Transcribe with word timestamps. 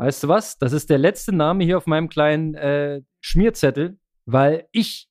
weißt 0.00 0.24
du 0.24 0.28
was? 0.28 0.56
Das 0.56 0.72
ist 0.72 0.88
der 0.88 0.96
letzte 0.96 1.30
Name 1.30 1.62
hier 1.62 1.76
auf 1.76 1.86
meinem 1.86 2.08
kleinen 2.08 2.54
äh, 2.54 3.02
Schmierzettel, 3.20 3.98
weil 4.24 4.66
ich 4.72 5.10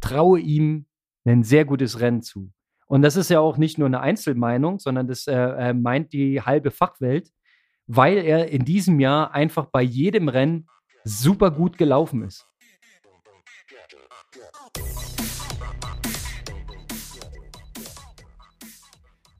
traue 0.00 0.38
ihm 0.38 0.86
ein 1.24 1.42
sehr 1.42 1.64
gutes 1.64 1.98
Rennen 1.98 2.22
zu. 2.22 2.52
Und 2.86 3.02
das 3.02 3.16
ist 3.16 3.30
ja 3.30 3.40
auch 3.40 3.56
nicht 3.56 3.78
nur 3.78 3.86
eine 3.86 4.00
Einzelmeinung, 4.00 4.78
sondern 4.78 5.08
das 5.08 5.26
äh, 5.26 5.34
äh, 5.34 5.74
meint 5.74 6.12
die 6.12 6.40
halbe 6.40 6.70
Fachwelt, 6.70 7.32
weil 7.88 8.18
er 8.18 8.48
in 8.48 8.64
diesem 8.64 9.00
Jahr 9.00 9.34
einfach 9.34 9.66
bei 9.66 9.82
jedem 9.82 10.28
Rennen 10.28 10.68
super 11.02 11.50
gut 11.50 11.76
gelaufen 11.76 12.22
ist. 12.22 12.46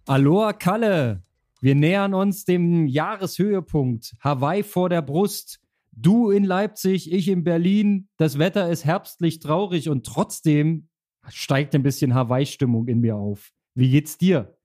Aloha 0.06 0.54
Kalle, 0.54 1.22
wir 1.61 1.75
nähern 1.75 2.14
uns 2.14 2.45
dem 2.45 2.86
Jahreshöhepunkt. 2.86 4.14
Hawaii 4.20 4.62
vor 4.62 4.88
der 4.88 5.02
Brust. 5.02 5.61
Du 5.92 6.30
in 6.30 6.45
Leipzig, 6.45 7.12
ich 7.12 7.28
in 7.28 7.42
Berlin. 7.42 8.09
Das 8.16 8.38
Wetter 8.38 8.70
ist 8.70 8.84
herbstlich 8.84 9.41
traurig 9.41 9.88
und 9.88 10.06
trotzdem 10.06 10.88
steigt 11.29 11.74
ein 11.74 11.82
bisschen 11.82 12.15
Hawaii-Stimmung 12.15 12.87
in 12.87 13.01
mir 13.01 13.16
auf. 13.16 13.51
Wie 13.74 13.91
geht's 13.91 14.16
dir? 14.16 14.56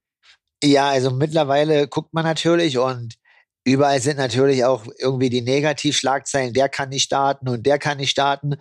Ja, 0.63 0.89
also 0.89 1.11
mittlerweile 1.11 1.87
guckt 1.87 2.13
man 2.13 2.23
natürlich 2.23 2.77
und 2.77 3.15
überall 3.65 4.01
sind 4.01 4.17
natürlich 4.17 4.63
auch 4.63 4.85
irgendwie 4.99 5.29
die 5.29 5.41
Negativschlagzeilen, 5.41 6.53
der 6.53 6.69
kann 6.69 6.89
nicht 6.89 7.03
starten 7.03 7.49
und 7.49 7.65
der 7.65 7.79
kann 7.79 7.97
nicht 7.97 8.11
starten. 8.11 8.55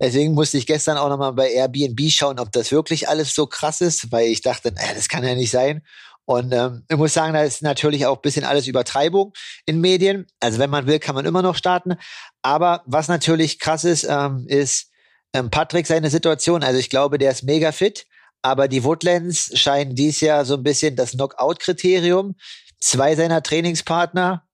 Deswegen 0.00 0.34
musste 0.34 0.58
ich 0.58 0.66
gestern 0.66 0.96
auch 0.96 1.08
nochmal 1.08 1.32
bei 1.32 1.50
Airbnb 1.50 2.00
schauen, 2.10 2.40
ob 2.40 2.50
das 2.52 2.72
wirklich 2.72 3.08
alles 3.08 3.34
so 3.34 3.46
krass 3.46 3.80
ist, 3.80 4.10
weil 4.10 4.28
ich 4.28 4.40
dachte, 4.40 4.72
naja, 4.72 4.94
das 4.94 5.08
kann 5.08 5.24
ja 5.24 5.34
nicht 5.34 5.50
sein. 5.50 5.82
Und 6.26 6.52
ähm, 6.52 6.84
ich 6.88 6.96
muss 6.96 7.12
sagen, 7.12 7.34
da 7.34 7.42
ist 7.42 7.62
natürlich 7.62 8.06
auch 8.06 8.22
bisschen 8.22 8.44
alles 8.44 8.66
Übertreibung 8.66 9.32
in 9.66 9.80
Medien. 9.80 10.26
Also 10.40 10.58
wenn 10.58 10.70
man 10.70 10.86
will, 10.86 10.98
kann 10.98 11.14
man 11.14 11.26
immer 11.26 11.42
noch 11.42 11.56
starten. 11.56 11.96
Aber 12.42 12.82
was 12.86 13.08
natürlich 13.08 13.58
krass 13.58 13.84
ist, 13.84 14.04
ähm, 14.04 14.46
ist 14.48 14.90
ähm, 15.34 15.50
Patrick 15.50 15.86
seine 15.86 16.10
Situation. 16.10 16.62
Also 16.62 16.78
ich 16.78 16.88
glaube, 16.88 17.18
der 17.18 17.30
ist 17.30 17.42
mega 17.42 17.72
fit. 17.72 18.06
Aber 18.40 18.68
die 18.68 18.84
Woodlands 18.84 19.58
scheinen 19.58 19.94
dies 19.94 20.20
Jahr 20.20 20.44
so 20.44 20.54
ein 20.54 20.62
bisschen 20.62 20.96
das 20.96 21.12
Knockout-Kriterium. 21.12 22.36
Zwei 22.80 23.16
seiner 23.16 23.42
Trainingspartner 23.42 24.46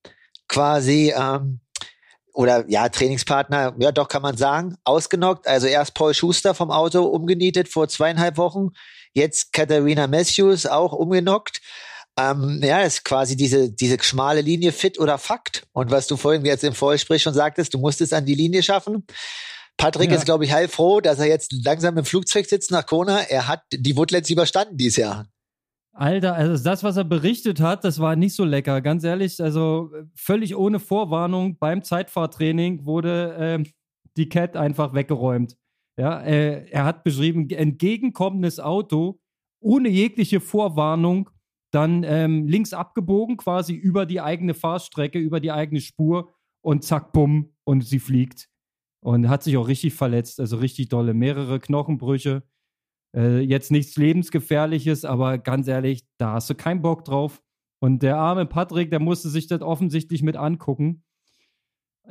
quasi 0.48 1.12
ähm, 1.16 1.60
oder 2.32 2.64
ja, 2.68 2.88
Trainingspartner, 2.88 3.74
ja 3.78 3.92
doch 3.92 4.08
kann 4.08 4.22
man 4.22 4.36
sagen, 4.36 4.76
ausgenockt. 4.84 5.46
Also 5.46 5.66
erst 5.66 5.94
Paul 5.94 6.14
Schuster 6.14 6.54
vom 6.54 6.70
Auto 6.70 7.02
umgenietet 7.04 7.68
vor 7.68 7.88
zweieinhalb 7.88 8.36
Wochen 8.36 8.70
Jetzt 9.14 9.52
Katharina 9.52 10.06
Matthews 10.06 10.66
auch 10.66 10.92
umgenockt. 10.92 11.60
Ähm, 12.18 12.60
ja, 12.62 12.82
ist 12.82 13.04
quasi 13.04 13.36
diese, 13.36 13.72
diese 13.72 13.96
schmale 14.02 14.40
Linie 14.40 14.72
Fit 14.72 14.98
oder 14.98 15.18
Fakt. 15.18 15.66
Und 15.72 15.90
was 15.90 16.06
du 16.06 16.16
vorhin 16.16 16.44
jetzt 16.44 16.64
im 16.64 16.74
Vorgespräch 16.74 17.22
schon 17.22 17.34
sagtest, 17.34 17.74
du 17.74 17.78
musst 17.78 18.00
es 18.00 18.12
an 18.12 18.26
die 18.26 18.34
Linie 18.34 18.62
schaffen. 18.62 19.06
Patrick 19.76 20.10
ja. 20.10 20.16
ist, 20.16 20.26
glaube 20.26 20.44
ich, 20.44 20.52
heilfroh, 20.52 21.00
dass 21.00 21.18
er 21.18 21.26
jetzt 21.26 21.52
langsam 21.64 21.96
im 21.96 22.04
Flugzeug 22.04 22.46
sitzt 22.46 22.70
nach 22.70 22.84
Kona. 22.84 23.20
Er 23.22 23.48
hat 23.48 23.62
die 23.72 23.96
Woodlands 23.96 24.28
überstanden 24.28 24.76
dieses 24.76 24.96
Jahr. 24.96 25.26
Alter, 25.92 26.34
also 26.34 26.62
das, 26.62 26.84
was 26.84 26.96
er 26.96 27.04
berichtet 27.04 27.60
hat, 27.60 27.84
das 27.84 27.98
war 27.98 28.14
nicht 28.16 28.34
so 28.34 28.44
lecker. 28.44 28.80
Ganz 28.80 29.04
ehrlich, 29.04 29.42
also 29.42 29.90
völlig 30.14 30.56
ohne 30.56 30.78
Vorwarnung 30.78 31.58
beim 31.58 31.82
Zeitfahrtraining 31.82 32.84
wurde 32.84 33.34
äh, 33.34 33.70
die 34.16 34.28
Cat 34.28 34.56
einfach 34.56 34.94
weggeräumt. 34.94 35.56
Ja, 36.00 36.22
äh, 36.22 36.64
er 36.70 36.86
hat 36.86 37.04
beschrieben, 37.04 37.50
entgegenkommendes 37.50 38.58
Auto 38.58 39.20
ohne 39.62 39.90
jegliche 39.90 40.40
Vorwarnung 40.40 41.28
dann 41.74 42.04
ähm, 42.04 42.48
links 42.48 42.72
abgebogen, 42.72 43.36
quasi 43.36 43.74
über 43.74 44.06
die 44.06 44.22
eigene 44.22 44.54
Fahrstrecke, 44.54 45.18
über 45.18 45.40
die 45.40 45.52
eigene 45.52 45.82
Spur 45.82 46.32
und 46.64 46.84
zack, 46.84 47.12
bumm, 47.12 47.52
und 47.64 47.82
sie 47.84 47.98
fliegt. 47.98 48.48
Und 49.04 49.28
hat 49.28 49.42
sich 49.42 49.58
auch 49.58 49.68
richtig 49.68 49.92
verletzt, 49.92 50.40
also 50.40 50.56
richtig 50.56 50.88
dolle. 50.88 51.12
Mehrere 51.12 51.60
Knochenbrüche. 51.60 52.44
Äh, 53.14 53.40
jetzt 53.40 53.70
nichts 53.70 53.96
Lebensgefährliches, 53.96 55.04
aber 55.04 55.36
ganz 55.36 55.68
ehrlich, 55.68 56.06
da 56.16 56.32
hast 56.32 56.48
du 56.48 56.54
keinen 56.54 56.80
Bock 56.80 57.04
drauf. 57.04 57.42
Und 57.78 58.02
der 58.02 58.16
arme 58.16 58.46
Patrick, 58.46 58.88
der 58.88 59.00
musste 59.00 59.28
sich 59.28 59.48
das 59.48 59.60
offensichtlich 59.60 60.22
mit 60.22 60.36
angucken 60.36 61.04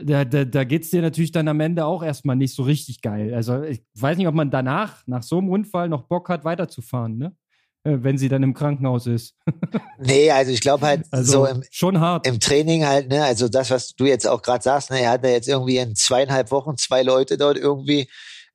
da, 0.03 0.25
da, 0.25 0.45
da 0.45 0.63
geht 0.63 0.83
es 0.83 0.89
dir 0.89 1.01
natürlich 1.01 1.31
dann 1.31 1.47
am 1.47 1.59
Ende 1.59 1.85
auch 1.85 2.03
erstmal 2.03 2.35
nicht 2.35 2.55
so 2.55 2.63
richtig 2.63 3.01
geil. 3.01 3.33
Also 3.33 3.63
ich 3.63 3.83
weiß 3.95 4.17
nicht, 4.17 4.27
ob 4.27 4.35
man 4.35 4.51
danach, 4.51 5.03
nach 5.07 5.23
so 5.23 5.37
einem 5.37 5.49
Unfall, 5.49 5.89
noch 5.89 6.03
Bock 6.03 6.29
hat, 6.29 6.45
weiterzufahren, 6.45 7.17
ne? 7.17 7.35
Äh, 7.83 7.97
wenn 8.01 8.17
sie 8.17 8.27
dann 8.27 8.43
im 8.43 8.53
Krankenhaus 8.53 9.07
ist. 9.07 9.35
nee, 9.99 10.29
also 10.31 10.51
ich 10.51 10.59
glaube 10.59 10.85
halt 10.85 11.05
also 11.11 11.31
so 11.31 11.45
im, 11.45 11.63
schon 11.71 11.99
hart. 11.99 12.27
im 12.27 12.39
Training 12.39 12.85
halt, 12.85 13.09
ne, 13.09 13.23
also 13.23 13.47
das, 13.47 13.71
was 13.71 13.95
du 13.95 14.05
jetzt 14.05 14.27
auch 14.27 14.41
gerade 14.41 14.63
sagst, 14.63 14.91
ne, 14.91 15.01
er 15.01 15.11
hat 15.11 15.23
ja 15.23 15.31
jetzt 15.31 15.47
irgendwie 15.47 15.77
in 15.77 15.95
zweieinhalb 15.95 16.51
Wochen 16.51 16.75
zwei 16.77 17.03
Leute 17.03 17.37
dort 17.37 17.57
irgendwie 17.57 18.09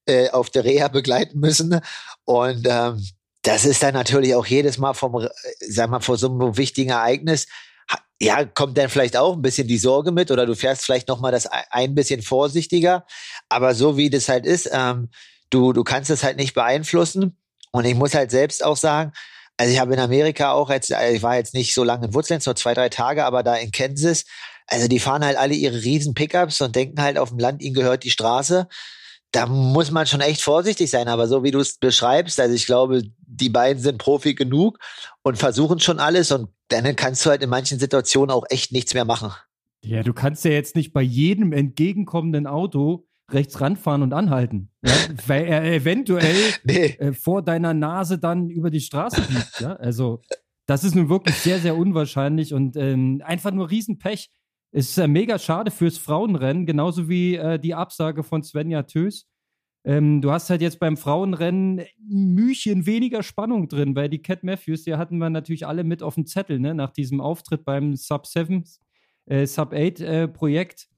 äh, 0.07 0.29
auf 0.31 0.51
der 0.51 0.65
Reha 0.65 0.89
begleiten 0.89 1.41
müssen. 1.41 1.81
Und 2.25 2.67
ähm, 2.69 3.03
das 3.43 3.65
ist 3.65 3.83
dann 3.83 3.95
natürlich 3.95 4.35
auch 4.35 4.47
jedes 4.47 4.77
Mal 4.77 4.93
vom, 4.93 5.23
äh, 5.23 5.29
sag 5.69 5.89
mal, 5.89 6.01
vor 6.01 6.19
so 6.19 6.31
einem 6.31 6.57
wichtigen 6.59 6.91
Ereignis 6.91 7.47
ja, 8.21 8.45
kommt 8.45 8.79
dann 8.79 8.89
vielleicht 8.89 9.17
auch 9.17 9.35
ein 9.35 9.43
bisschen 9.43 9.69
die 9.69 9.79
Sorge 9.79 10.13
mit 10.13 10.31
oder 10.31 10.47
du 10.47 10.55
fährst 10.55 10.85
vielleicht 10.85 11.09
noch 11.09 11.21
mal 11.21 11.33
das 11.33 11.47
ein 11.47 11.95
bisschen 11.95 12.23
vorsichtiger. 12.23 13.05
Aber 13.49 13.75
so 13.75 13.97
wie 13.97 14.11
das 14.11 14.29
halt 14.29 14.47
ist, 14.47 14.71
ähm, 14.73 15.11
du, 15.51 15.73
du 15.73 15.85
kannst 15.85 16.11
es 16.11 16.23
halt 16.23 16.37
nicht 16.37 16.55
beeinflussen. 16.55 17.37
Und 17.73 17.85
ich 17.85 17.95
muss 17.95 18.15
halt 18.15 18.31
selbst 18.31 18.65
auch 18.65 18.77
sagen, 18.77 19.13
also 19.57 19.73
ich 19.73 19.81
habe 19.81 19.95
in 19.95 20.01
Amerika 20.01 20.53
auch 20.53 20.71
jetzt, 20.71 20.93
also 20.93 21.15
ich 21.15 21.23
war 21.23 21.37
jetzt 21.37 21.55
nicht 21.55 21.75
so 21.75 21.85
lange 21.85 22.07
in 22.07 22.15
Woodlands, 22.15 22.47
nur 22.47 22.57
zwei, 22.57 22.73
drei 22.75 22.89
Tage, 22.89 23.25
aber 23.25 23.43
da 23.43 23.57
in 23.57 23.73
Kansas, 23.73 24.25
also 24.67 24.89
die 24.89 25.01
fahren 25.01 25.25
halt 25.25 25.37
alle 25.37 25.55
ihre 25.55 25.83
riesen 25.83 26.15
Pickups 26.15 26.61
und 26.61 26.77
denken 26.77 27.03
halt 27.03 27.19
auf 27.19 27.31
dem 27.31 27.39
Land, 27.39 27.63
ihnen 27.63 27.75
gehört 27.75 28.05
die 28.05 28.11
Straße 28.11 28.69
da 29.35 29.47
muss 29.47 29.91
man 29.91 30.07
schon 30.07 30.21
echt 30.21 30.43
vorsichtig 30.43 30.91
sein. 30.91 31.09
Aber 31.09 31.27
so 31.27 31.43
wie 31.43 31.51
du 31.51 31.59
es 31.59 31.77
beschreibst, 31.77 32.39
also 32.39 32.55
ich 32.55 32.67
glaube, 32.67 33.03
die 33.19 33.49
beiden 33.49 33.83
sind 33.83 33.99
Profi 33.99 34.35
genug 34.35 34.79
und 35.23 35.39
versuchen 35.39 35.81
schon 35.81 35.99
alles 35.99 36.31
und 36.31 36.51
dann 36.69 36.97
kannst 36.97 37.25
du 37.25 37.31
halt 37.31 37.43
in 37.43 37.51
manchen 37.51 37.79
Situationen 37.79 38.31
auch 38.31 38.45
echt 38.49 38.73
nichts 38.73 38.95
mehr 38.95 39.05
machen. 39.05 39.31
Ja, 39.83 40.03
du 40.03 40.15
kannst 40.15 40.45
ja 40.45 40.51
jetzt 40.51 40.77
nicht 40.77 40.93
bei 40.93 41.03
jedem 41.03 41.53
entgegenkommenden 41.53 42.47
Auto 42.47 43.07
rechts 43.31 43.61
ranfahren 43.61 44.03
und 44.03 44.13
anhalten, 44.13 44.71
ja? 44.85 44.93
weil 45.27 45.45
er 45.45 45.65
eventuell 45.65 46.37
nee. 46.65 46.87
äh, 46.99 47.13
vor 47.13 47.43
deiner 47.43 47.75
Nase 47.75 48.19
dann 48.19 48.51
über 48.51 48.71
die 48.71 48.81
Straße 48.81 49.21
biegt. 49.23 49.61
Ja? 49.61 49.75
Also 49.77 50.21
das 50.67 50.85
ist 50.85 50.95
nun 50.95 51.09
wirklich 51.09 51.37
sehr, 51.37 51.59
sehr 51.59 51.77
unwahrscheinlich 51.77 52.55
und 52.55 52.77
ähm, 52.77 53.23
einfach 53.25 53.51
nur 53.53 53.71
Riesenpech. 53.71 54.31
Es 54.73 54.91
ist 54.91 54.99
äh, 54.99 55.07
mega 55.07 55.39
schade 55.39 55.71
fürs 55.71 55.99
Frauenrennen, 55.99 56.67
genauso 56.67 57.09
wie 57.09 57.37
äh, 57.37 57.59
die 57.59 57.75
Absage 57.75 58.23
von 58.25 58.43
Svenja 58.43 58.83
Tös. 58.85 59.27
Ähm, 59.85 60.23
du 60.23 60.33
hast 60.33 60.49
halt 60.49 60.63
jetzt 60.63 60.81
beim 60.81 60.97
Frauenrennen 60.97 61.81
ein 61.81 62.35
Mühchen 62.35 62.87
weniger 62.87 63.23
Spannung 63.23 63.69
drin, 63.69 63.95
weil 63.95 64.09
die 64.09 64.23
Cat 64.23 64.43
Matthews, 64.43 64.85
die 64.85 64.95
hatten 64.95 65.19
wir 65.19 65.29
natürlich 65.29 65.67
alle 65.67 65.85
mit 65.85 66.03
auf 66.03 66.15
dem 66.15 66.27
Zettel, 66.27 66.59
ne? 66.59 66.75
nach 66.75 66.91
diesem 66.91 67.21
Auftritt 67.21 67.65
beim 67.65 67.95
Sub 67.95 68.27
7, 68.27 68.65
äh, 69.27 69.47
Sub 69.47 69.75
8 69.75 70.01
äh, 70.01 70.29
Projekt. 70.29 70.89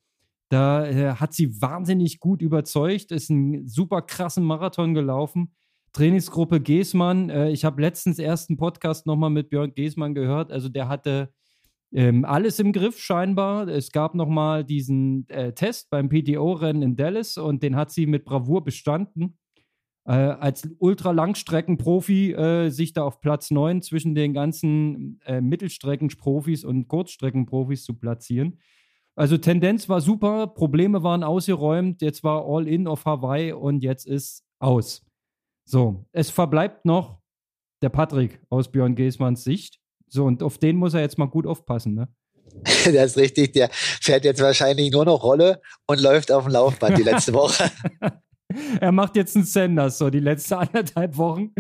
Da 0.48 0.86
äh, 0.86 1.14
hat 1.14 1.34
sie 1.34 1.60
wahnsinnig 1.60 2.20
gut 2.20 2.41
überzeugt, 2.41 3.10
ist 3.10 3.30
einen 3.30 3.66
super 3.66 4.02
krassen 4.02 4.44
Marathon 4.44 4.94
gelaufen. 4.94 5.53
Trainingsgruppe 5.92 6.60
Geßmann, 6.60 7.30
äh, 7.30 7.50
ich 7.50 7.64
habe 7.64 7.82
letztens 7.82 8.20
erst 8.20 8.50
einen 8.50 8.56
Podcast 8.56 9.06
nochmal 9.06 9.30
mit 9.30 9.50
Björn 9.50 9.74
Geßmann 9.74 10.14
gehört, 10.14 10.53
also 10.53 10.68
der 10.68 10.88
hatte 10.88 11.32
ähm, 11.96 12.26
alles 12.26 12.58
im 12.58 12.72
Griff 12.72 13.00
scheinbar. 13.00 13.68
Es 13.68 13.90
gab 13.90 14.14
nochmal 14.14 14.64
diesen 14.64 15.26
äh, 15.30 15.54
Test 15.54 15.88
beim 15.88 16.10
PTO-Rennen 16.10 16.82
in 16.82 16.94
Dallas 16.94 17.38
und 17.38 17.62
den 17.62 17.74
hat 17.74 17.90
sie 17.90 18.04
mit 18.04 18.26
Bravour 18.26 18.62
bestanden. 18.64 19.38
Äh, 20.04 20.12
als 20.12 20.68
Ultralangstreckenprofi 20.78 22.32
äh, 22.32 22.68
sich 22.68 22.92
da 22.92 23.02
auf 23.02 23.22
Platz 23.22 23.50
9 23.50 23.80
zwischen 23.80 24.14
den 24.14 24.34
ganzen 24.34 25.22
äh, 25.24 25.40
Mittelstreckenprofis 25.40 26.64
und 26.64 26.86
Kurzstreckenprofis 26.86 27.84
zu 27.84 27.94
platzieren. 27.94 28.60
Also 29.14 29.38
Tendenz 29.38 29.88
war 29.88 30.02
super, 30.02 30.48
Probleme 30.48 31.03
waren 31.03 31.24
ausgeräumt, 31.24 32.03
jetzt 32.03 32.22
war 32.22 32.44
All 32.47 32.68
in 32.68 32.86
auf 32.86 33.06
Hawaii 33.06 33.53
und 33.53 33.82
jetzt 33.82 34.06
ist 34.06 34.44
aus. 34.59 35.03
So, 35.65 36.04
es 36.12 36.28
verbleibt 36.28 36.84
noch 36.84 37.22
der 37.80 37.88
Patrick 37.88 38.38
aus 38.50 38.71
Björn 38.71 38.94
Geßmanns 38.94 39.44
Sicht. 39.44 39.80
So, 40.08 40.24
und 40.24 40.42
auf 40.42 40.58
den 40.58 40.76
muss 40.76 40.94
er 40.94 41.00
jetzt 41.00 41.18
mal 41.18 41.28
gut 41.28 41.47
aufpassen, 41.47 41.94
ne? 41.94 42.08
das 42.84 42.86
ist 43.12 43.16
richtig, 43.18 43.53
der 43.53 43.68
fährt 43.72 44.24
jetzt 44.24 44.41
wahrscheinlich 44.41 44.91
nur 44.92 45.04
noch 45.04 45.22
Rolle 45.22 45.60
und 45.86 46.00
läuft 46.00 46.32
auf 46.32 46.44
dem 46.44 46.53
Laufband 46.53 46.97
die 46.98 47.03
letzte 47.03 47.34
Woche. 47.34 47.70
er 48.80 48.92
macht 48.92 49.16
jetzt 49.16 49.36
einen 49.36 49.44
Senders, 49.44 49.98
so 49.98 50.10
die 50.10 50.20
letzten 50.20 50.54
anderthalb 50.54 51.16
Wochen. 51.16 51.50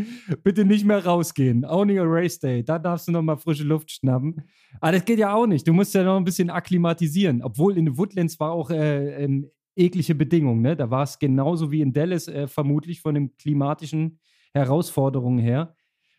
Bitte 0.42 0.64
nicht 0.64 0.84
mehr 0.84 1.04
rausgehen. 1.04 1.64
Only 1.64 1.98
a 1.98 2.04
Race 2.04 2.38
Day. 2.38 2.64
Da 2.64 2.78
darfst 2.78 3.08
du 3.08 3.12
noch 3.12 3.22
mal 3.22 3.36
frische 3.36 3.64
Luft 3.64 3.90
schnappen. 3.90 4.42
Aber 4.80 4.92
das 4.92 5.04
geht 5.04 5.18
ja 5.18 5.34
auch 5.34 5.46
nicht. 5.46 5.66
Du 5.66 5.72
musst 5.72 5.94
ja 5.94 6.02
noch 6.02 6.16
ein 6.16 6.24
bisschen 6.24 6.50
akklimatisieren. 6.50 7.42
Obwohl 7.42 7.76
in 7.76 7.86
den 7.86 7.98
Woodlands 7.98 8.38
war 8.40 8.52
auch 8.52 8.70
äh, 8.70 9.24
ähm, 9.24 9.50
eklige 9.76 10.14
Bedingungen. 10.14 10.62
Ne? 10.62 10.76
Da 10.76 10.90
war 10.90 11.02
es 11.02 11.18
genauso 11.18 11.70
wie 11.70 11.82
in 11.82 11.92
Dallas, 11.92 12.28
äh, 12.28 12.46
vermutlich 12.46 13.00
von 13.00 13.14
den 13.14 13.36
klimatischen 13.36 14.18
Herausforderungen 14.54 15.38
her. 15.38 15.75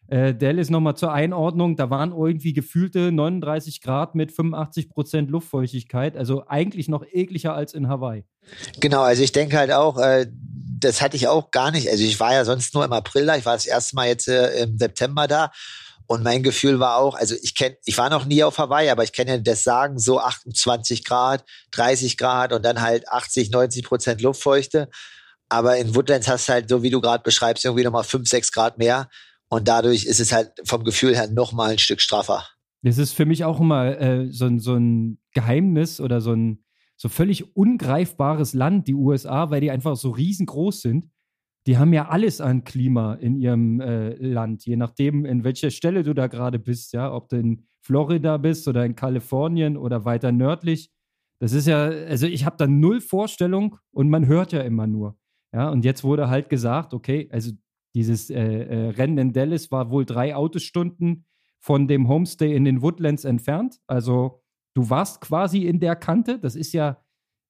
Äh, 0.07 0.33
Dallas 0.33 0.69
nochmal 0.69 0.95
zur 0.95 1.11
Einordnung, 1.11 1.75
da 1.75 1.89
waren 1.89 2.11
irgendwie 2.11 2.53
gefühlte 2.53 3.11
39 3.11 3.81
Grad 3.81 4.15
mit 4.15 4.31
85 4.31 4.89
Prozent 4.89 5.29
Luftfeuchtigkeit, 5.29 6.15
also 6.15 6.47
eigentlich 6.47 6.87
noch 6.87 7.03
ekliger 7.11 7.53
als 7.53 7.73
in 7.73 7.89
Hawaii. 7.89 8.23
Genau, 8.79 9.01
also 9.01 9.21
ich 9.23 9.33
denke 9.33 9.57
halt 9.57 9.71
auch, 9.71 9.97
äh, 9.97 10.27
das 10.79 11.01
hatte 11.01 11.17
ich 11.17 11.27
auch 11.27 11.51
gar 11.51 11.71
nicht. 11.71 11.89
Also 11.89 12.03
ich 12.03 12.19
war 12.19 12.33
ja 12.33 12.45
sonst 12.45 12.73
nur 12.73 12.85
im 12.85 12.93
April 12.93 13.25
da, 13.25 13.35
ich 13.35 13.45
war 13.45 13.53
das 13.53 13.65
erste 13.65 13.95
Mal 13.95 14.07
jetzt 14.07 14.27
äh, 14.27 14.63
im 14.63 14.77
September 14.77 15.27
da 15.27 15.51
und 16.07 16.23
mein 16.23 16.41
Gefühl 16.41 16.79
war 16.79 16.95
auch, 16.95 17.15
also 17.15 17.35
ich 17.41 17.53
kenne, 17.53 17.75
ich 17.83 17.97
war 17.97 18.09
noch 18.09 18.23
nie 18.23 18.41
auf 18.43 18.57
Hawaii, 18.57 18.89
aber 18.89 19.03
ich 19.03 19.11
kenne 19.11 19.31
ja 19.31 19.37
das 19.39 19.65
Sagen, 19.65 19.99
so 19.99 20.21
28 20.21 21.03
Grad, 21.03 21.43
30 21.71 22.17
Grad 22.17 22.53
und 22.53 22.63
dann 22.63 22.81
halt 22.81 23.09
80, 23.09 23.51
90 23.51 23.83
Prozent 23.83 24.21
Luftfeuchte. 24.21 24.89
Aber 25.49 25.77
in 25.77 25.95
Woodlands 25.95 26.29
hast 26.29 26.47
du 26.47 26.53
halt, 26.53 26.69
so 26.69 26.81
wie 26.81 26.89
du 26.89 27.01
gerade 27.01 27.23
beschreibst, 27.23 27.65
irgendwie 27.65 27.83
nochmal 27.83 28.05
5, 28.05 28.27
6 28.27 28.53
Grad 28.53 28.77
mehr. 28.77 29.09
Und 29.49 29.67
dadurch 29.67 30.05
ist 30.05 30.19
es 30.19 30.31
halt 30.31 30.51
vom 30.65 30.83
Gefühl 30.83 31.15
her 31.15 31.29
nochmal 31.31 31.71
ein 31.71 31.77
Stück 31.77 32.01
straffer. 32.01 32.43
Das 32.83 32.97
ist 32.97 33.13
für 33.13 33.25
mich 33.25 33.43
auch 33.43 33.59
immer 33.59 33.99
äh, 33.99 34.31
so, 34.31 34.57
so 34.59 34.75
ein 34.75 35.19
Geheimnis 35.33 35.99
oder 35.99 36.21
so 36.21 36.33
ein 36.33 36.63
so 36.95 37.09
völlig 37.09 37.55
ungreifbares 37.55 38.53
Land, 38.53 38.87
die 38.87 38.95
USA, 38.95 39.51
weil 39.51 39.61
die 39.61 39.71
einfach 39.71 39.95
so 39.95 40.09
riesengroß 40.09 40.81
sind. 40.81 41.11
Die 41.67 41.77
haben 41.77 41.93
ja 41.93 42.07
alles 42.07 42.41
an 42.41 42.63
Klima 42.63 43.13
in 43.15 43.35
ihrem 43.35 43.81
äh, 43.81 44.15
Land, 44.15 44.65
je 44.65 44.77
nachdem, 44.77 45.25
in 45.25 45.43
welcher 45.43 45.69
Stelle 45.69 46.03
du 46.03 46.13
da 46.13 46.27
gerade 46.27 46.59
bist, 46.59 46.93
ja, 46.93 47.13
ob 47.13 47.29
du 47.29 47.37
in 47.37 47.67
Florida 47.81 48.37
bist 48.37 48.67
oder 48.67 48.83
in 48.83 48.95
Kalifornien 48.95 49.77
oder 49.77 50.05
weiter 50.05 50.31
nördlich. 50.31 50.91
Das 51.39 51.53
ist 51.53 51.67
ja, 51.67 51.85
also 51.85 52.25
ich 52.25 52.45
habe 52.45 52.57
da 52.57 52.67
null 52.67 52.99
Vorstellung 52.99 53.77
und 53.91 54.09
man 54.09 54.25
hört 54.25 54.51
ja 54.51 54.61
immer 54.61 54.87
nur. 54.87 55.17
Ja, 55.53 55.69
und 55.69 55.85
jetzt 55.85 56.03
wurde 56.03 56.29
halt 56.29 56.49
gesagt, 56.49 56.93
okay, 56.93 57.29
also 57.31 57.51
dieses 57.97 58.29
äh, 58.29 58.35
äh, 58.35 58.89
Rennen 58.91 59.17
in 59.17 59.33
Dallas 59.33 59.71
war 59.71 59.89
wohl 59.89 60.05
drei 60.05 60.35
Autostunden 60.35 61.25
von 61.57 61.87
dem 61.87 62.07
Homestay 62.07 62.55
in 62.55 62.63
den 62.63 62.83
Woodlands 62.83 63.25
entfernt. 63.25 63.79
Also 63.87 64.43
du 64.75 64.91
warst 64.91 65.19
quasi 65.19 65.65
in 65.65 65.79
der 65.79 65.95
Kante. 65.95 66.37
Das 66.37 66.55
ist 66.55 66.73
ja, 66.73 67.03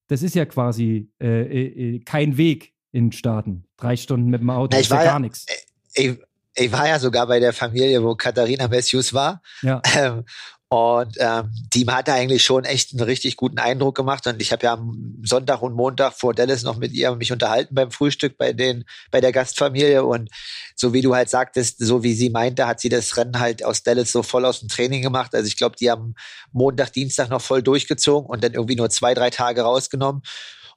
das 0.08 0.24
ist 0.24 0.36
ja 0.36 0.46
quasi 0.46 1.12
äh, 1.22 1.42
äh, 1.42 1.96
äh 1.96 2.00
kein 2.00 2.38
Weg 2.38 2.74
in 2.94 3.12
Staaten. 3.12 3.66
Drei 3.76 3.98
Stunden 3.98 4.30
mit 4.30 4.40
dem 4.40 4.50
Auto, 4.50 4.78
war 4.78 5.04
ja 5.04 5.04
gar 5.04 5.20
nichts. 5.20 5.46
Ich, 5.94 6.18
ich, 6.56 6.72
war 6.72 6.88
ja 6.88 6.98
sogar 6.98 7.28
bei 7.28 7.42
der 7.42 7.52
Familie, 7.52 8.02
wo 8.02 8.16
Katharina 8.16 8.70
Matthews 8.70 9.14
war. 9.14 9.42
Ja. 9.62 9.82
Ähm, 9.98 10.24
und 10.70 11.16
ähm, 11.20 11.50
die 11.74 11.88
hat 11.88 12.10
eigentlich 12.10 12.44
schon 12.44 12.66
echt 12.66 12.92
einen 12.92 13.04
richtig 13.04 13.38
guten 13.38 13.58
Eindruck 13.58 13.96
gemacht. 13.96 14.28
Und 14.28 14.42
ich 14.42 14.52
habe 14.52 14.66
ja 14.66 14.74
am 14.74 15.18
Sonntag 15.24 15.62
und 15.62 15.74
Montag 15.74 16.14
vor 16.14 16.34
Dallas 16.34 16.64
noch 16.64 16.76
mit 16.76 16.92
ihr 16.92 17.16
mich 17.16 17.32
unterhalten 17.32 17.74
beim 17.74 17.90
Frühstück 17.90 18.38
bei 18.38 18.52
den 18.52 18.84
bei 19.10 19.22
der 19.22 19.32
Gastfamilie. 19.32 20.04
Und 20.04 20.30
so 20.76 20.92
wie 20.92 21.02
du 21.02 21.16
halt 21.16 21.30
sagtest, 21.30 21.80
so 21.80 22.04
wie 22.04 22.14
sie 22.14 22.30
meinte, 22.30 22.68
hat 22.68 22.82
sie 22.82 22.90
das 22.90 23.16
Rennen 23.16 23.40
halt 23.40 23.64
aus 23.64 23.84
Dallas 23.84 24.12
so 24.12 24.24
voll 24.24 24.44
aus 24.44 24.60
dem 24.60 24.68
Training 24.68 25.02
gemacht. 25.02 25.34
Also 25.34 25.48
ich 25.48 25.56
glaube, 25.56 25.78
die 25.78 25.90
haben 25.90 26.16
Montag, 26.52 26.92
Dienstag 26.92 27.30
noch 27.30 27.42
voll 27.42 27.64
durchgezogen 27.64 28.30
und 28.30 28.44
dann 28.44 28.54
irgendwie 28.54 28.76
nur 28.76 28.90
zwei, 28.90 29.14
drei 29.14 29.30
Tage 29.30 29.62
rausgenommen 29.62 30.22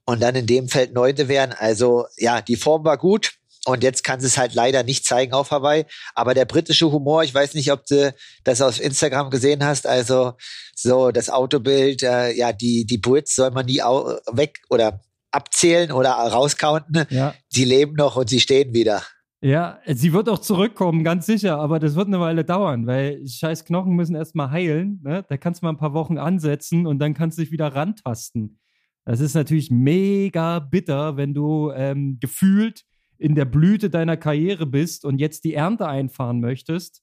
und 0.04 0.22
dann 0.22 0.36
in 0.36 0.46
dem 0.46 0.68
Feld 0.68 0.94
Neunte 0.94 1.26
werden. 1.26 1.52
Also 1.58 2.06
ja, 2.16 2.42
die 2.42 2.56
Form 2.56 2.84
war 2.84 2.96
gut. 2.96 3.39
Und 3.70 3.82
jetzt 3.82 4.04
kann 4.04 4.20
sie 4.20 4.26
es 4.26 4.38
halt 4.38 4.54
leider 4.54 4.82
nicht 4.82 5.04
zeigen 5.04 5.32
auf 5.32 5.50
Hawaii. 5.50 5.84
Aber 6.14 6.34
der 6.34 6.44
britische 6.44 6.90
Humor, 6.90 7.24
ich 7.24 7.34
weiß 7.34 7.54
nicht, 7.54 7.72
ob 7.72 7.86
du 7.86 8.14
das 8.44 8.60
auf 8.62 8.80
Instagram 8.80 9.30
gesehen 9.30 9.64
hast. 9.64 9.86
Also 9.86 10.32
so 10.74 11.10
das 11.10 11.30
Autobild, 11.30 12.02
äh, 12.02 12.32
ja, 12.32 12.52
die, 12.52 12.86
die 12.86 12.98
Brits 12.98 13.34
soll 13.34 13.50
man 13.50 13.66
nie 13.66 13.78
weg 13.78 14.60
oder 14.68 15.00
abzählen 15.30 15.92
oder 15.92 16.10
rauscounten. 16.10 17.06
Ja. 17.10 17.34
Sie 17.48 17.64
leben 17.64 17.94
noch 17.94 18.16
und 18.16 18.28
sie 18.28 18.40
stehen 18.40 18.74
wieder. 18.74 19.02
Ja, 19.42 19.78
sie 19.86 20.12
wird 20.12 20.28
auch 20.28 20.40
zurückkommen, 20.40 21.02
ganz 21.02 21.24
sicher, 21.24 21.58
aber 21.58 21.78
das 21.78 21.94
wird 21.94 22.08
eine 22.08 22.20
Weile 22.20 22.44
dauern, 22.44 22.86
weil 22.86 23.26
scheiß 23.26 23.64
Knochen 23.64 23.94
müssen 23.94 24.14
erstmal 24.14 24.50
heilen. 24.50 25.00
Ne? 25.02 25.24
Da 25.26 25.38
kannst 25.38 25.62
du 25.62 25.66
mal 25.66 25.72
ein 25.72 25.78
paar 25.78 25.94
Wochen 25.94 26.18
ansetzen 26.18 26.86
und 26.86 26.98
dann 26.98 27.14
kannst 27.14 27.38
du 27.38 27.42
dich 27.42 27.50
wieder 27.50 27.74
rantasten. 27.74 28.58
Das 29.06 29.20
ist 29.20 29.34
natürlich 29.34 29.70
mega 29.70 30.58
bitter, 30.58 31.16
wenn 31.16 31.32
du 31.32 31.70
ähm, 31.70 32.18
gefühlt 32.20 32.84
in 33.20 33.34
der 33.34 33.44
Blüte 33.44 33.90
deiner 33.90 34.16
Karriere 34.16 34.66
bist 34.66 35.04
und 35.04 35.18
jetzt 35.18 35.44
die 35.44 35.54
Ernte 35.54 35.86
einfahren 35.86 36.40
möchtest, 36.40 37.02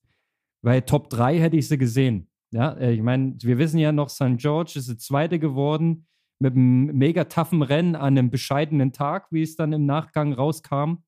weil 0.64 0.82
Top 0.82 1.10
3 1.10 1.40
hätte 1.40 1.58
ich 1.58 1.68
sie 1.68 1.78
gesehen. 1.78 2.30
Ja, 2.52 2.74
äh, 2.74 2.94
ich 2.94 3.02
meine, 3.02 3.36
wir 3.42 3.58
wissen 3.60 3.78
ja 3.78 3.92
noch, 3.92 4.10
St. 4.10 4.38
George 4.38 4.74
ist 4.76 4.90
der 4.90 4.98
Zweite 4.98 5.38
geworden 5.38 6.08
mit 6.40 6.54
einem 6.54 6.86
mega 6.98 7.26
taffen 7.26 7.62
Rennen 7.62 7.96
an 7.96 8.18
einem 8.18 8.30
bescheidenen 8.30 8.94
Tag, 8.94 9.28
wie 9.32 9.42
es 9.42 9.56
dann 9.56 9.74
im 9.74 9.86
Nachgang 9.86 10.34
rauskam. 10.34 11.04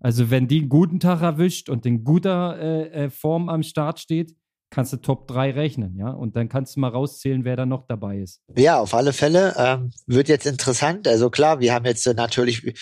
Also, 0.00 0.30
wenn 0.30 0.48
die 0.48 0.60
einen 0.60 0.68
guten 0.68 0.98
Tag 0.98 1.22
erwischt 1.22 1.68
und 1.68 1.86
in 1.86 2.04
guter 2.04 2.58
äh, 2.58 3.04
äh 3.04 3.10
Form 3.10 3.48
am 3.48 3.62
Start 3.62 4.00
steht, 4.00 4.34
kannst 4.70 4.92
du 4.92 4.96
Top 4.96 5.28
3 5.28 5.50
rechnen, 5.52 5.96
ja. 5.96 6.10
Und 6.10 6.36
dann 6.36 6.48
kannst 6.48 6.74
du 6.74 6.80
mal 6.80 6.88
rauszählen, 6.88 7.44
wer 7.44 7.56
da 7.56 7.66
noch 7.66 7.86
dabei 7.86 8.18
ist. 8.18 8.40
Ja, 8.56 8.80
auf 8.80 8.94
alle 8.94 9.12
Fälle. 9.12 9.54
Ähm, 9.58 9.92
wird 10.06 10.28
jetzt 10.28 10.46
interessant. 10.46 11.06
Also 11.06 11.28
klar, 11.30 11.60
wir 11.60 11.74
haben 11.74 11.84
jetzt 11.84 12.06
natürlich 12.06 12.74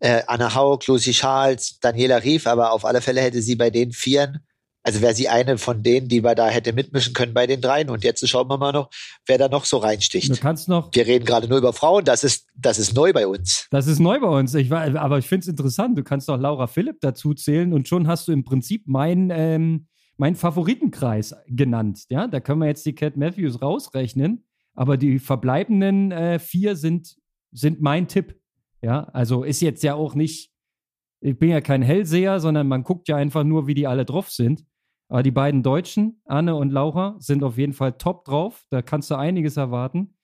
äh, 0.00 0.22
Anna 0.26 0.54
Haug, 0.54 0.86
Lucy 0.86 1.12
Charles, 1.12 1.78
Daniela 1.80 2.22
Rief, 2.22 2.46
aber 2.46 2.72
auf 2.72 2.84
alle 2.84 3.00
Fälle 3.00 3.20
hätte 3.20 3.42
sie 3.42 3.56
bei 3.56 3.70
den 3.70 3.92
Vieren, 3.92 4.40
also 4.88 5.02
wäre 5.02 5.14
sie 5.14 5.28
eine 5.28 5.58
von 5.58 5.82
denen, 5.82 6.08
die 6.08 6.24
wir 6.24 6.34
da 6.34 6.48
hätte 6.48 6.72
mitmischen 6.72 7.12
können 7.12 7.34
bei 7.34 7.46
den 7.46 7.60
dreien. 7.60 7.90
Und 7.90 8.04
jetzt 8.04 8.26
schauen 8.26 8.48
wir 8.48 8.56
mal 8.56 8.72
noch, 8.72 8.88
wer 9.26 9.36
da 9.36 9.48
noch 9.48 9.64
so 9.64 9.76
reinsticht. 9.76 10.30
Du 10.30 10.36
kannst 10.36 10.68
noch. 10.68 10.88
Wir 10.94 11.06
reden 11.06 11.24
gerade 11.24 11.46
nur 11.46 11.58
über 11.58 11.72
Frauen, 11.72 12.04
das 12.04 12.24
ist, 12.24 12.46
das 12.56 12.78
ist 12.78 12.94
neu 12.94 13.12
bei 13.12 13.26
uns. 13.26 13.66
Das 13.70 13.86
ist 13.86 13.98
neu 13.98 14.18
bei 14.20 14.28
uns. 14.28 14.54
Ich 14.54 14.70
war, 14.70 14.94
aber 14.96 15.18
ich 15.18 15.26
finde 15.26 15.42
es 15.42 15.48
interessant. 15.48 15.98
Du 15.98 16.04
kannst 16.04 16.28
doch 16.28 16.38
Laura 16.38 16.66
Philipp 16.68 17.00
dazu 17.00 17.34
zählen 17.34 17.72
und 17.74 17.86
schon 17.86 18.06
hast 18.06 18.28
du 18.28 18.32
im 18.32 18.44
Prinzip 18.44 18.86
meinen, 18.86 19.30
ähm, 19.30 19.88
meinen 20.16 20.36
Favoritenkreis 20.36 21.34
genannt. 21.48 22.04
Ja, 22.08 22.26
da 22.26 22.40
können 22.40 22.60
wir 22.60 22.68
jetzt 22.68 22.86
die 22.86 22.94
Cat 22.94 23.16
Matthews 23.16 23.60
rausrechnen. 23.60 24.44
Aber 24.74 24.96
die 24.96 25.18
verbleibenden 25.18 26.12
äh, 26.12 26.38
vier 26.38 26.76
sind, 26.76 27.16
sind 27.50 27.82
mein 27.82 28.06
Tipp. 28.06 28.40
Ja, 28.82 29.04
also 29.12 29.44
ist 29.44 29.60
jetzt 29.60 29.82
ja 29.82 29.94
auch 29.94 30.14
nicht, 30.14 30.52
ich 31.20 31.38
bin 31.38 31.50
ja 31.50 31.60
kein 31.60 31.82
Hellseher, 31.82 32.40
sondern 32.40 32.68
man 32.68 32.84
guckt 32.84 33.08
ja 33.08 33.16
einfach 33.16 33.44
nur, 33.44 33.66
wie 33.66 33.74
die 33.74 33.86
alle 33.86 34.04
drauf 34.04 34.30
sind. 34.30 34.64
Aber 35.08 35.22
die 35.22 35.30
beiden 35.30 35.62
Deutschen, 35.62 36.20
Anne 36.26 36.54
und 36.54 36.70
Laura, 36.70 37.16
sind 37.18 37.42
auf 37.42 37.56
jeden 37.56 37.72
Fall 37.72 37.94
top 37.94 38.24
drauf. 38.24 38.66
Da 38.70 38.82
kannst 38.82 39.10
du 39.10 39.16
einiges 39.16 39.56
erwarten. 39.56 40.14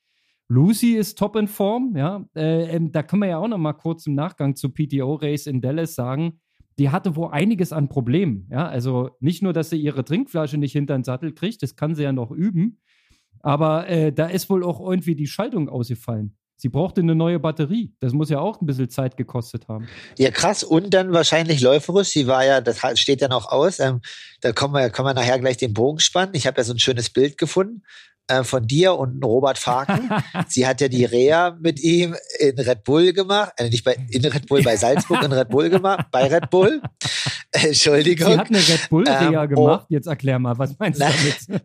Lucy 0.49 0.93
ist 0.95 1.19
top 1.19 1.37
in 1.37 1.49
Form, 1.49 1.97
ja. 1.97 2.29
Äh, 2.37 2.77
ähm, 2.77 2.93
da 2.93 3.03
können 3.03 3.23
wir 3.23 3.29
ja 3.29 3.39
auch 3.39 3.49
noch 3.49 3.59
mal 3.59 3.73
kurz 3.73 4.07
im 4.07 4.15
Nachgang 4.15 4.57
zu 4.57 4.69
PTO-Race 4.69 5.47
in 5.47 5.61
Dallas 5.63 5.95
sagen, 5.95 6.41
die 6.79 6.91
hatte 6.91 7.17
wohl 7.17 7.31
einiges 7.31 7.73
an 7.73 7.89
Problemen, 7.89 8.49
ja. 8.51 8.69
Also 8.69 9.11
nicht 9.21 9.43
nur, 9.43 9.55
dass 9.55 9.71
sie 9.71 9.81
ihre 9.81 10.05
Trinkflasche 10.05 10.59
nicht 10.59 10.73
hinter 10.73 10.99
den 10.99 11.05
Sattel 11.05 11.33
kriegt, 11.33 11.63
das 11.63 11.77
kann 11.77 11.95
sie 11.95 12.03
ja 12.03 12.13
noch 12.13 12.31
üben, 12.31 12.81
aber 13.41 13.89
äh, 13.89 14.13
da 14.13 14.27
ist 14.27 14.51
wohl 14.51 14.65
auch 14.65 14.81
irgendwie 14.81 15.15
die 15.15 15.27
Schaltung 15.27 15.69
ausgefallen. 15.69 16.37
Sie 16.65 16.71
brauchte 16.71 17.03
eine 17.03 17.15
neue 17.15 17.39
Batterie. 17.39 17.93
Das 18.01 18.15
muss 18.15 18.31
ja 18.31 18.41
auch 18.41 18.59
ein 18.63 18.65
bisschen 18.65 18.89
Zeit 18.89 19.19
gekostet 19.19 19.69
haben. 19.69 19.87
Ja, 20.17 20.31
krass. 20.31 20.65
Und 20.65 20.95
dann 20.95 21.13
wahrscheinlich 21.13 21.61
läuferisch. 21.61 22.09
Sie 22.09 22.27
war 22.27 22.43
ja, 22.43 22.63
das 22.63 22.81
steht 22.99 23.21
ja 23.21 23.29
noch 23.29 23.53
aus. 23.53 23.81
Ähm, 23.81 24.01
da 24.41 24.53
kommen 24.53 24.73
wir, 24.73 24.89
können 24.89 25.09
wir 25.09 25.13
nachher 25.13 25.39
gleich 25.39 25.59
den 25.59 25.75
Bogen 25.75 26.01
spannen. 26.01 26.35
Ich 26.35 26.47
habe 26.47 26.57
ja 26.57 26.65
so 26.65 26.73
ein 26.73 26.79
schönes 26.79 27.11
Bild 27.11 27.37
gefunden 27.37 27.83
äh, 28.29 28.45
von 28.45 28.67
dir 28.67 28.95
und 28.95 29.23
Robert 29.23 29.59
Faken. 29.59 30.09
Sie 30.49 30.67
hat 30.67 30.81
ja 30.81 30.89
die 30.89 31.05
Reha 31.05 31.55
mit 31.61 31.81
ihm 31.81 32.17
in 32.39 32.59
Red 32.59 32.83
Bull 32.83 33.13
gemacht, 33.13 33.53
äh, 33.59 33.69
nicht 33.69 33.85
bei 33.85 33.99
in 34.09 34.25
Red 34.25 34.47
Bull, 34.47 34.63
bei 34.63 34.79
Salzburg 34.79 35.23
in 35.23 35.33
Red 35.33 35.51
Bull 35.51 35.69
gemacht, 35.69 36.07
bei 36.11 36.29
Red 36.29 36.49
Bull. 36.49 36.81
Entschuldigung. 37.55 38.33
Sie 38.33 38.39
hat 38.39 38.49
eine 38.49 38.59
Red 38.59 38.89
Bull 38.91 39.05
Reha 39.07 39.45
ähm, 39.45 39.49
gemacht. 39.49 39.83
Oh, 39.85 39.87
Jetzt 39.89 40.07
erklär 40.07 40.39
mal, 40.41 40.59
was 40.59 40.77
meinst 40.79 41.01
du 41.01 41.05
damit? 41.05 41.65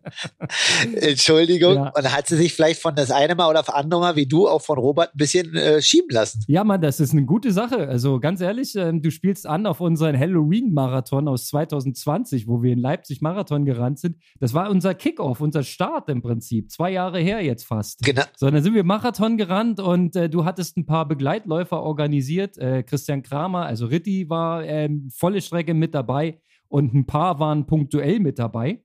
Entschuldigung. 1.04 1.76
Ja. 1.76 1.92
Und 1.96 2.16
hat 2.16 2.28
sie 2.28 2.38
sich 2.38 2.54
vielleicht 2.54 2.80
von 2.80 2.94
das 2.96 3.10
eine 3.10 3.34
Mal 3.34 3.50
oder 3.50 3.64
von 3.64 3.74
andere 3.74 4.00
Mal, 4.00 4.16
wie 4.16 4.28
du, 4.28 4.48
auch 4.48 4.62
von 4.62 4.78
Robert 4.78 5.16
ein 5.16 5.18
bisschen 5.18 5.56
äh, 5.56 5.82
schieben 5.82 6.10
lassen? 6.12 6.44
Ja, 6.48 6.64
Mann, 6.64 6.82
das 6.82 7.00
ist 7.00 7.12
eine 7.14 7.26
gute 7.26 7.52
Sache. 7.52 7.88
Also 7.88 8.20
ganz 8.20 8.40
ehrlich, 8.40 8.76
äh, 8.76 8.92
du 8.94 9.10
spielst 9.10 9.48
an 9.48 9.66
auf 9.66 9.82
unseren 9.82 10.18
Halloween-Marathon 10.18 11.28
aus 11.28 11.48
2020, 11.48 12.48
wo 12.48 12.62
wir 12.62 12.74
in 12.74 12.80
Leipzig 12.80 13.22
Marathon 13.22 13.66
gerannt 13.66 14.00
sind. 14.00 14.18
Das 14.40 14.54
war 14.54 14.70
unser 14.70 14.94
Kickoff, 14.94 15.42
unser 15.42 15.64
Start 15.64 16.08
im 16.10 16.22
Prinzip. 16.22 16.70
Zwei 16.70 16.92
Jahre 16.92 17.20
her 17.20 17.44
jetzt 17.44 17.66
fast. 17.66 18.04
Genau. 18.04 18.24
So, 18.38 18.50
dann 18.50 18.62
sind 18.62 18.76
wir 18.76 18.84
Marathon 18.84 19.38
gerannt 19.38 19.80
und 19.80 20.16
äh, 20.16 20.30
du 20.30 20.46
hattest 20.46 20.78
ein 20.78 20.86
paar 20.86 21.08
Begleitläufer 21.08 21.82
organisiert. 21.82 22.60
Äh, 22.60 22.84
Christian 22.84 23.24
Kramer, 23.24 23.66
also 23.66 23.88
Ritti 23.88 24.30
war 24.30 24.64
äh, 24.64 24.90
volle 25.16 25.42
Strecke 25.42 25.79
mit 25.80 25.96
dabei 25.96 26.42
und 26.68 26.94
ein 26.94 27.06
paar 27.06 27.40
waren 27.40 27.66
punktuell 27.66 28.20
mit 28.20 28.40
dabei. 28.40 28.84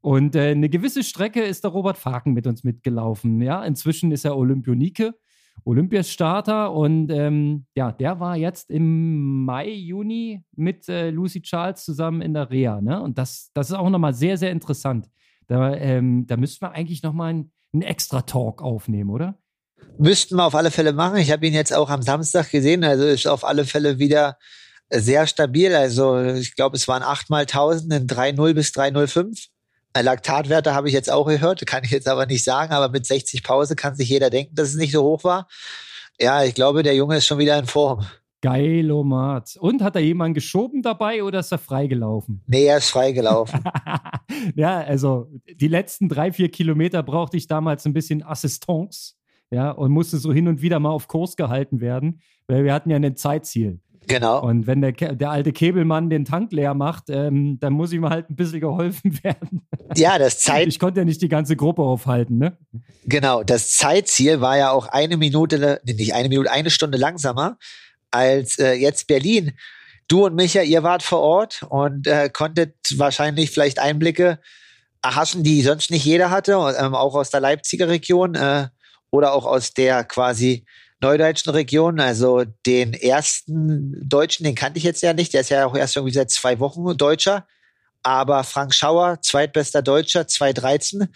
Und 0.00 0.36
äh, 0.36 0.50
eine 0.50 0.68
gewisse 0.68 1.02
Strecke 1.02 1.42
ist 1.42 1.64
der 1.64 1.70
Robert 1.70 1.96
Faken 1.96 2.34
mit 2.34 2.46
uns 2.46 2.62
mitgelaufen. 2.62 3.40
Ja, 3.40 3.64
inzwischen 3.64 4.12
ist 4.12 4.24
er 4.24 4.36
Olympionike. 4.36 5.14
Olympiastarter 5.64 6.72
und 6.72 7.10
ähm, 7.10 7.66
ja, 7.74 7.92
der 7.92 8.20
war 8.20 8.36
jetzt 8.36 8.70
im 8.70 9.44
Mai, 9.44 9.70
Juni 9.70 10.42
mit 10.56 10.88
äh, 10.88 11.10
Lucy 11.10 11.42
Charles 11.42 11.84
zusammen 11.84 12.20
in 12.20 12.34
der 12.34 12.50
Reha. 12.50 12.80
Ne? 12.80 13.00
Und 13.00 13.18
das, 13.18 13.50
das 13.54 13.70
ist 13.70 13.76
auch 13.76 13.88
nochmal 13.88 14.14
sehr, 14.14 14.36
sehr 14.36 14.50
interessant. 14.50 15.08
Da, 15.46 15.74
ähm, 15.74 16.26
da 16.26 16.36
müssten 16.36 16.64
wir 16.64 16.72
eigentlich 16.72 17.02
nochmal 17.02 17.30
einen, 17.30 17.52
einen 17.72 17.82
extra 17.82 18.22
Talk 18.22 18.62
aufnehmen, 18.62 19.10
oder? 19.10 19.38
Müssten 19.98 20.36
wir 20.36 20.44
auf 20.44 20.54
alle 20.54 20.70
Fälle 20.70 20.92
machen. 20.92 21.18
Ich 21.18 21.30
habe 21.30 21.46
ihn 21.46 21.54
jetzt 21.54 21.72
auch 21.72 21.88
am 21.88 22.02
Samstag 22.02 22.50
gesehen. 22.50 22.84
Also 22.84 23.04
ist 23.04 23.26
auf 23.26 23.44
alle 23.44 23.64
Fälle 23.64 23.98
wieder 23.98 24.38
sehr 24.90 25.26
stabil. 25.26 25.74
Also 25.74 26.22
ich 26.22 26.54
glaube, 26.54 26.76
es 26.76 26.88
waren 26.88 27.02
achtmal 27.02 27.42
1000 27.42 27.92
in 27.92 28.06
3,0 28.06 28.54
bis 28.54 28.70
3,05. 28.70 29.48
Laktatwerte 29.96 30.74
habe 30.74 30.88
ich 30.88 30.94
jetzt 30.94 31.10
auch 31.10 31.26
gehört, 31.26 31.64
kann 31.66 31.84
ich 31.84 31.90
jetzt 31.90 32.08
aber 32.08 32.26
nicht 32.26 32.42
sagen, 32.42 32.72
aber 32.72 32.88
mit 32.88 33.06
60 33.06 33.44
Pause 33.44 33.76
kann 33.76 33.94
sich 33.94 34.08
jeder 34.08 34.28
denken, 34.28 34.54
dass 34.54 34.70
es 34.70 34.74
nicht 34.74 34.92
so 34.92 35.04
hoch 35.04 35.22
war. 35.22 35.46
Ja, 36.20 36.42
ich 36.44 36.54
glaube, 36.54 36.82
der 36.82 36.94
Junge 36.94 37.16
ist 37.16 37.26
schon 37.26 37.38
wieder 37.38 37.58
in 37.58 37.66
Form. 37.66 38.04
Geilomat. 38.40 39.56
Und 39.58 39.82
hat 39.82 39.96
da 39.96 40.00
jemand 40.00 40.34
geschoben 40.34 40.82
dabei 40.82 41.24
oder 41.24 41.38
ist 41.38 41.50
er 41.50 41.58
freigelaufen? 41.58 42.42
Nee, 42.46 42.66
er 42.66 42.76
ist 42.76 42.90
freigelaufen. 42.90 43.64
ja, 44.54 44.80
also 44.80 45.28
die 45.54 45.68
letzten 45.68 46.10
drei, 46.10 46.30
vier 46.30 46.50
Kilometer 46.50 47.02
brauchte 47.02 47.38
ich 47.38 47.46
damals 47.46 47.86
ein 47.86 47.94
bisschen 47.94 48.22
Assistance. 48.22 49.14
Ja, 49.50 49.70
und 49.70 49.92
musste 49.92 50.18
so 50.18 50.32
hin 50.32 50.48
und 50.48 50.60
wieder 50.60 50.78
mal 50.78 50.90
auf 50.90 51.08
Kurs 51.08 51.36
gehalten 51.36 51.80
werden, 51.80 52.20
weil 52.46 52.64
wir 52.64 52.74
hatten 52.74 52.90
ja 52.90 52.96
ein 52.96 53.16
Zeitziel. 53.16 53.80
Genau. 54.06 54.42
Und 54.42 54.66
wenn 54.66 54.80
der, 54.80 54.92
der 54.92 55.30
alte 55.30 55.52
Kebelmann 55.52 56.10
den 56.10 56.24
Tank 56.24 56.52
leer 56.52 56.74
macht, 56.74 57.04
ähm, 57.08 57.58
dann 57.60 57.72
muss 57.72 57.92
ihm 57.92 58.08
halt 58.08 58.30
ein 58.30 58.36
bisschen 58.36 58.60
geholfen 58.60 59.18
werden. 59.22 59.66
Ja, 59.96 60.18
das 60.18 60.40
Zeit. 60.40 60.68
Ich 60.68 60.78
konnte 60.78 61.00
ja 61.00 61.04
nicht 61.04 61.22
die 61.22 61.28
ganze 61.28 61.56
Gruppe 61.56 61.82
aufhalten, 61.82 62.38
ne? 62.38 62.56
Genau. 63.06 63.42
Das 63.42 63.72
Zeitziel 63.72 64.40
war 64.40 64.58
ja 64.58 64.70
auch 64.70 64.86
eine 64.88 65.16
Minute, 65.16 65.80
nicht 65.84 66.14
eine 66.14 66.28
Minute, 66.28 66.50
eine 66.50 66.70
Stunde 66.70 66.98
langsamer 66.98 67.58
als 68.10 68.58
äh, 68.58 68.74
jetzt 68.74 69.06
Berlin. 69.06 69.52
Du 70.08 70.26
und 70.26 70.34
Micha, 70.34 70.62
ihr 70.62 70.82
wart 70.82 71.02
vor 71.02 71.20
Ort 71.20 71.64
und 71.68 72.06
äh, 72.06 72.28
konntet 72.28 72.74
wahrscheinlich 72.96 73.50
vielleicht 73.50 73.78
Einblicke 73.78 74.38
erhaschen, 75.02 75.42
die 75.42 75.62
sonst 75.62 75.90
nicht 75.90 76.04
jeder 76.04 76.30
hatte, 76.30 76.52
ähm, 76.78 76.94
auch 76.94 77.14
aus 77.14 77.30
der 77.30 77.40
Leipziger 77.40 77.88
Region 77.88 78.34
äh, 78.34 78.68
oder 79.10 79.32
auch 79.32 79.46
aus 79.46 79.72
der 79.72 80.04
quasi 80.04 80.66
neudeutschen 81.04 81.52
Region, 81.52 82.00
also 82.00 82.44
den 82.66 82.94
ersten 82.94 84.08
Deutschen, 84.08 84.44
den 84.44 84.54
kannte 84.54 84.78
ich 84.78 84.84
jetzt 84.84 85.02
ja 85.02 85.12
nicht, 85.12 85.34
der 85.34 85.42
ist 85.42 85.50
ja 85.50 85.66
auch 85.66 85.76
erst 85.76 85.96
irgendwie 85.96 86.14
seit 86.14 86.30
zwei 86.30 86.58
Wochen 86.60 86.96
Deutscher, 86.96 87.46
aber 88.02 88.42
Frank 88.42 88.74
Schauer, 88.74 89.20
zweitbester 89.20 89.82
Deutscher, 89.82 90.26
2013, 90.26 91.08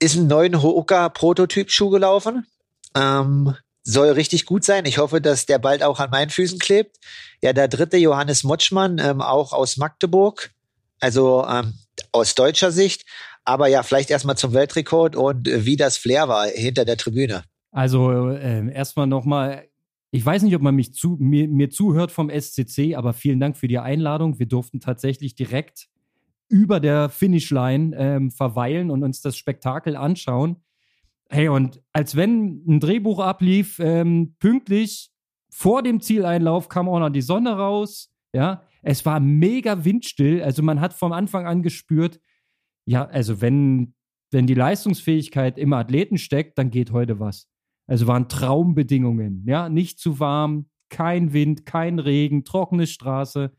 ist 0.00 0.16
ein 0.16 0.26
neuen 0.26 0.60
Hoka 0.60 1.08
Prototyp-Schuh 1.08 1.90
gelaufen. 1.90 2.46
Ähm, 2.96 3.54
soll 3.84 4.10
richtig 4.10 4.44
gut 4.44 4.64
sein. 4.64 4.84
Ich 4.84 4.98
hoffe, 4.98 5.20
dass 5.20 5.46
der 5.46 5.58
bald 5.58 5.84
auch 5.84 6.00
an 6.00 6.10
meinen 6.10 6.30
Füßen 6.30 6.58
klebt. 6.58 6.96
Ja, 7.40 7.52
der 7.52 7.68
dritte 7.68 7.96
Johannes 7.96 8.42
Motschmann, 8.42 8.98
ähm, 8.98 9.20
auch 9.20 9.52
aus 9.52 9.76
Magdeburg, 9.76 10.50
also 10.98 11.46
ähm, 11.48 11.74
aus 12.10 12.34
deutscher 12.34 12.72
Sicht. 12.72 13.04
Aber 13.44 13.68
ja, 13.68 13.84
vielleicht 13.84 14.10
erstmal 14.10 14.36
zum 14.36 14.52
Weltrekord 14.52 15.14
und 15.14 15.46
äh, 15.46 15.64
wie 15.64 15.76
das 15.76 15.96
Flair 15.96 16.26
war 16.26 16.48
hinter 16.48 16.84
der 16.84 16.96
Tribüne. 16.96 17.44
Also 17.76 18.30
äh, 18.30 18.72
erstmal 18.72 19.06
nochmal, 19.06 19.68
ich 20.10 20.24
weiß 20.24 20.44
nicht, 20.44 20.56
ob 20.56 20.62
man 20.62 20.74
mich 20.74 20.94
zu, 20.94 21.18
mir, 21.20 21.46
mir 21.46 21.68
zuhört 21.68 22.10
vom 22.10 22.30
SCC, 22.30 22.94
aber 22.94 23.12
vielen 23.12 23.38
Dank 23.38 23.58
für 23.58 23.68
die 23.68 23.78
Einladung. 23.78 24.38
Wir 24.38 24.46
durften 24.46 24.80
tatsächlich 24.80 25.34
direkt 25.34 25.86
über 26.48 26.80
der 26.80 27.10
Finishline 27.10 27.94
ähm, 27.94 28.30
verweilen 28.30 28.90
und 28.90 29.02
uns 29.02 29.20
das 29.20 29.36
Spektakel 29.36 29.94
anschauen. 29.94 30.56
Hey, 31.28 31.50
und 31.50 31.82
als 31.92 32.16
wenn 32.16 32.64
ein 32.66 32.80
Drehbuch 32.80 33.18
ablief, 33.18 33.78
ähm, 33.78 34.36
pünktlich 34.38 35.10
vor 35.50 35.82
dem 35.82 36.00
Zieleinlauf 36.00 36.70
kam 36.70 36.88
auch 36.88 36.98
noch 36.98 37.10
die 37.10 37.20
Sonne 37.20 37.58
raus. 37.58 38.10
Ja, 38.32 38.62
es 38.80 39.04
war 39.04 39.20
mega 39.20 39.84
windstill. 39.84 40.42
Also 40.42 40.62
man 40.62 40.80
hat 40.80 40.94
vom 40.94 41.12
Anfang 41.12 41.46
an 41.46 41.62
gespürt, 41.62 42.20
ja, 42.86 43.04
also 43.04 43.42
wenn, 43.42 43.92
wenn 44.30 44.46
die 44.46 44.54
Leistungsfähigkeit 44.54 45.58
im 45.58 45.74
Athleten 45.74 46.16
steckt, 46.16 46.56
dann 46.56 46.70
geht 46.70 46.90
heute 46.90 47.20
was. 47.20 47.50
Also 47.86 48.06
waren 48.06 48.28
Traumbedingungen, 48.28 49.44
ja, 49.46 49.68
nicht 49.68 49.98
zu 49.98 50.18
warm, 50.18 50.66
kein 50.88 51.32
Wind, 51.32 51.66
kein 51.66 51.98
Regen, 51.98 52.44
trockene 52.44 52.86
Straße. 52.86 53.52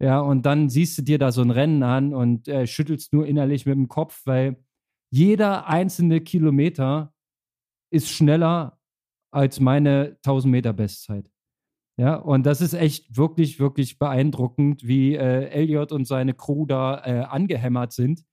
Ja, 0.00 0.20
und 0.20 0.46
dann 0.46 0.68
siehst 0.68 0.98
du 0.98 1.02
dir 1.02 1.18
da 1.18 1.30
so 1.30 1.42
ein 1.42 1.50
Rennen 1.50 1.82
an 1.82 2.12
und 2.12 2.48
äh, 2.48 2.66
schüttelst 2.66 3.12
nur 3.12 3.26
innerlich 3.26 3.66
mit 3.66 3.76
dem 3.76 3.88
Kopf, 3.88 4.22
weil 4.24 4.56
jeder 5.10 5.68
einzelne 5.68 6.20
Kilometer 6.20 7.14
ist 7.90 8.08
schneller 8.08 8.80
als 9.30 9.60
meine 9.60 10.16
1000 10.24 10.50
Meter 10.50 10.72
Bestzeit. 10.72 11.30
Ja, 11.98 12.16
und 12.16 12.46
das 12.46 12.60
ist 12.60 12.72
echt 12.74 13.16
wirklich, 13.16 13.60
wirklich 13.60 13.98
beeindruckend, 13.98 14.86
wie 14.86 15.14
äh, 15.14 15.48
Elliot 15.50 15.92
und 15.92 16.06
seine 16.06 16.34
Crew 16.34 16.66
da 16.66 17.04
äh, 17.04 17.24
angehämmert 17.24 17.92
sind. 17.92 18.24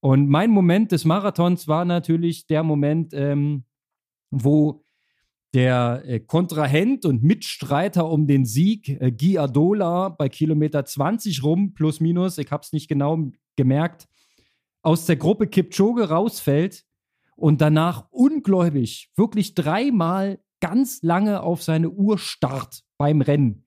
Und 0.00 0.28
mein 0.28 0.50
Moment 0.50 0.90
des 0.92 1.04
Marathons 1.04 1.68
war 1.68 1.84
natürlich 1.84 2.46
der 2.46 2.62
Moment, 2.62 3.12
ähm, 3.14 3.64
wo 4.30 4.84
der 5.54 6.02
äh, 6.04 6.20
Kontrahent 6.20 7.04
und 7.06 7.22
Mitstreiter 7.22 8.10
um 8.10 8.26
den 8.26 8.44
Sieg, 8.44 8.88
äh, 8.88 9.12
Guy 9.12 9.38
Adola, 9.38 10.08
bei 10.08 10.28
Kilometer 10.28 10.84
20 10.84 11.42
rum, 11.44 11.74
plus 11.74 12.00
minus, 12.00 12.38
ich 12.38 12.50
habe 12.50 12.62
es 12.62 12.72
nicht 12.72 12.88
genau 12.88 13.30
gemerkt, 13.56 14.08
aus 14.82 15.06
der 15.06 15.16
Gruppe 15.16 15.46
Kipchoge 15.46 16.08
rausfällt 16.08 16.84
und 17.36 17.60
danach 17.60 18.08
ungläubig 18.10 19.12
wirklich 19.16 19.54
dreimal 19.54 20.40
ganz 20.60 21.02
lange 21.02 21.42
auf 21.42 21.62
seine 21.62 21.90
Uhr 21.90 22.18
starrt 22.18 22.82
beim 22.98 23.20
Rennen 23.20 23.66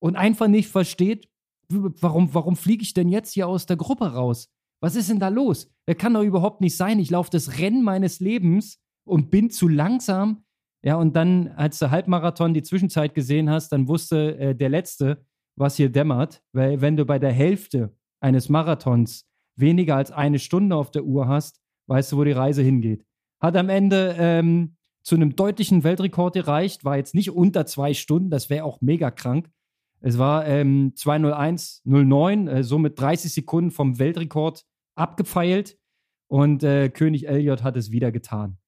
und 0.00 0.16
einfach 0.16 0.48
nicht 0.48 0.68
versteht, 0.68 1.28
warum, 1.68 2.34
warum 2.34 2.56
fliege 2.56 2.82
ich 2.82 2.94
denn 2.94 3.08
jetzt 3.08 3.32
hier 3.32 3.46
aus 3.46 3.66
der 3.66 3.76
Gruppe 3.76 4.12
raus? 4.12 4.50
Was 4.80 4.96
ist 4.96 5.10
denn 5.10 5.20
da 5.20 5.28
los? 5.28 5.70
Das 5.86 5.96
kann 5.96 6.14
doch 6.14 6.22
überhaupt 6.22 6.60
nicht 6.60 6.76
sein. 6.76 6.98
Ich 6.98 7.10
laufe 7.10 7.30
das 7.30 7.58
Rennen 7.58 7.82
meines 7.82 8.20
Lebens 8.20 8.80
und 9.08 9.30
bin 9.30 9.50
zu 9.50 9.68
langsam. 9.68 10.44
Ja, 10.82 10.96
und 10.96 11.16
dann, 11.16 11.48
als 11.56 11.78
du 11.78 11.90
Halbmarathon 11.90 12.54
die 12.54 12.62
Zwischenzeit 12.62 13.14
gesehen 13.14 13.50
hast, 13.50 13.70
dann 13.70 13.88
wusste 13.88 14.38
äh, 14.38 14.54
der 14.54 14.68
Letzte, 14.68 15.24
was 15.56 15.76
hier 15.76 15.90
dämmert. 15.90 16.42
Weil 16.52 16.80
wenn 16.80 16.96
du 16.96 17.04
bei 17.04 17.18
der 17.18 17.32
Hälfte 17.32 17.94
eines 18.20 18.48
Marathons 18.48 19.26
weniger 19.56 19.96
als 19.96 20.12
eine 20.12 20.38
Stunde 20.38 20.76
auf 20.76 20.90
der 20.90 21.04
Uhr 21.04 21.26
hast, 21.26 21.60
weißt 21.88 22.12
du, 22.12 22.16
wo 22.16 22.24
die 22.24 22.32
Reise 22.32 22.62
hingeht. 22.62 23.04
Hat 23.40 23.56
am 23.56 23.68
Ende 23.68 24.14
ähm, 24.18 24.76
zu 25.02 25.16
einem 25.16 25.34
deutlichen 25.34 25.84
Weltrekord 25.84 26.34
gereicht, 26.34 26.84
war 26.84 26.96
jetzt 26.96 27.14
nicht 27.14 27.30
unter 27.30 27.66
zwei 27.66 27.94
Stunden, 27.94 28.30
das 28.30 28.50
wäre 28.50 28.64
auch 28.64 28.80
mega 28.80 29.10
krank. 29.10 29.50
Es 30.00 30.18
war 30.18 30.46
ähm, 30.46 30.92
201,09, 30.96 32.48
äh, 32.48 32.62
somit 32.62 33.00
30 33.00 33.32
Sekunden 33.32 33.70
vom 33.70 33.98
Weltrekord 33.98 34.64
abgefeilt 34.94 35.76
und 36.28 36.62
äh, 36.62 36.88
König 36.88 37.26
Elliot 37.26 37.64
hat 37.64 37.76
es 37.76 37.90
wieder 37.90 38.12
getan 38.12 38.58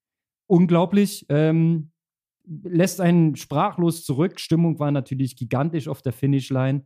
unglaublich. 0.51 1.27
Ähm, 1.29 1.93
lässt 2.45 3.01
einen 3.01 3.37
sprachlos 3.37 4.05
zurück. 4.05 4.41
Stimmung 4.41 4.79
war 4.79 4.91
natürlich 4.91 5.37
gigantisch 5.37 5.89
auf 5.89 6.03
der 6.03 6.13
Finishline. 6.13 6.85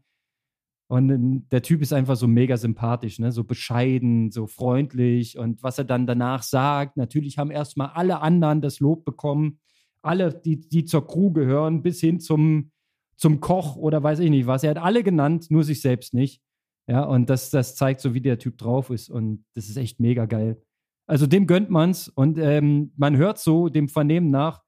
Und 0.88 1.10
ähm, 1.10 1.48
der 1.50 1.62
Typ 1.62 1.80
ist 1.80 1.92
einfach 1.92 2.16
so 2.16 2.28
mega 2.28 2.56
sympathisch, 2.58 3.18
ne? 3.18 3.32
so 3.32 3.44
bescheiden, 3.44 4.30
so 4.30 4.46
freundlich. 4.46 5.38
Und 5.38 5.62
was 5.62 5.78
er 5.78 5.84
dann 5.84 6.06
danach 6.06 6.42
sagt, 6.42 6.96
natürlich 6.96 7.38
haben 7.38 7.50
erstmal 7.50 7.88
alle 7.88 8.20
anderen 8.20 8.60
das 8.60 8.80
Lob 8.80 9.04
bekommen. 9.04 9.58
Alle, 10.02 10.34
die, 10.34 10.68
die 10.68 10.84
zur 10.84 11.06
Crew 11.06 11.32
gehören, 11.32 11.82
bis 11.82 12.00
hin 12.00 12.20
zum, 12.20 12.70
zum 13.16 13.40
Koch 13.40 13.76
oder 13.76 14.02
weiß 14.02 14.18
ich 14.18 14.28
nicht 14.28 14.46
was. 14.46 14.62
Er 14.62 14.70
hat 14.70 14.78
alle 14.78 15.02
genannt, 15.02 15.46
nur 15.48 15.64
sich 15.64 15.80
selbst 15.80 16.12
nicht. 16.12 16.42
Ja, 16.86 17.04
und 17.04 17.30
das, 17.30 17.48
das 17.48 17.76
zeigt 17.76 18.02
so, 18.02 18.12
wie 18.12 18.20
der 18.20 18.38
Typ 18.38 18.58
drauf 18.58 18.90
ist. 18.90 19.08
Und 19.08 19.46
das 19.54 19.70
ist 19.70 19.78
echt 19.78 20.00
mega 20.00 20.26
geil. 20.26 20.60
Also 21.06 21.26
dem 21.26 21.46
gönnt 21.46 21.70
man's 21.70 22.08
und 22.08 22.38
ähm, 22.38 22.92
man 22.96 23.16
hört 23.16 23.38
so 23.38 23.68
dem 23.68 23.88
Vernehmen 23.88 24.30
nach, 24.30 24.62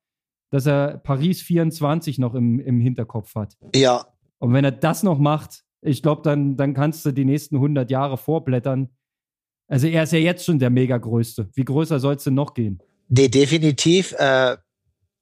dass 0.50 0.66
er 0.66 0.98
Paris 0.98 1.42
24 1.42 2.18
noch 2.18 2.34
im, 2.34 2.60
im 2.60 2.80
Hinterkopf 2.80 3.34
hat. 3.34 3.56
Ja. 3.74 4.06
Und 4.38 4.52
wenn 4.52 4.64
er 4.64 4.72
das 4.72 5.02
noch 5.02 5.18
macht, 5.18 5.64
ich 5.80 6.02
glaube, 6.02 6.22
dann, 6.22 6.56
dann 6.56 6.74
kannst 6.74 7.04
du 7.06 7.12
die 7.12 7.24
nächsten 7.24 7.56
100 7.56 7.90
Jahre 7.90 8.18
vorblättern. 8.18 8.90
Also 9.68 9.86
er 9.86 10.02
ist 10.02 10.12
ja 10.12 10.18
jetzt 10.18 10.44
schon 10.44 10.58
der 10.58 10.70
mega 10.70 10.98
größte. 10.98 11.48
Wie 11.54 11.64
größer 11.64 12.00
soll 12.00 12.16
es 12.16 12.24
denn 12.24 12.34
noch 12.34 12.54
gehen? 12.54 12.82
Nee, 13.08 13.28
definitiv. 13.28 14.12
Äh, 14.18 14.56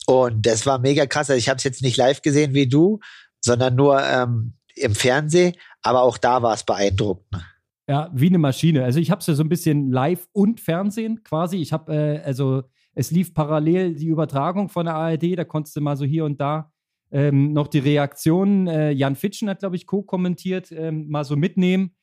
und 0.06 0.44
das 0.44 0.66
war 0.66 0.78
mega 0.78 1.06
krass. 1.06 1.30
Also 1.30 1.38
ich 1.38 1.48
habe 1.48 1.58
es 1.58 1.64
jetzt 1.64 1.82
nicht 1.82 1.96
live 1.96 2.22
gesehen 2.22 2.54
wie 2.54 2.66
du, 2.66 3.00
sondern 3.40 3.74
nur 3.74 4.02
ähm, 4.02 4.54
im 4.74 4.94
Fernsehen. 4.94 5.54
Aber 5.82 6.02
auch 6.02 6.18
da 6.18 6.42
war 6.42 6.54
es 6.54 6.64
beeindruckend. 6.64 7.44
Ja, 7.88 8.10
wie 8.14 8.28
eine 8.28 8.38
Maschine. 8.38 8.82
Also 8.82 8.98
ich 8.98 9.10
habe 9.10 9.20
es 9.20 9.26
ja 9.26 9.34
so 9.34 9.42
ein 9.42 9.48
bisschen 9.48 9.90
live 9.90 10.26
und 10.32 10.60
Fernsehen 10.60 11.22
quasi. 11.22 11.58
Ich 11.58 11.72
habe, 11.72 11.94
äh, 11.94 12.20
also 12.24 12.62
es 12.94 13.10
lief 13.10 13.34
parallel 13.34 13.94
die 13.94 14.06
Übertragung 14.06 14.68
von 14.68 14.86
der 14.86 14.94
ARD, 14.94 15.36
da 15.36 15.44
konntest 15.44 15.76
du 15.76 15.80
mal 15.80 15.96
so 15.96 16.04
hier 16.04 16.24
und 16.24 16.40
da 16.40 16.72
ähm, 17.10 17.52
noch 17.52 17.68
die 17.68 17.80
Reaktionen. 17.80 18.66
Äh, 18.66 18.90
Jan 18.92 19.16
Fitschen 19.16 19.48
hat, 19.50 19.58
glaube 19.60 19.76
ich, 19.76 19.86
co-kommentiert, 19.86 20.72
ähm, 20.72 21.08
mal 21.08 21.24
so 21.24 21.36
mitnehmen. 21.36 21.94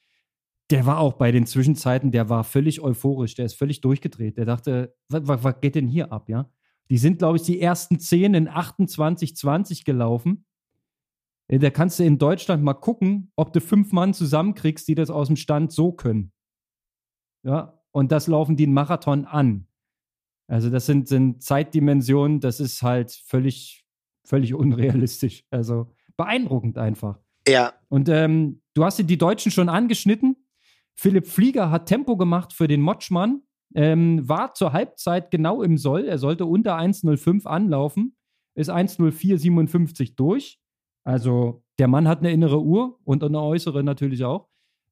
Der 0.69 0.85
war 0.85 0.99
auch 0.99 1.13
bei 1.13 1.31
den 1.31 1.45
Zwischenzeiten, 1.45 2.11
der 2.11 2.29
war 2.29 2.45
völlig 2.45 2.79
euphorisch, 2.79 3.35
der 3.35 3.45
ist 3.45 3.55
völlig 3.55 3.81
durchgedreht. 3.81 4.37
Der 4.37 4.45
dachte, 4.45 4.95
was, 5.09 5.43
was, 5.43 5.59
geht 5.59 5.75
denn 5.75 5.87
hier 5.87 6.13
ab, 6.13 6.29
ja? 6.29 6.49
Die 6.89 6.97
sind, 6.97 7.19
glaube 7.19 7.37
ich, 7.37 7.43
die 7.43 7.59
ersten 7.59 7.99
zehn 7.99 8.33
in 8.33 8.49
28,20 8.49 9.83
gelaufen. 9.85 10.45
Äh, 11.51 11.59
da 11.59 11.69
kannst 11.69 11.99
du 11.99 12.03
in 12.03 12.17
Deutschland 12.17 12.63
mal 12.63 12.73
gucken, 12.73 13.31
ob 13.35 13.53
du 13.53 13.61
fünf 13.61 13.91
Mann 13.91 14.13
zusammenkriegst, 14.13 14.87
die 14.87 14.95
das 14.95 15.09
aus 15.09 15.27
dem 15.27 15.35
Stand 15.35 15.71
so 15.71 15.91
können. 15.91 16.31
Ja, 17.43 17.79
und 17.91 18.11
das 18.11 18.27
laufen 18.27 18.55
die 18.55 18.63
einen 18.63 18.73
Marathon 18.73 19.25
an. 19.25 19.67
Also 20.47 20.69
das 20.69 20.85
sind, 20.85 21.07
sind 21.07 21.43
Zeitdimensionen, 21.43 22.39
das 22.39 22.59
ist 22.59 22.81
halt 22.81 23.11
völlig, 23.11 23.85
völlig 24.23 24.53
unrealistisch. 24.53 25.43
Also 25.51 25.91
beeindruckend 26.17 26.77
einfach. 26.77 27.19
Ja. 27.47 27.73
Und 27.89 28.09
ähm, 28.09 28.61
du 28.73 28.85
hast 28.85 28.97
die 28.97 29.17
Deutschen 29.17 29.51
schon 29.51 29.69
angeschnitten. 29.69 30.37
Philipp 30.93 31.27
Flieger 31.27 31.71
hat 31.71 31.87
Tempo 31.87 32.15
gemacht 32.15 32.53
für 32.53 32.67
den 32.67 32.81
Motschmann, 32.81 33.41
ähm, 33.73 34.27
war 34.27 34.53
zur 34.53 34.73
Halbzeit 34.73 35.31
genau 35.31 35.63
im 35.63 35.77
Soll. 35.77 36.05
Er 36.05 36.17
sollte 36.17 36.45
unter 36.45 36.77
1,05 36.77 37.45
anlaufen, 37.45 38.15
ist 38.53 38.69
1,0457 38.69 40.15
durch. 40.15 40.60
Also 41.03 41.63
der 41.79 41.87
Mann 41.87 42.07
hat 42.07 42.19
eine 42.19 42.31
innere 42.31 42.61
Uhr 42.61 42.99
und 43.03 43.23
eine 43.23 43.41
äußere 43.41 43.83
natürlich 43.83 44.23
auch. 44.23 44.47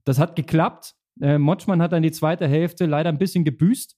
Das 0.06 0.20
hat 0.20 0.36
geklappt. 0.36 0.96
Äh, 1.22 1.38
Motschmann 1.38 1.82
hat 1.82 1.92
dann 1.92 2.04
die 2.04 2.12
zweite 2.12 2.48
Hälfte 2.48 2.86
leider 2.86 3.10
ein 3.10 3.18
bisschen 3.18 3.44
gebüßt. 3.44 3.96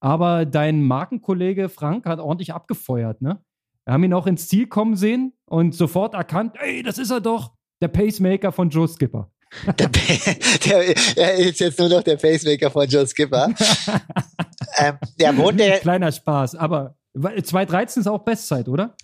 Aber 0.00 0.46
dein 0.46 0.82
Markenkollege 0.82 1.68
Frank 1.68 2.06
hat 2.06 2.20
ordentlich 2.20 2.54
abgefeuert, 2.54 3.20
ne? 3.20 3.44
Wir 3.84 3.94
haben 3.94 4.04
ihn 4.04 4.14
auch 4.14 4.26
ins 4.26 4.48
Ziel 4.48 4.66
kommen 4.66 4.96
sehen 4.96 5.32
und 5.46 5.74
sofort 5.74 6.14
erkannt, 6.14 6.54
ey, 6.60 6.82
das 6.82 6.98
ist 6.98 7.10
er 7.10 7.20
doch, 7.20 7.52
der 7.80 7.88
Pacemaker 7.88 8.52
von 8.52 8.70
Joe 8.70 8.86
Skipper. 8.86 9.30
Der, 9.78 9.88
der, 9.88 10.96
er 11.16 11.34
ist 11.34 11.58
jetzt 11.58 11.78
nur 11.78 11.88
noch 11.88 12.02
der 12.02 12.16
Pacemaker 12.16 12.70
von 12.70 12.86
Joe 12.86 13.06
Skipper. 13.06 13.52
ähm, 14.78 14.98
der 15.18 15.36
wohnt 15.36 15.58
der 15.58 15.78
Kleiner 15.80 16.12
Spaß, 16.12 16.54
aber 16.54 16.94
2.13 17.16 18.00
ist 18.00 18.06
auch 18.06 18.20
Bestzeit, 18.20 18.68
oder? 18.68 18.94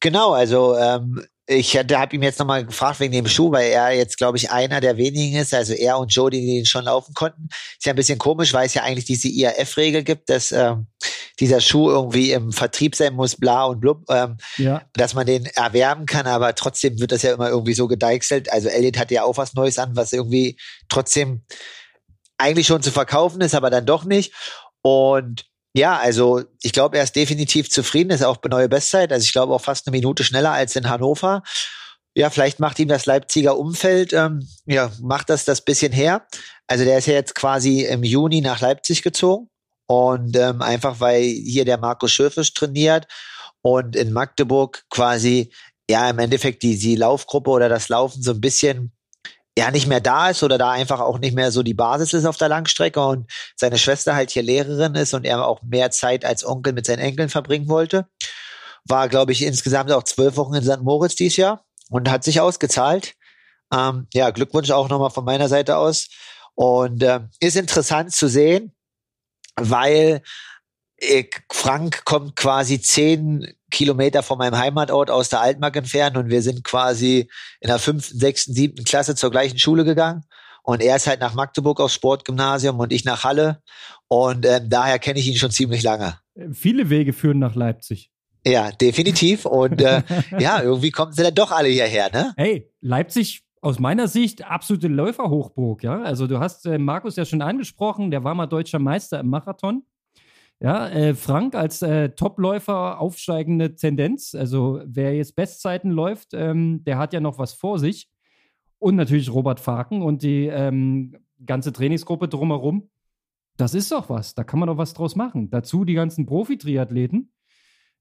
Genau, 0.00 0.32
also 0.32 0.76
ähm, 0.76 1.24
ich 1.46 1.76
habe 1.76 2.16
ihm 2.16 2.22
jetzt 2.22 2.38
nochmal 2.38 2.64
gefragt 2.64 3.00
wegen 3.00 3.12
dem 3.12 3.26
Schuh, 3.26 3.52
weil 3.52 3.70
er 3.70 3.92
jetzt, 3.92 4.16
glaube 4.16 4.38
ich, 4.38 4.50
einer 4.50 4.80
der 4.80 4.96
wenigen 4.96 5.36
ist, 5.36 5.52
also 5.52 5.74
er 5.74 5.98
und 5.98 6.14
Joe, 6.14 6.30
die 6.30 6.44
den 6.44 6.64
schon 6.64 6.84
laufen 6.84 7.12
konnten. 7.12 7.48
Ist 7.50 7.84
ja 7.84 7.92
ein 7.92 7.96
bisschen 7.96 8.18
komisch, 8.18 8.54
weil 8.54 8.66
es 8.66 8.74
ja 8.74 8.82
eigentlich 8.82 9.04
diese 9.04 9.28
IAF-Regel 9.28 10.04
gibt, 10.04 10.30
dass 10.30 10.52
ähm, 10.52 10.86
dieser 11.40 11.60
Schuh 11.60 11.90
irgendwie 11.90 12.32
im 12.32 12.50
Vertrieb 12.50 12.96
sein 12.96 13.14
muss, 13.14 13.36
bla 13.36 13.64
und 13.64 13.80
blub, 13.80 14.04
ähm, 14.08 14.38
ja. 14.56 14.82
dass 14.94 15.12
man 15.12 15.26
den 15.26 15.44
erwerben 15.44 16.06
kann, 16.06 16.26
aber 16.26 16.54
trotzdem 16.54 16.98
wird 16.98 17.12
das 17.12 17.22
ja 17.22 17.34
immer 17.34 17.50
irgendwie 17.50 17.74
so 17.74 17.88
gedeichselt. 17.88 18.50
Also 18.50 18.68
Elliot 18.68 18.98
hat 18.98 19.10
ja 19.10 19.24
auch 19.24 19.36
was 19.36 19.54
Neues 19.54 19.78
an, 19.78 19.96
was 19.96 20.14
irgendwie 20.14 20.56
trotzdem 20.88 21.44
eigentlich 22.38 22.66
schon 22.66 22.82
zu 22.82 22.90
verkaufen 22.90 23.42
ist, 23.42 23.54
aber 23.54 23.68
dann 23.68 23.84
doch 23.84 24.04
nicht. 24.04 24.32
Und 24.80 25.44
ja, 25.76 25.98
also 25.98 26.42
ich 26.62 26.72
glaube, 26.72 26.98
er 26.98 27.04
ist 27.04 27.16
definitiv 27.16 27.68
zufrieden, 27.68 28.10
ist 28.10 28.24
auch 28.24 28.38
neue 28.48 28.68
Bestzeit. 28.68 29.12
Also 29.12 29.24
ich 29.24 29.32
glaube 29.32 29.52
auch 29.52 29.60
fast 29.60 29.86
eine 29.86 29.96
Minute 29.96 30.22
schneller 30.22 30.52
als 30.52 30.76
in 30.76 30.88
Hannover. 30.88 31.42
Ja, 32.16 32.30
vielleicht 32.30 32.60
macht 32.60 32.78
ihm 32.78 32.86
das 32.86 33.06
Leipziger 33.06 33.58
Umfeld, 33.58 34.12
ähm, 34.12 34.46
ja, 34.66 34.92
macht 35.02 35.30
das 35.30 35.44
das 35.44 35.62
bisschen 35.62 35.92
her. 35.92 36.26
Also 36.68 36.84
der 36.84 36.98
ist 36.98 37.06
ja 37.06 37.14
jetzt 37.14 37.34
quasi 37.34 37.84
im 37.84 38.04
Juni 38.04 38.40
nach 38.40 38.60
Leipzig 38.60 39.02
gezogen 39.02 39.50
und 39.88 40.36
ähm, 40.36 40.62
einfach 40.62 41.00
weil 41.00 41.22
hier 41.22 41.64
der 41.64 41.78
Markus 41.78 42.12
Schöfisch 42.12 42.54
trainiert 42.54 43.08
und 43.62 43.96
in 43.96 44.12
Magdeburg 44.12 44.84
quasi 44.90 45.52
ja 45.90 46.08
im 46.08 46.20
Endeffekt 46.20 46.62
die, 46.62 46.78
die 46.78 46.94
Laufgruppe 46.94 47.50
oder 47.50 47.68
das 47.68 47.88
Laufen 47.88 48.22
so 48.22 48.30
ein 48.30 48.40
bisschen 48.40 48.92
ja 49.56 49.70
nicht 49.70 49.86
mehr 49.86 50.00
da 50.00 50.30
ist 50.30 50.42
oder 50.42 50.58
da 50.58 50.70
einfach 50.70 51.00
auch 51.00 51.18
nicht 51.18 51.34
mehr 51.34 51.52
so 51.52 51.62
die 51.62 51.74
Basis 51.74 52.12
ist 52.12 52.24
auf 52.24 52.36
der 52.36 52.48
Langstrecke 52.48 53.04
und 53.04 53.30
seine 53.56 53.78
Schwester 53.78 54.14
halt 54.14 54.30
hier 54.30 54.42
Lehrerin 54.42 54.94
ist 54.94 55.14
und 55.14 55.24
er 55.24 55.46
auch 55.46 55.62
mehr 55.62 55.90
Zeit 55.90 56.24
als 56.24 56.44
Onkel 56.44 56.72
mit 56.72 56.86
seinen 56.86 56.98
Enkeln 56.98 57.28
verbringen 57.28 57.68
wollte. 57.68 58.08
War, 58.84 59.08
glaube 59.08 59.32
ich, 59.32 59.42
insgesamt 59.42 59.92
auch 59.92 60.02
zwölf 60.02 60.36
Wochen 60.36 60.54
in 60.54 60.64
St. 60.64 60.82
Moritz 60.82 61.14
dieses 61.14 61.36
Jahr 61.36 61.64
und 61.88 62.10
hat 62.10 62.24
sich 62.24 62.40
ausgezahlt. 62.40 63.14
Ähm, 63.72 64.08
ja, 64.12 64.30
Glückwunsch 64.30 64.70
auch 64.70 64.88
nochmal 64.88 65.10
von 65.10 65.24
meiner 65.24 65.48
Seite 65.48 65.76
aus. 65.76 66.08
Und 66.54 67.02
äh, 67.02 67.20
ist 67.40 67.56
interessant 67.56 68.12
zu 68.12 68.28
sehen, 68.28 68.72
weil 69.56 70.22
Frank 71.50 72.04
kommt 72.04 72.36
quasi 72.36 72.80
zehn 72.80 73.54
Kilometer 73.74 74.22
von 74.22 74.38
meinem 74.38 74.56
Heimatort 74.56 75.10
aus 75.10 75.28
der 75.28 75.40
Altmark 75.40 75.76
entfernt 75.76 76.16
und 76.16 76.30
wir 76.30 76.40
sind 76.42 76.64
quasi 76.64 77.28
in 77.60 77.68
der 77.68 77.78
fünften, 77.78 78.18
sechsten, 78.18 78.54
siebten 78.54 78.84
Klasse 78.84 79.14
zur 79.14 79.30
gleichen 79.30 79.58
Schule 79.58 79.84
gegangen. 79.84 80.24
Und 80.62 80.82
er 80.82 80.96
ist 80.96 81.06
halt 81.06 81.20
nach 81.20 81.34
Magdeburg 81.34 81.78
aufs 81.80 81.92
Sportgymnasium 81.92 82.78
und 82.80 82.90
ich 82.90 83.04
nach 83.04 83.24
Halle. 83.24 83.60
Und 84.08 84.46
ähm, 84.46 84.70
daher 84.70 84.98
kenne 84.98 85.18
ich 85.18 85.28
ihn 85.28 85.36
schon 85.36 85.50
ziemlich 85.50 85.82
lange. 85.82 86.18
Viele 86.52 86.88
Wege 86.88 87.12
führen 87.12 87.38
nach 87.38 87.54
Leipzig. 87.54 88.10
Ja, 88.46 88.70
definitiv. 88.72 89.44
Und 89.44 89.82
äh, 89.82 90.02
ja, 90.38 90.62
irgendwie 90.62 90.90
kommen 90.90 91.12
sie 91.12 91.22
dann 91.22 91.34
doch 91.34 91.50
alle 91.50 91.68
hierher, 91.68 92.10
ne? 92.10 92.32
Hey, 92.36 92.72
Leipzig 92.80 93.44
aus 93.60 93.78
meiner 93.78 94.08
Sicht 94.08 94.44
absolute 94.44 94.88
Läuferhochburg, 94.88 95.82
ja. 95.82 96.02
Also 96.02 96.26
du 96.26 96.38
hast 96.38 96.66
äh, 96.66 96.78
Markus 96.78 97.16
ja 97.16 97.24
schon 97.24 97.42
angesprochen, 97.42 98.10
der 98.10 98.22
war 98.24 98.34
mal 98.34 98.46
deutscher 98.46 98.78
Meister 98.78 99.20
im 99.20 99.28
Marathon. 99.28 99.84
Ja, 100.60 100.88
äh, 100.88 101.14
Frank 101.14 101.54
als 101.54 101.82
äh, 101.82 102.10
Topläufer 102.10 103.00
aufsteigende 103.00 103.74
Tendenz. 103.74 104.34
Also 104.34 104.80
wer 104.86 105.14
jetzt 105.14 105.36
Bestzeiten 105.36 105.90
läuft, 105.90 106.32
ähm, 106.32 106.84
der 106.84 106.98
hat 106.98 107.12
ja 107.12 107.20
noch 107.20 107.38
was 107.38 107.52
vor 107.52 107.78
sich. 107.78 108.08
Und 108.78 108.96
natürlich 108.96 109.32
Robert 109.32 109.60
Faken 109.60 110.02
und 110.02 110.22
die 110.22 110.46
ähm, 110.46 111.16
ganze 111.44 111.72
Trainingsgruppe 111.72 112.28
drumherum. 112.28 112.90
Das 113.56 113.74
ist 113.74 113.92
doch 113.92 114.08
was. 114.08 114.34
Da 114.34 114.44
kann 114.44 114.58
man 114.58 114.68
doch 114.68 114.78
was 114.78 114.94
draus 114.94 115.16
machen. 115.16 115.50
Dazu 115.50 115.84
die 115.84 115.94
ganzen 115.94 116.26
Profi-Triathleten. 116.26 117.32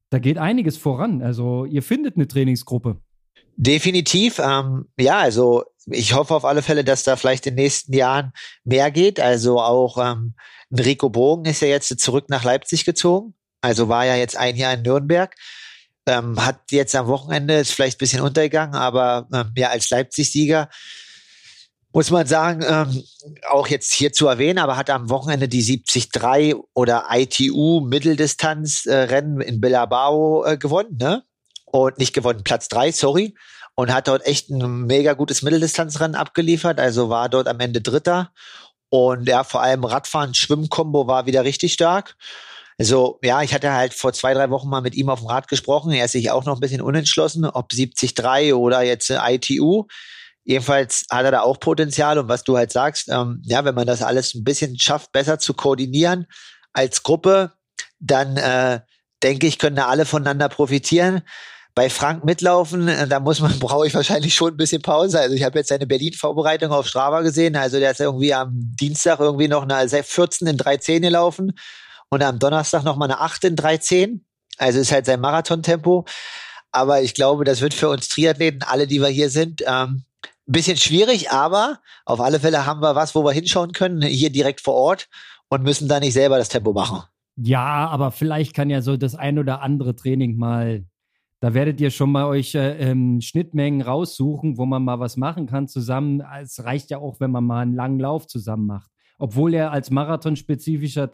Da 0.10 0.20
geht 0.20 0.38
einiges 0.38 0.78
voran. 0.78 1.22
Also 1.22 1.66
ihr 1.66 1.84
findet 1.84 2.16
eine 2.16 2.28
Trainingsgruppe. 2.28 3.02
Definitiv. 3.56 4.40
Ähm, 4.40 4.88
ja, 4.98 5.20
also 5.20 5.64
ich 5.86 6.14
hoffe 6.14 6.36
auf 6.36 6.46
alle 6.46 6.62
Fälle, 6.62 6.84
dass 6.84 7.04
da 7.04 7.16
vielleicht 7.16 7.46
in 7.46 7.56
den 7.56 7.64
nächsten 7.64 7.94
Jahren 7.94 8.34
mehr 8.64 8.92
geht. 8.92 9.20
Also 9.20 9.60
auch 9.60 9.98
ähm, 9.98 10.34
Rico 10.72 11.10
Bogen 11.10 11.46
ist 11.46 11.62
ja 11.62 11.68
jetzt 11.68 12.00
zurück 12.00 12.30
nach 12.30 12.44
Leipzig 12.44 12.86
gezogen. 12.86 13.36
Also 13.62 13.90
war 13.90 14.06
ja 14.06 14.16
jetzt 14.16 14.38
ein 14.38 14.56
Jahr 14.56 14.74
in 14.74 14.82
Nürnberg. 14.82 15.36
Ähm, 16.06 16.44
hat 16.44 16.72
jetzt 16.72 16.96
am 16.96 17.08
Wochenende, 17.08 17.56
ist 17.56 17.72
vielleicht 17.72 17.96
ein 17.98 18.00
bisschen 18.00 18.22
untergegangen, 18.22 18.76
aber 18.76 19.28
ähm, 19.34 19.54
ja, 19.56 19.70
als 19.70 19.90
Leipzig-Sieger 19.90 20.70
muss 21.94 22.10
man 22.10 22.26
sagen, 22.26 22.66
ähm, 22.68 23.04
auch 23.50 23.68
jetzt 23.68 23.94
hier 23.94 24.12
zu 24.12 24.28
erwähnen, 24.28 24.60
aber 24.60 24.76
hat 24.76 24.90
am 24.90 25.10
Wochenende 25.10 25.48
die 25.48 25.64
73 25.64 26.56
oder 26.74 27.06
ITU 27.10 27.82
Mitteldistanz-Rennen 27.82 29.42
äh, 29.42 29.46
in 29.46 29.62
Bilbao 29.62 30.44
äh, 30.44 30.58
gewonnen, 30.58 30.98
ne? 31.00 31.24
Und 31.76 31.98
nicht 31.98 32.14
gewonnen, 32.14 32.44
Platz 32.44 32.68
drei, 32.68 32.92
sorry. 32.92 33.34
Und 33.74 33.92
hat 33.92 34.08
dort 34.08 34.26
echt 34.28 34.50
ein 34.52 34.86
mega 34.86 35.14
gutes 35.14 35.42
Mitteldistanzrennen 35.42 36.16
abgeliefert, 36.16 36.80
also 36.80 37.10
war 37.10 37.30
dort 37.30 37.48
am 37.48 37.60
Ende 37.60 37.82
Dritter 37.82 38.32
und 38.94 39.28
ja, 39.28 39.44
vor 39.44 39.64
allem 39.64 39.84
Radfahren, 39.84 40.36
Schwimmkombo 40.36 41.08
war 41.08 41.26
wieder 41.26 41.44
richtig 41.44 41.74
stark. 41.74 42.16
Also 42.78 43.18
ja, 43.24 43.42
ich 43.42 43.52
hatte 43.52 43.74
halt 43.74 43.96
vor 43.96 44.14
zwei, 44.14 44.36
drei 44.36 44.52
Wochen 44.52 44.70
mal 44.70 44.82
mit 44.82 44.94
ihm 44.94 45.10
auf 45.10 45.22
dem 45.22 45.30
Rad 45.30 45.48
gesprochen. 45.48 45.92
Er 45.92 46.06
ist 46.06 46.12
sich 46.12 46.30
auch 46.30 46.46
noch 46.46 46.58
ein 46.58 46.60
bisschen 46.60 46.80
unentschlossen, 46.80 47.44
ob 47.46 47.70
73 47.70 48.54
oder 48.54 48.84
jetzt 48.84 49.10
ITU. 49.10 49.86
Jedenfalls 50.44 51.06
hat 51.10 51.26
er 51.26 51.32
da 51.32 51.42
auch 51.42 51.60
Potenzial 51.60 52.20
und 52.20 52.28
was 52.28 52.44
du 52.44 52.56
halt 52.56 52.72
sagst, 52.72 53.10
ähm, 53.10 53.42
ja, 53.46 53.66
wenn 53.66 53.74
man 53.74 53.88
das 53.88 54.04
alles 54.04 54.36
ein 54.36 54.44
bisschen 54.44 54.78
schafft, 54.78 55.12
besser 55.12 55.40
zu 55.40 55.56
koordinieren 55.56 56.28
als 56.72 57.02
Gruppe, 57.02 57.54
dann 58.00 58.38
äh, 58.38 58.82
denke 59.24 59.48
ich, 59.48 59.58
können 59.58 59.76
da 59.76 59.88
alle 59.88 60.06
voneinander 60.06 60.50
profitieren 60.50 61.24
bei 61.76 61.90
Frank 61.90 62.24
mitlaufen, 62.24 62.88
äh, 62.88 63.08
da 63.08 63.20
muss 63.20 63.40
man, 63.40 63.58
brauche 63.60 63.88
ich 63.88 63.94
wahrscheinlich 63.94 64.34
schon 64.34 64.54
ein 64.54 64.58
bisschen 64.58 64.82
Pause. 64.82 65.20
Also 65.20 65.36
ich 65.36 65.44
habe 65.44 65.60
jetzt 65.60 65.70
seine 65.70 65.88
Berlin-Vorbereitung 65.88 66.72
auf 66.72 66.88
Strava 66.88 67.22
gesehen. 67.22 67.56
Also 67.56 67.80
der 67.80 67.92
ist 67.92 68.00
irgendwie 68.00 68.34
am 68.34 68.52
Dienstag 68.54 69.20
irgendwie 69.20 69.48
noch 69.48 69.68
eine 69.68 69.88
14 69.88 70.48
in 70.48 70.58
3.10 70.58 71.00
gelaufen 71.02 71.54
und 72.10 72.24
am 72.24 72.40
Donnerstag 72.40 72.84
noch 72.84 72.96
mal 72.96 73.06
eine 73.06 73.20
8 73.20 73.46
in 73.46 73.56
3.10. 73.56 74.20
Also 74.58 74.80
ist 74.80 74.92
halt 74.92 75.06
sein 75.06 75.20
Marathontempo. 75.20 76.06
Aber 76.72 77.02
ich 77.02 77.14
glaube, 77.14 77.44
das 77.44 77.62
wird 77.62 77.74
für 77.74 77.90
uns 77.90 78.10
Triathleten, 78.10 78.64
alle, 78.64 78.88
die 78.88 79.00
wir 79.00 79.08
hier 79.08 79.30
sind, 79.30 79.62
ähm, 79.66 80.04
ein 80.48 80.52
bisschen 80.52 80.76
schwierig, 80.76 81.32
aber 81.32 81.80
auf 82.06 82.20
alle 82.20 82.40
Fälle 82.40 82.66
haben 82.66 82.82
wir 82.82 82.96
was, 82.96 83.16
wo 83.16 83.24
wir 83.24 83.32
hinschauen 83.32 83.72
können, 83.72 84.02
hier 84.02 84.30
direkt 84.30 84.60
vor 84.60 84.74
Ort 84.74 85.08
und 85.50 85.64
müssen 85.64 85.88
da 85.88 86.00
nicht 86.00 86.14
selber 86.14 86.38
das 86.38 86.50
Tempo 86.50 86.74
machen. 86.74 87.04
Ja, 87.38 87.88
aber 87.88 88.12
vielleicht 88.12 88.54
kann 88.54 88.70
ja 88.70 88.82
so 88.82 88.98
das 88.98 89.16
ein 89.16 89.40
oder 89.40 89.62
andere 89.62 89.96
Training 89.96 90.36
mal 90.36 90.84
da 91.44 91.54
werdet 91.54 91.82
ihr 91.82 91.92
schon 91.92 92.10
mal 92.10 92.26
euch 92.28 92.56
äh, 92.56 92.78
ähm, 92.78 93.20
Schnittmengen 93.20 93.82
raussuchen, 93.82 94.58
wo 94.58 94.66
man 94.66 94.82
mal 94.82 95.02
was 95.02 95.18
machen 95.18 95.46
kann 95.46 95.68
zusammen. 95.68 96.24
Es 96.42 96.64
reicht 96.64 96.90
ja 96.90 97.00
auch, 97.00 97.20
wenn 97.20 97.32
man 97.32 97.44
mal 97.44 97.60
einen 97.60 97.74
langen 97.74 98.00
Lauf 98.00 98.28
zusammen 98.28 98.66
macht. 98.66 98.90
Obwohl 99.20 99.54
er 99.54 99.74
als 99.74 99.92
marathonspezifischer 99.92 101.12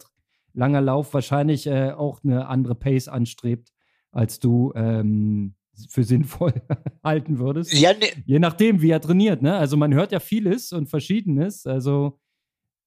langer 0.52 0.82
Lauf 0.82 1.12
wahrscheinlich 1.14 1.66
äh, 1.66 1.90
auch 1.90 2.22
eine 2.22 2.46
andere 2.46 2.76
Pace 2.76 3.08
anstrebt, 3.08 3.72
als 4.12 4.38
du 4.38 4.72
ähm, 4.76 5.56
für 5.88 6.04
sinnvoll 6.04 6.54
halten 7.02 7.40
würdest. 7.40 7.72
Ja, 7.72 7.92
ne 7.92 8.06
Je 8.24 8.38
nachdem, 8.38 8.82
wie 8.82 8.90
er 8.90 9.00
trainiert. 9.00 9.42
Ne? 9.42 9.56
Also 9.56 9.76
man 9.76 9.92
hört 9.92 10.12
ja 10.12 10.20
vieles 10.20 10.70
und 10.70 10.88
Verschiedenes. 10.88 11.66
Also 11.66 12.20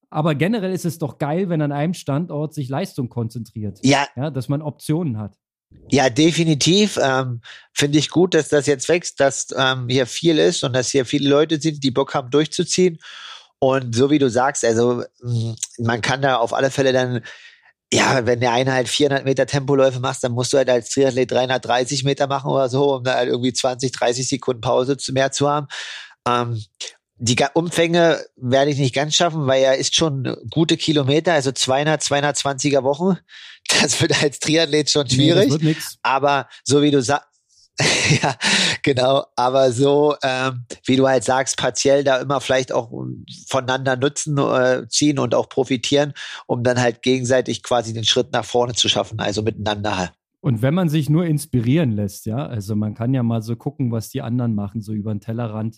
aber 0.10 0.36
generell 0.36 0.72
ist 0.72 0.86
es 0.86 0.98
doch 0.98 1.18
geil, 1.18 1.50
wenn 1.50 1.62
an 1.62 1.74
einem 1.74 1.94
Standort 1.94 2.54
sich 2.54 2.70
Leistung 2.70 3.10
konzentriert. 3.10 3.80
Ja. 3.84 4.08
ja 4.16 4.30
dass 4.30 4.48
man 4.48 4.62
Optionen 4.62 5.18
hat. 5.18 5.36
Ja, 5.90 6.10
definitiv. 6.10 7.00
Ähm, 7.02 7.42
Finde 7.74 8.00
ich 8.00 8.10
gut, 8.10 8.34
dass 8.34 8.50
das 8.50 8.66
jetzt 8.66 8.90
wächst, 8.90 9.20
dass 9.20 9.48
ähm, 9.56 9.88
hier 9.90 10.08
viel 10.08 10.40
ist 10.40 10.64
und 10.64 10.74
dass 10.74 10.90
hier 10.90 11.06
viele 11.06 11.30
Leute 11.30 11.60
sind, 11.60 11.84
die 11.84 11.92
Bock 11.92 12.14
haben, 12.14 12.30
durchzuziehen. 12.32 13.00
Und 13.60 13.96
so 13.96 14.10
wie 14.10 14.20
du 14.20 14.30
sagst, 14.30 14.66
also 14.66 15.04
mm, 15.22 15.54
man 15.80 16.02
kann 16.02 16.22
da 16.22 16.38
auf 16.38 16.54
alle 16.54 16.72
Fälle 16.72 16.94
dann, 16.94 17.22
ja, 17.94 18.26
wenn 18.26 18.40
der 18.40 18.52
eine 18.54 18.74
halt 18.74 18.90
400 18.90 19.24
Meter 19.26 19.46
Tempoläufe 19.46 20.00
machst, 20.00 20.24
dann 20.24 20.34
musst 20.34 20.54
du 20.54 20.58
halt 20.58 20.70
als 20.70 20.90
Triathlet 20.90 21.32
330 21.32 22.04
Meter 22.04 22.28
machen 22.28 22.52
oder 22.52 22.70
so, 22.70 22.96
um 22.96 23.04
da 23.04 23.16
halt 23.16 23.30
irgendwie 23.30 23.54
20, 23.54 23.92
30 23.92 24.28
Sekunden 24.28 24.62
Pause 24.62 24.98
mehr 25.12 25.32
zu 25.32 25.50
haben. 25.50 25.68
Ähm, 26.28 26.62
die 27.18 27.38
Umfänge 27.54 28.26
werde 28.36 28.72
ich 28.72 28.80
nicht 28.80 28.96
ganz 28.96 29.16
schaffen, 29.16 29.48
weil 29.48 29.64
er 29.64 29.78
ist 29.78 29.96
schon 29.96 30.36
gute 30.50 30.76
Kilometer, 30.76 31.34
also 31.34 31.52
200, 31.52 32.02
220er 32.02 32.84
Wochen. 32.84 33.18
Das 33.82 34.02
wird 34.02 34.22
als 34.22 34.40
Triathlet 34.40 34.90
schon 34.90 35.10
schwierig. 35.10 35.62
Nee, 35.62 35.76
aber 36.04 36.48
so 36.64 36.82
wie 36.82 36.92
du 36.92 37.02
sagst, 37.02 37.28
ja, 38.22 38.36
genau. 38.84 39.26
Aber 39.36 39.72
so, 39.72 40.16
ähm, 40.24 40.66
wie 40.86 40.96
du 40.96 41.08
halt 41.08 41.24
sagst, 41.24 41.58
partiell 41.58 42.04
da 42.04 42.18
immer 42.18 42.40
vielleicht 42.40 42.72
auch 42.72 42.92
voneinander 43.48 43.96
nutzen, 43.96 44.38
äh, 44.38 44.88
ziehen 44.90 45.20
und 45.20 45.34
auch 45.34 45.50
profitieren, 45.50 46.14
um 46.46 46.64
dann 46.64 46.80
halt 46.80 47.02
gegenseitig 47.02 47.64
quasi 47.64 47.94
den 47.94 48.04
Schritt 48.04 48.32
nach 48.32 48.46
vorne 48.46 48.74
zu 48.74 48.90
schaffen, 48.90 49.20
also 49.20 49.42
miteinander. 49.42 50.14
Und 50.40 50.62
wenn 50.62 50.74
man 50.74 50.90
sich 50.90 51.10
nur 51.10 51.26
inspirieren 51.26 51.92
lässt, 51.92 52.26
ja, 52.26 52.46
also 52.46 52.76
man 52.76 52.94
kann 52.94 53.14
ja 53.14 53.24
mal 53.24 53.42
so 53.42 53.56
gucken, 53.56 53.92
was 53.92 54.10
die 54.10 54.22
anderen 54.22 54.54
machen, 54.56 54.82
so 54.82 54.94
über 54.94 55.14
den 55.14 55.22
Tellerrand. 55.22 55.78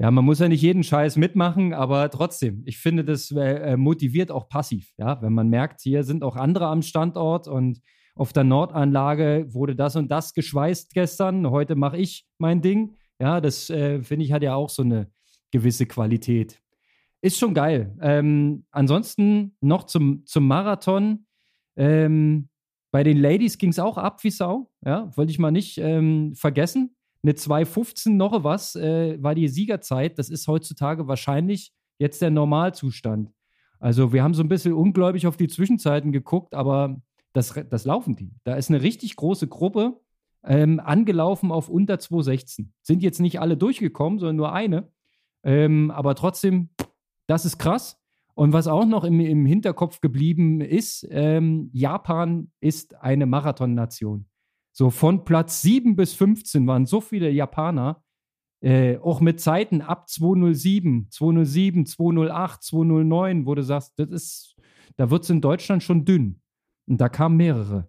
Ja, 0.00 0.12
man 0.12 0.24
muss 0.24 0.38
ja 0.38 0.48
nicht 0.48 0.62
jeden 0.62 0.84
Scheiß 0.84 1.16
mitmachen, 1.16 1.74
aber 1.74 2.08
trotzdem, 2.10 2.62
ich 2.66 2.78
finde, 2.78 3.04
das 3.04 3.32
äh, 3.32 3.76
motiviert 3.76 4.30
auch 4.30 4.48
passiv, 4.48 4.92
ja, 4.96 5.20
wenn 5.22 5.32
man 5.32 5.48
merkt, 5.48 5.80
hier 5.80 6.04
sind 6.04 6.22
auch 6.22 6.36
andere 6.36 6.66
am 6.68 6.82
Standort 6.82 7.48
und 7.48 7.80
auf 8.14 8.32
der 8.32 8.44
Nordanlage 8.44 9.46
wurde 9.50 9.74
das 9.74 9.96
und 9.96 10.10
das 10.10 10.34
geschweißt 10.34 10.94
gestern, 10.94 11.50
heute 11.50 11.74
mache 11.74 11.98
ich 11.98 12.26
mein 12.38 12.62
Ding. 12.62 12.94
Ja, 13.20 13.40
das 13.40 13.70
äh, 13.70 14.02
finde 14.02 14.24
ich 14.24 14.32
hat 14.32 14.42
ja 14.42 14.54
auch 14.54 14.70
so 14.70 14.82
eine 14.82 15.10
gewisse 15.50 15.86
Qualität. 15.86 16.60
Ist 17.20 17.38
schon 17.38 17.54
geil. 17.54 17.96
Ähm, 18.00 18.64
ansonsten 18.70 19.56
noch 19.60 19.84
zum, 19.84 20.24
zum 20.26 20.46
Marathon. 20.46 21.26
Ähm, 21.76 22.48
bei 22.92 23.02
den 23.02 23.18
Ladies 23.18 23.58
ging 23.58 23.70
es 23.70 23.78
auch 23.78 23.98
ab 23.98 24.22
wie 24.22 24.30
Sau. 24.30 24.70
Ja, 24.84 25.10
wollte 25.16 25.30
ich 25.30 25.38
mal 25.38 25.50
nicht 25.50 25.78
ähm, 25.78 26.34
vergessen. 26.34 26.96
Eine 27.22 27.32
2,15 27.32 28.10
noch 28.10 28.44
was 28.44 28.76
äh, 28.76 29.22
war 29.22 29.34
die 29.34 29.48
Siegerzeit. 29.48 30.18
Das 30.18 30.30
ist 30.30 30.46
heutzutage 30.46 31.08
wahrscheinlich 31.08 31.72
jetzt 31.98 32.22
der 32.22 32.30
Normalzustand. 32.30 33.30
Also 33.80 34.12
wir 34.12 34.22
haben 34.22 34.34
so 34.34 34.42
ein 34.42 34.48
bisschen 34.48 34.72
ungläubig 34.72 35.26
auf 35.26 35.36
die 35.36 35.48
Zwischenzeiten 35.48 36.12
geguckt, 36.12 36.54
aber 36.54 37.00
das, 37.32 37.54
das 37.70 37.84
laufen 37.84 38.16
die. 38.16 38.34
Da 38.44 38.54
ist 38.54 38.70
eine 38.70 38.82
richtig 38.82 39.16
große 39.16 39.48
Gruppe 39.48 40.00
ähm, 40.44 40.80
angelaufen 40.80 41.52
auf 41.52 41.68
unter 41.68 41.94
2,16. 41.94 42.68
Sind 42.82 43.02
jetzt 43.02 43.20
nicht 43.20 43.40
alle 43.40 43.56
durchgekommen, 43.56 44.18
sondern 44.18 44.36
nur 44.36 44.52
eine. 44.52 44.90
Ähm, 45.42 45.90
aber 45.90 46.14
trotzdem, 46.14 46.70
das 47.26 47.44
ist 47.44 47.58
krass. 47.58 48.00
Und 48.34 48.52
was 48.52 48.68
auch 48.68 48.84
noch 48.84 49.04
im, 49.04 49.18
im 49.18 49.46
Hinterkopf 49.46 50.00
geblieben 50.00 50.60
ist, 50.60 51.06
ähm, 51.10 51.70
Japan 51.72 52.52
ist 52.60 52.94
eine 53.00 53.26
Marathonnation. 53.26 54.27
So 54.78 54.90
von 54.90 55.24
Platz 55.24 55.60
7 55.62 55.96
bis 55.96 56.14
15 56.14 56.64
waren 56.68 56.86
so 56.86 57.00
viele 57.00 57.30
Japaner, 57.30 58.00
äh, 58.60 58.96
auch 58.98 59.20
mit 59.20 59.40
Zeiten 59.40 59.82
ab 59.82 60.08
207, 60.08 61.08
207, 61.10 61.84
208, 61.84 62.62
209, 62.62 63.44
wo 63.44 63.56
du 63.56 63.64
sagst, 63.64 63.94
das 63.96 64.08
ist, 64.10 64.54
da 64.96 65.10
wird 65.10 65.24
es 65.24 65.30
in 65.30 65.40
Deutschland 65.40 65.82
schon 65.82 66.04
dünn. 66.04 66.40
Und 66.88 67.00
da 67.00 67.08
kamen 67.08 67.36
mehrere. 67.36 67.88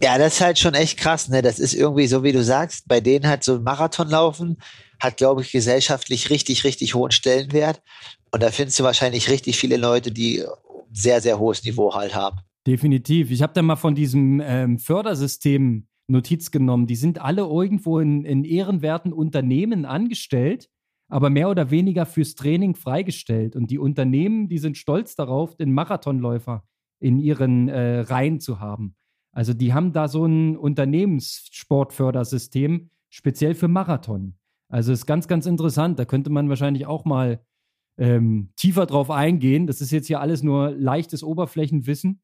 Ja, 0.00 0.18
das 0.18 0.34
ist 0.34 0.40
halt 0.40 0.60
schon 0.60 0.74
echt 0.74 1.00
krass, 1.00 1.28
ne? 1.28 1.42
Das 1.42 1.58
ist 1.58 1.74
irgendwie 1.74 2.06
so, 2.06 2.22
wie 2.22 2.30
du 2.30 2.44
sagst, 2.44 2.86
bei 2.86 3.00
denen 3.00 3.26
hat 3.26 3.42
so 3.42 3.56
ein 3.56 3.64
Marathon 3.64 4.08
laufen, 4.08 4.58
hat, 5.00 5.16
glaube 5.16 5.42
ich, 5.42 5.50
gesellschaftlich 5.50 6.30
richtig, 6.30 6.62
richtig 6.62 6.94
hohen 6.94 7.10
Stellenwert. 7.10 7.82
Und 8.30 8.44
da 8.44 8.52
findest 8.52 8.78
du 8.78 8.84
wahrscheinlich 8.84 9.30
richtig 9.30 9.58
viele 9.58 9.78
Leute, 9.78 10.12
die 10.12 10.44
sehr, 10.92 11.20
sehr 11.20 11.40
hohes 11.40 11.64
Niveau 11.64 11.92
halt 11.92 12.14
haben. 12.14 12.38
Definitiv. 12.68 13.32
Ich 13.32 13.42
habe 13.42 13.52
da 13.52 13.62
mal 13.62 13.74
von 13.74 13.96
diesem 13.96 14.40
ähm, 14.40 14.78
Fördersystem 14.78 15.88
Notiz 16.10 16.50
genommen. 16.50 16.86
Die 16.86 16.96
sind 16.96 17.20
alle 17.20 17.42
irgendwo 17.42 17.98
in, 17.98 18.24
in 18.24 18.44
ehrenwerten 18.44 19.12
Unternehmen 19.12 19.84
angestellt, 19.84 20.70
aber 21.08 21.30
mehr 21.30 21.50
oder 21.50 21.70
weniger 21.70 22.06
fürs 22.06 22.34
Training 22.34 22.74
freigestellt. 22.74 23.54
Und 23.56 23.70
die 23.70 23.78
Unternehmen, 23.78 24.48
die 24.48 24.58
sind 24.58 24.76
stolz 24.76 25.14
darauf, 25.16 25.56
den 25.56 25.72
Marathonläufer 25.72 26.64
in 27.00 27.18
ihren 27.18 27.68
äh, 27.68 28.00
Reihen 28.00 28.40
zu 28.40 28.60
haben. 28.60 28.94
Also 29.32 29.54
die 29.54 29.72
haben 29.72 29.92
da 29.92 30.08
so 30.08 30.26
ein 30.26 30.56
Unternehmenssportfördersystem 30.56 32.90
speziell 33.08 33.54
für 33.54 33.68
Marathon. 33.68 34.34
Also 34.68 34.92
ist 34.92 35.06
ganz, 35.06 35.28
ganz 35.28 35.46
interessant. 35.46 35.98
Da 35.98 36.04
könnte 36.04 36.30
man 36.30 36.48
wahrscheinlich 36.48 36.86
auch 36.86 37.04
mal 37.04 37.44
ähm, 37.98 38.50
tiefer 38.56 38.86
drauf 38.86 39.10
eingehen. 39.10 39.66
Das 39.66 39.80
ist 39.80 39.90
jetzt 39.90 40.06
hier 40.06 40.20
alles 40.20 40.42
nur 40.42 40.70
leichtes 40.70 41.22
Oberflächenwissen. 41.22 42.20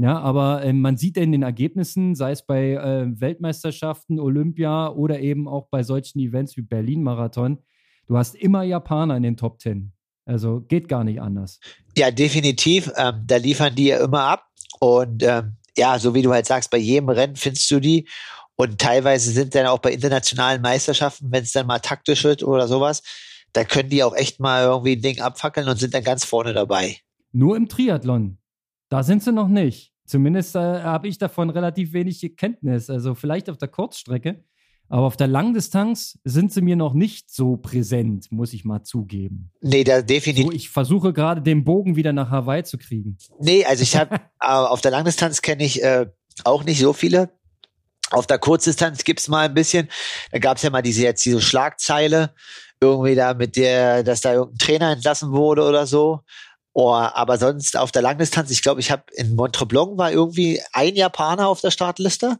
Ja, 0.00 0.18
aber 0.20 0.62
äh, 0.62 0.72
man 0.72 0.96
sieht 0.96 1.16
in 1.16 1.32
den 1.32 1.42
Ergebnissen, 1.42 2.14
sei 2.14 2.30
es 2.30 2.46
bei 2.46 2.74
äh, 2.74 3.20
Weltmeisterschaften, 3.20 4.20
Olympia 4.20 4.90
oder 4.90 5.18
eben 5.18 5.48
auch 5.48 5.68
bei 5.70 5.82
solchen 5.82 6.20
Events 6.20 6.56
wie 6.56 6.62
Berlin-Marathon, 6.62 7.58
du 8.06 8.16
hast 8.16 8.36
immer 8.36 8.62
Japaner 8.62 9.16
in 9.16 9.24
den 9.24 9.36
Top 9.36 9.58
Ten. 9.58 9.92
Also 10.24 10.60
geht 10.60 10.88
gar 10.88 11.04
nicht 11.04 11.20
anders. 11.20 11.58
Ja, 11.96 12.10
definitiv. 12.10 12.92
Ähm, 12.96 13.24
da 13.26 13.36
liefern 13.38 13.74
die 13.74 13.86
ja 13.86 14.04
immer 14.04 14.24
ab. 14.24 14.44
Und 14.78 15.22
ähm, 15.22 15.56
ja, 15.76 15.98
so 15.98 16.14
wie 16.14 16.22
du 16.22 16.32
halt 16.32 16.46
sagst, 16.46 16.70
bei 16.70 16.78
jedem 16.78 17.08
Rennen 17.08 17.34
findest 17.34 17.68
du 17.70 17.80
die. 17.80 18.06
Und 18.54 18.78
teilweise 18.78 19.30
sind 19.30 19.54
dann 19.54 19.66
auch 19.66 19.78
bei 19.78 19.92
internationalen 19.92 20.60
Meisterschaften, 20.60 21.28
wenn 21.30 21.44
es 21.44 21.52
dann 21.52 21.66
mal 21.66 21.78
taktisch 21.78 22.24
wird 22.24 22.42
oder 22.42 22.68
sowas, 22.68 23.02
da 23.52 23.64
können 23.64 23.88
die 23.88 24.02
auch 24.02 24.14
echt 24.14 24.40
mal 24.40 24.64
irgendwie 24.64 24.96
ein 24.96 25.00
Ding 25.00 25.20
abfackeln 25.20 25.68
und 25.68 25.78
sind 25.78 25.94
dann 25.94 26.04
ganz 26.04 26.24
vorne 26.24 26.52
dabei. 26.52 26.98
Nur 27.32 27.56
im 27.56 27.68
Triathlon. 27.68 28.38
Da 28.88 29.02
sind 29.02 29.22
sie 29.22 29.32
noch 29.32 29.48
nicht. 29.48 29.92
Zumindest 30.06 30.56
äh, 30.56 30.58
habe 30.58 31.08
ich 31.08 31.18
davon 31.18 31.50
relativ 31.50 31.92
wenig 31.92 32.36
Kenntnis. 32.36 32.88
Also 32.88 33.14
vielleicht 33.14 33.50
auf 33.50 33.58
der 33.58 33.68
Kurzstrecke. 33.68 34.42
Aber 34.90 35.02
auf 35.02 35.18
der 35.18 35.26
Langdistanz 35.26 36.18
sind 36.24 36.50
sie 36.50 36.62
mir 36.62 36.76
noch 36.76 36.94
nicht 36.94 37.30
so 37.30 37.58
präsent, 37.58 38.32
muss 38.32 38.54
ich 38.54 38.64
mal 38.64 38.84
zugeben. 38.84 39.52
Nee, 39.60 39.84
da 39.84 40.00
definitiv. 40.00 40.46
So, 40.46 40.52
ich 40.52 40.70
versuche 40.70 41.12
gerade 41.12 41.42
den 41.42 41.62
Bogen 41.62 41.94
wieder 41.94 42.14
nach 42.14 42.30
Hawaii 42.30 42.64
zu 42.64 42.78
kriegen. 42.78 43.18
Nee, 43.38 43.66
also 43.66 43.82
ich 43.82 43.96
habe 43.96 44.16
äh, 44.40 44.46
auf 44.46 44.80
der 44.80 44.90
Langdistanz 44.90 45.42
kenne 45.42 45.64
ich 45.64 45.82
äh, 45.82 46.06
auch 46.44 46.64
nicht 46.64 46.80
so 46.80 46.94
viele. 46.94 47.30
Auf 48.10 48.26
der 48.26 48.38
Kurzdistanz 48.38 49.04
gibt's 49.04 49.28
mal 49.28 49.46
ein 49.46 49.54
bisschen. 49.54 49.88
Da 50.32 50.38
gab's 50.38 50.62
ja 50.62 50.70
mal 50.70 50.80
diese 50.80 51.02
jetzt 51.02 51.22
diese 51.26 51.42
Schlagzeile 51.42 52.32
irgendwie 52.80 53.14
da 53.14 53.34
mit 53.34 53.56
der, 53.56 54.02
dass 54.02 54.20
da 54.20 54.32
irgendein 54.32 54.58
Trainer 54.58 54.92
entlassen 54.92 55.32
wurde 55.32 55.64
oder 55.64 55.86
so. 55.86 56.20
Oh, 56.72 56.92
aber 56.92 57.38
sonst 57.38 57.76
auf 57.76 57.90
der 57.90 58.02
Langdistanz, 58.02 58.50
ich 58.50 58.62
glaube, 58.62 58.80
ich 58.80 58.90
habe 58.90 59.04
in 59.14 59.34
Montreblanc 59.34 59.98
war 59.98 60.12
irgendwie 60.12 60.62
ein 60.72 60.94
Japaner 60.94 61.48
auf 61.48 61.60
der 61.60 61.70
Startliste, 61.70 62.38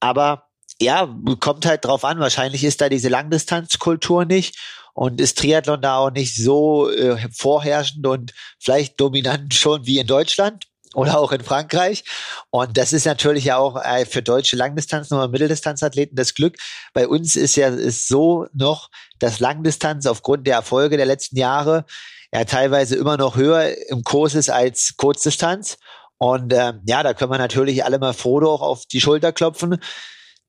aber 0.00 0.50
ja, 0.80 1.08
kommt 1.40 1.66
halt 1.66 1.84
drauf 1.84 2.04
an. 2.04 2.20
Wahrscheinlich 2.20 2.64
ist 2.64 2.80
da 2.80 2.88
diese 2.88 3.08
Langdistanzkultur 3.08 4.24
nicht 4.24 4.58
und 4.94 5.20
ist 5.20 5.38
Triathlon 5.38 5.82
da 5.82 5.98
auch 5.98 6.10
nicht 6.10 6.34
so 6.34 6.90
äh, 6.90 7.16
vorherrschend 7.32 8.06
und 8.06 8.32
vielleicht 8.58 9.00
dominant 9.00 9.54
schon 9.54 9.86
wie 9.86 9.98
in 9.98 10.06
Deutschland 10.06 10.66
oder 10.94 11.18
auch 11.18 11.32
in 11.32 11.42
Frankreich. 11.42 12.04
Und 12.50 12.76
das 12.76 12.92
ist 12.92 13.06
natürlich 13.06 13.44
ja 13.44 13.58
auch 13.58 13.82
äh, 13.82 14.04
für 14.06 14.22
deutsche 14.22 14.56
Langdistanz- 14.56 15.12
oder 15.12 15.28
Mitteldistanzathleten 15.28 16.16
das 16.16 16.34
Glück. 16.34 16.56
Bei 16.92 17.06
uns 17.06 17.36
ist 17.36 17.56
ja 17.56 17.68
ist 17.68 18.08
so 18.08 18.46
noch, 18.52 18.90
dass 19.18 19.40
Langdistanz 19.40 20.06
aufgrund 20.06 20.46
der 20.46 20.54
Erfolge 20.54 20.96
der 20.96 21.06
letzten 21.06 21.36
Jahre 21.36 21.84
ja 22.32 22.44
teilweise 22.44 22.96
immer 22.96 23.16
noch 23.16 23.36
höher 23.36 23.74
im 23.88 24.02
Kurs 24.04 24.34
ist 24.34 24.50
als 24.50 24.94
Kurzdistanz. 24.96 25.78
Und 26.18 26.52
äh, 26.52 26.74
ja, 26.86 27.02
da 27.02 27.14
können 27.14 27.30
wir 27.30 27.38
natürlich 27.38 27.84
alle 27.84 27.98
mal 27.98 28.12
Frodo 28.12 28.52
auch 28.52 28.62
auf 28.62 28.86
die 28.86 29.00
Schulter 29.00 29.32
klopfen 29.32 29.78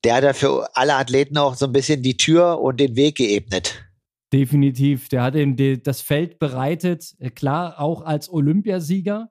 der 0.03 0.15
hat 0.15 0.23
ja 0.23 0.33
für 0.33 0.75
alle 0.75 0.95
Athleten 0.95 1.37
auch 1.37 1.55
so 1.55 1.65
ein 1.65 1.71
bisschen 1.71 2.01
die 2.01 2.17
Tür 2.17 2.59
und 2.59 2.79
den 2.79 2.95
Weg 2.95 3.17
geebnet. 3.17 3.85
Definitiv. 4.33 5.09
Der 5.09 5.23
hat 5.23 5.35
ihm 5.35 5.55
das 5.83 6.01
Feld 6.01 6.39
bereitet, 6.39 7.15
äh, 7.19 7.29
klar 7.29 7.79
auch 7.79 8.01
als 8.01 8.31
Olympiasieger, 8.31 9.29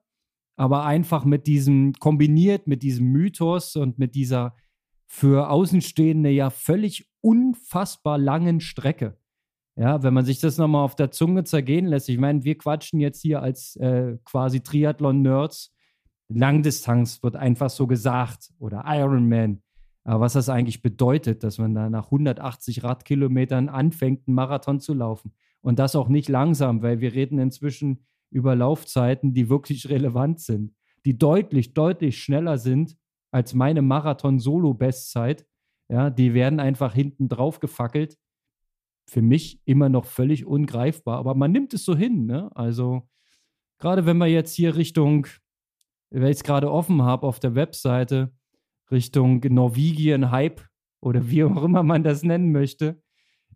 aber 0.55 0.85
einfach 0.85 1.25
mit 1.25 1.47
diesem, 1.47 1.93
kombiniert 1.93 2.67
mit 2.67 2.83
diesem 2.83 3.07
Mythos 3.07 3.75
und 3.75 3.97
mit 3.97 4.15
dieser 4.15 4.55
für 5.07 5.49
Außenstehende 5.49 6.29
ja 6.29 6.49
völlig 6.49 7.09
unfassbar 7.19 8.17
langen 8.17 8.61
Strecke. 8.61 9.17
Ja, 9.81 10.03
wenn 10.03 10.13
man 10.13 10.25
sich 10.25 10.39
das 10.39 10.59
nochmal 10.59 10.85
auf 10.85 10.95
der 10.95 11.09
Zunge 11.09 11.43
zergehen 11.43 11.87
lässt. 11.87 12.07
Ich 12.07 12.19
meine, 12.19 12.43
wir 12.43 12.55
quatschen 12.55 12.99
jetzt 12.99 13.19
hier 13.19 13.41
als 13.41 13.75
äh, 13.77 14.15
quasi 14.25 14.61
Triathlon-Nerds. 14.61 15.73
Langdistanz 16.29 17.23
wird 17.23 17.35
einfach 17.35 17.71
so 17.71 17.87
gesagt 17.87 18.53
oder 18.59 18.83
Ironman. 18.85 19.63
Aber 20.03 20.19
was 20.19 20.33
das 20.33 20.49
eigentlich 20.49 20.83
bedeutet, 20.83 21.43
dass 21.43 21.57
man 21.57 21.73
da 21.73 21.89
nach 21.89 22.05
180 22.05 22.83
Radkilometern 22.83 23.69
anfängt, 23.69 24.27
einen 24.27 24.35
Marathon 24.35 24.79
zu 24.79 24.93
laufen. 24.93 25.33
Und 25.61 25.79
das 25.79 25.95
auch 25.95 26.09
nicht 26.09 26.29
langsam, 26.29 26.83
weil 26.83 27.01
wir 27.01 27.13
reden 27.13 27.39
inzwischen 27.39 28.05
über 28.29 28.55
Laufzeiten, 28.55 29.33
die 29.33 29.49
wirklich 29.49 29.89
relevant 29.89 30.41
sind, 30.41 30.75
die 31.05 31.17
deutlich, 31.17 31.73
deutlich 31.73 32.21
schneller 32.21 32.59
sind 32.59 32.97
als 33.31 33.55
meine 33.55 33.81
Marathon-Solo-Bestzeit. 33.81 35.47
Ja, 35.89 36.11
die 36.11 36.35
werden 36.35 36.59
einfach 36.59 36.93
hinten 36.93 37.29
drauf 37.29 37.59
gefackelt. 37.59 38.19
Für 39.11 39.21
mich 39.21 39.59
immer 39.65 39.89
noch 39.89 40.05
völlig 40.05 40.45
ungreifbar, 40.45 41.17
aber 41.17 41.35
man 41.35 41.51
nimmt 41.51 41.73
es 41.73 41.83
so 41.83 41.97
hin. 41.97 42.27
Ne? 42.27 42.49
Also, 42.55 43.09
gerade 43.77 44.05
wenn 44.05 44.17
wir 44.19 44.27
jetzt 44.27 44.53
hier 44.55 44.77
Richtung, 44.77 45.27
weil 46.11 46.31
ich 46.31 46.37
es 46.37 46.43
gerade 46.45 46.71
offen 46.71 47.01
habe 47.01 47.27
auf 47.27 47.37
der 47.41 47.53
Webseite, 47.53 48.31
Richtung 48.89 49.41
Norwegian 49.49 50.31
Hype 50.31 50.61
oder 51.01 51.29
wie 51.29 51.43
auch 51.43 51.61
immer 51.61 51.83
man 51.83 52.05
das 52.05 52.23
nennen 52.23 52.53
möchte, 52.53 53.01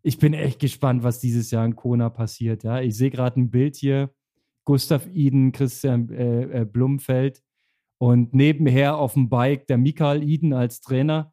ich 0.02 0.18
bin 0.18 0.34
echt 0.34 0.60
gespannt, 0.60 1.04
was 1.04 1.22
dieses 1.22 1.52
Jahr 1.52 1.66
in 1.66 1.78
Kona 1.78 2.10
passiert. 2.10 2.66
Ja, 2.66 2.82
ich 2.82 2.98
sehe 2.98 3.10
gerade 3.10 3.40
ein 3.40 3.50
Bild 3.50 3.78
hier. 3.78 4.14
Gustav 4.66 5.08
Iden, 5.14 5.54
Christian 5.54 6.10
äh, 6.10 6.64
äh, 6.64 6.66
Blumfeld 6.66 7.42
und 7.98 8.34
nebenher 8.34 8.98
auf 8.98 9.14
dem 9.14 9.30
Bike 9.30 9.68
der 9.68 9.78
Mikael 9.78 10.22
Iden 10.22 10.52
als 10.52 10.82
Trainer, 10.82 11.32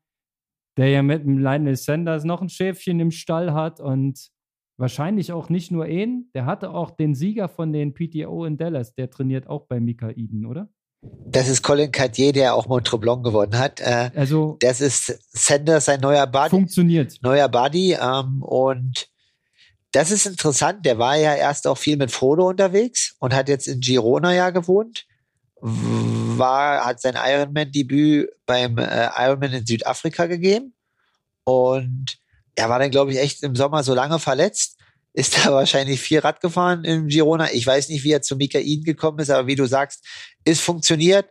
der 0.77 0.89
ja 0.89 1.03
mit 1.03 1.25
dem 1.25 1.39
Lionel 1.39 1.77
Sanders 1.77 2.25
noch 2.25 2.43
ein 2.43 2.49
Schäfchen 2.49 3.01
im 3.01 3.11
Stall 3.11 3.53
hat 3.53 3.81
und 3.81 4.31
wahrscheinlich 4.79 5.33
auch 5.33 5.49
nicht 5.49 5.71
nur 5.71 5.87
ihn, 5.87 6.31
der 6.35 6.47
hatte 6.47 6.71
auch 6.71 6.91
den 6.91 7.15
Sieger 7.15 7.49
von 7.49 7.73
den 7.73 7.95
PTO 7.95 8.45
in 8.45 8.57
Dallas, 8.57 8.95
der 8.95 9.11
trainiert 9.11 9.47
auch 9.47 9.67
bei 9.67 9.81
Mikael 9.81 10.19
Iden, 10.19 10.47
oder? 10.47 10.69
Das 11.27 11.49
ist 11.49 11.63
Colin 11.63 11.91
Cartier, 11.91 12.33
der 12.33 12.55
auch 12.55 12.69
Montreblon 12.69 13.23
gewonnen 13.23 13.59
hat. 13.59 13.81
Äh, 13.81 14.11
also 14.15 14.57
das 14.61 14.81
ist 14.81 15.19
Sanders, 15.33 15.87
sein 15.87 16.01
neuer 16.01 16.27
Buddy. 16.27 16.51
Funktioniert. 16.51 17.19
Neuer 17.23 17.49
Buddy. 17.49 17.97
Ähm, 18.01 18.43
und 18.43 19.09
das 19.91 20.13
ist 20.13 20.27
interessant. 20.27 20.87
Der 20.87 20.99
war 20.99 21.17
ja 21.17 21.35
erst 21.35 21.67
auch 21.67 21.77
viel 21.77 21.97
mit 21.97 22.13
Frodo 22.13 22.49
unterwegs 22.49 23.17
und 23.19 23.35
hat 23.35 23.49
jetzt 23.49 23.67
in 23.67 23.81
Girona 23.81 24.33
ja 24.33 24.51
gewohnt. 24.51 25.07
War, 25.65 26.85
hat 26.85 27.01
sein 27.01 27.15
Ironman-Debüt 27.17 28.31
beim 28.47 28.79
äh, 28.79 29.09
Ironman 29.17 29.53
in 29.53 29.67
Südafrika 29.67 30.27
gegeben. 30.27 30.75
Und 31.45 32.19
er 32.55 32.69
war 32.69 32.79
dann, 32.79 32.91
glaube 32.91 33.13
ich, 33.13 33.19
echt 33.19 33.43
im 33.43 33.57
Sommer 33.57 33.83
so 33.83 33.95
lange 33.95 34.19
verletzt 34.19 34.77
ist 35.15 35.45
da 35.45 35.53
wahrscheinlich 35.53 36.01
viel 36.01 36.21
Rad 36.21 36.41
gefahren 36.41 36.85
im 36.85 37.09
Girona. 37.09 37.53
Ich 37.53 37.67
weiß 37.67 37.89
nicht, 37.91 38.05
wie 38.05 38.13
er 38.13 38.23
zu 38.23 38.37
Mikain 38.37 38.83
gekommen 38.83 39.19
ist, 39.19 39.31
aber 39.31 39.47
wie 39.47 39.57
du 39.57 39.67
sagst, 39.67 40.05
ist 40.45 40.63
funktioniert 40.63 41.29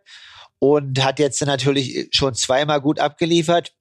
und 0.60 1.04
hat 1.04 1.17
jetzt 1.17 1.44
natürlich 1.44 2.10
schon 2.12 2.36
zweimal 2.36 2.80
gut 2.80 3.00
abgeliefert. 3.00 3.74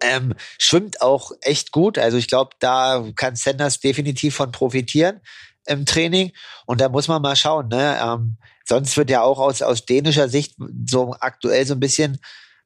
Ähm, 0.00 0.34
schwimmt 0.58 1.00
auch 1.00 1.32
echt 1.40 1.72
gut. 1.72 1.98
Also 1.98 2.18
ich 2.18 2.28
glaube, 2.28 2.50
da 2.60 3.04
kann 3.16 3.34
Sanders 3.34 3.80
definitiv 3.80 4.36
von 4.36 4.52
profitieren 4.52 5.20
im 5.66 5.86
Training. 5.86 6.32
Und 6.66 6.80
da 6.80 6.88
muss 6.88 7.08
man 7.08 7.22
mal 7.22 7.34
schauen. 7.34 7.68
Ne? 7.68 7.98
Ähm, 8.00 8.36
sonst 8.68 8.96
wird 8.96 9.10
ja 9.10 9.22
auch 9.22 9.38
aus, 9.38 9.62
aus 9.62 9.84
dänischer 9.86 10.28
Sicht 10.28 10.54
so 10.86 11.14
aktuell 11.20 11.66
so 11.66 11.74
ein 11.74 11.80
bisschen 11.80 12.18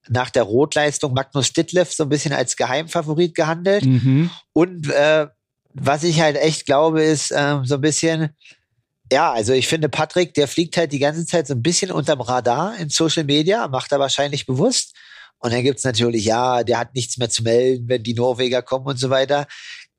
nach 0.09 0.31
der 0.31 0.43
Rotleistung 0.43 1.15
Magnus 1.15 1.53
Ditlev 1.53 1.93
so 1.93 2.05
ein 2.05 2.09
bisschen 2.09 2.33
als 2.33 2.57
Geheimfavorit 2.57 3.35
gehandelt. 3.35 3.85
Mhm. 3.85 4.31
Und 4.53 4.91
äh, 4.91 5.29
was 5.75 6.03
ich 6.03 6.21
halt 6.21 6.37
echt 6.37 6.67
glaube, 6.67 7.03
ist 7.03 7.33
ähm, 7.35 7.65
so 7.65 7.77
ein 7.77 7.81
bisschen, 7.81 8.37
ja, 9.13 9.33
also 9.33 9.53
ich 9.53 9.69
finde, 9.69 9.89
Patrick, 9.89 10.35
der 10.35 10.49
fliegt 10.49 10.77
halt 10.77 10.93
die 10.93 10.99
ganze 10.99 11.25
Zeit 11.25 11.47
so 11.47 11.55
ein 11.55 11.63
bisschen 11.63 11.91
unterm 11.91 12.21
Radar 12.21 12.77
in 12.79 12.89
Social 12.89 13.25
Media, 13.25 13.69
macht 13.69 13.93
er 13.93 14.01
wahrscheinlich 14.01 14.47
bewusst. 14.47 14.95
Und 15.39 15.53
dann 15.53 15.63
gibt's 15.63 15.85
natürlich, 15.85 16.25
ja, 16.25 16.63
der 16.63 16.79
hat 16.79 16.95
nichts 16.95 17.19
mehr 17.19 17.29
zu 17.31 17.43
melden, 17.43 17.89
wenn 17.89 18.03
die 18.03 18.15
Norweger 18.15 18.63
kommen 18.63 18.87
und 18.87 18.99
so 18.99 19.11
weiter. 19.11 19.47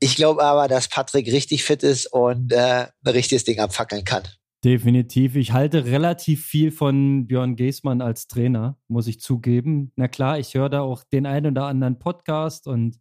Ich 0.00 0.16
glaube 0.16 0.42
aber, 0.42 0.68
dass 0.68 0.88
Patrick 0.88 1.26
richtig 1.26 1.64
fit 1.64 1.82
ist 1.82 2.06
und 2.06 2.52
äh, 2.52 2.86
ein 2.86 3.12
richtiges 3.12 3.44
Ding 3.44 3.60
abfackeln 3.60 4.04
kann. 4.04 4.22
Definitiv. 4.64 5.36
Ich 5.36 5.52
halte 5.52 5.84
relativ 5.84 6.42
viel 6.42 6.70
von 6.70 7.26
Björn 7.26 7.54
Geßmann 7.54 8.00
als 8.00 8.28
Trainer, 8.28 8.78
muss 8.88 9.06
ich 9.06 9.20
zugeben. 9.20 9.92
Na 9.94 10.08
klar, 10.08 10.38
ich 10.38 10.54
höre 10.54 10.70
da 10.70 10.80
auch 10.80 11.04
den 11.04 11.26
einen 11.26 11.52
oder 11.52 11.66
anderen 11.66 11.98
Podcast 11.98 12.66
und 12.66 12.98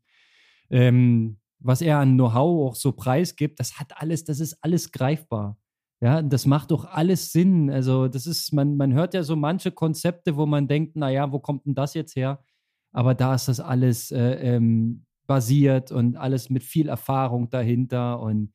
ähm, 0.70 1.40
was 1.60 1.82
er 1.82 2.00
an 2.00 2.16
Know-how 2.16 2.70
auch 2.70 2.76
so 2.76 2.92
preisgibt, 2.92 3.62
das 3.62 3.80
hat 3.80 3.94
alles, 3.96 4.26
das 4.26 4.42
ist 4.42 4.58
alles 4.62 4.92
greifbar. 4.92 5.58
Ja, 6.02 6.22
das 6.22 6.46
macht 6.46 6.72
doch 6.72 6.84
alles 6.84 7.32
Sinn. 7.32 7.70
Also, 7.70 8.10
das 8.10 8.28
ist, 8.28 8.52
man, 8.52 8.76
man 8.76 8.94
hört 8.94 9.14
ja 9.14 9.24
so 9.24 9.38
manche 9.38 9.72
Konzepte, 9.72 10.36
wo 10.36 10.46
man 10.46 10.68
denkt, 10.68 10.98
naja, 10.98 11.32
wo 11.32 11.40
kommt 11.40 11.66
denn 11.66 11.76
das 11.76 11.94
jetzt 11.94 12.18
her? 12.18 12.44
Aber 12.92 13.16
da 13.16 13.36
ist 13.36 13.48
das 13.48 13.62
alles 13.62 14.12
äh, 14.12 14.56
ähm, 14.56 15.06
basiert 15.28 15.94
und 15.94 16.18
alles 16.18 16.50
mit 16.50 16.64
viel 16.64 16.90
Erfahrung 16.90 17.50
dahinter. 17.50 18.20
Und 18.20 18.54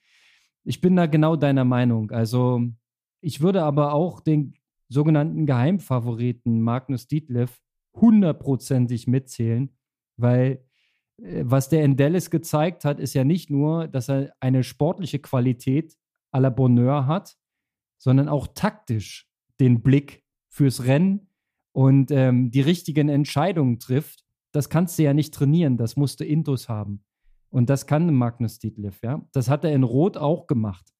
ich 0.64 0.82
bin 0.82 0.94
da 0.94 1.06
genau 1.06 1.36
deiner 1.36 1.64
Meinung. 1.64 2.10
Also, 2.10 2.60
ich 3.20 3.40
würde 3.40 3.62
aber 3.62 3.92
auch 3.92 4.20
den 4.20 4.54
sogenannten 4.88 5.46
Geheimfavoriten 5.46 6.60
Magnus 6.60 7.06
Dietleff 7.06 7.60
hundertprozentig 7.94 9.06
mitzählen, 9.06 9.70
weil 10.16 10.64
äh, 11.18 11.44
was 11.44 11.68
der 11.68 11.84
in 11.84 11.96
Dallas 11.96 12.30
gezeigt 12.30 12.84
hat, 12.84 13.00
ist 13.00 13.14
ja 13.14 13.24
nicht 13.24 13.50
nur, 13.50 13.88
dass 13.88 14.08
er 14.08 14.32
eine 14.40 14.64
sportliche 14.64 15.18
Qualität 15.18 15.96
à 16.32 16.40
la 16.40 16.50
Bonheur 16.50 17.06
hat, 17.06 17.36
sondern 17.98 18.28
auch 18.28 18.48
taktisch 18.48 19.28
den 19.60 19.82
Blick 19.82 20.24
fürs 20.48 20.84
Rennen 20.84 21.28
und 21.72 22.10
ähm, 22.10 22.50
die 22.50 22.60
richtigen 22.60 23.08
Entscheidungen 23.08 23.78
trifft. 23.78 24.24
Das 24.52 24.70
kannst 24.70 24.98
du 24.98 25.02
ja 25.02 25.14
nicht 25.14 25.34
trainieren, 25.34 25.76
das 25.76 25.96
musst 25.96 26.20
du 26.20 26.24
Intus 26.24 26.68
haben. 26.68 27.04
Und 27.50 27.70
das 27.70 27.86
kann 27.86 28.12
Magnus 28.14 28.58
Dietliff, 28.58 29.02
ja. 29.02 29.26
Das 29.32 29.48
hat 29.48 29.64
er 29.64 29.72
in 29.72 29.82
Rot 29.82 30.16
auch 30.16 30.46
gemacht. 30.46 30.92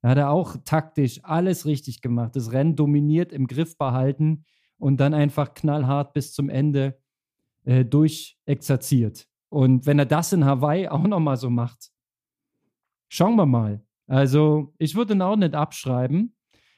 Da 0.00 0.10
hat 0.10 0.18
er 0.18 0.30
auch 0.30 0.56
taktisch 0.64 1.20
alles 1.24 1.66
richtig 1.66 2.02
gemacht, 2.02 2.36
das 2.36 2.52
Rennen 2.52 2.76
dominiert, 2.76 3.32
im 3.32 3.46
Griff 3.46 3.76
behalten 3.76 4.44
und 4.78 4.98
dann 4.98 5.14
einfach 5.14 5.54
knallhart 5.54 6.12
bis 6.12 6.32
zum 6.32 6.48
Ende 6.48 6.98
äh, 7.64 7.84
durchexerziert. 7.84 9.26
Und 9.48 9.86
wenn 9.86 9.98
er 9.98 10.06
das 10.06 10.32
in 10.32 10.44
Hawaii 10.44 10.88
auch 10.88 11.06
nochmal 11.06 11.36
so 11.36 11.50
macht, 11.50 11.90
schauen 13.08 13.36
wir 13.36 13.46
mal. 13.46 13.84
Also, 14.06 14.74
ich 14.78 14.94
würde 14.94 15.14
ihn 15.14 15.22
auch 15.22 15.36
nicht 15.36 15.54
abschreiben. 15.54 16.34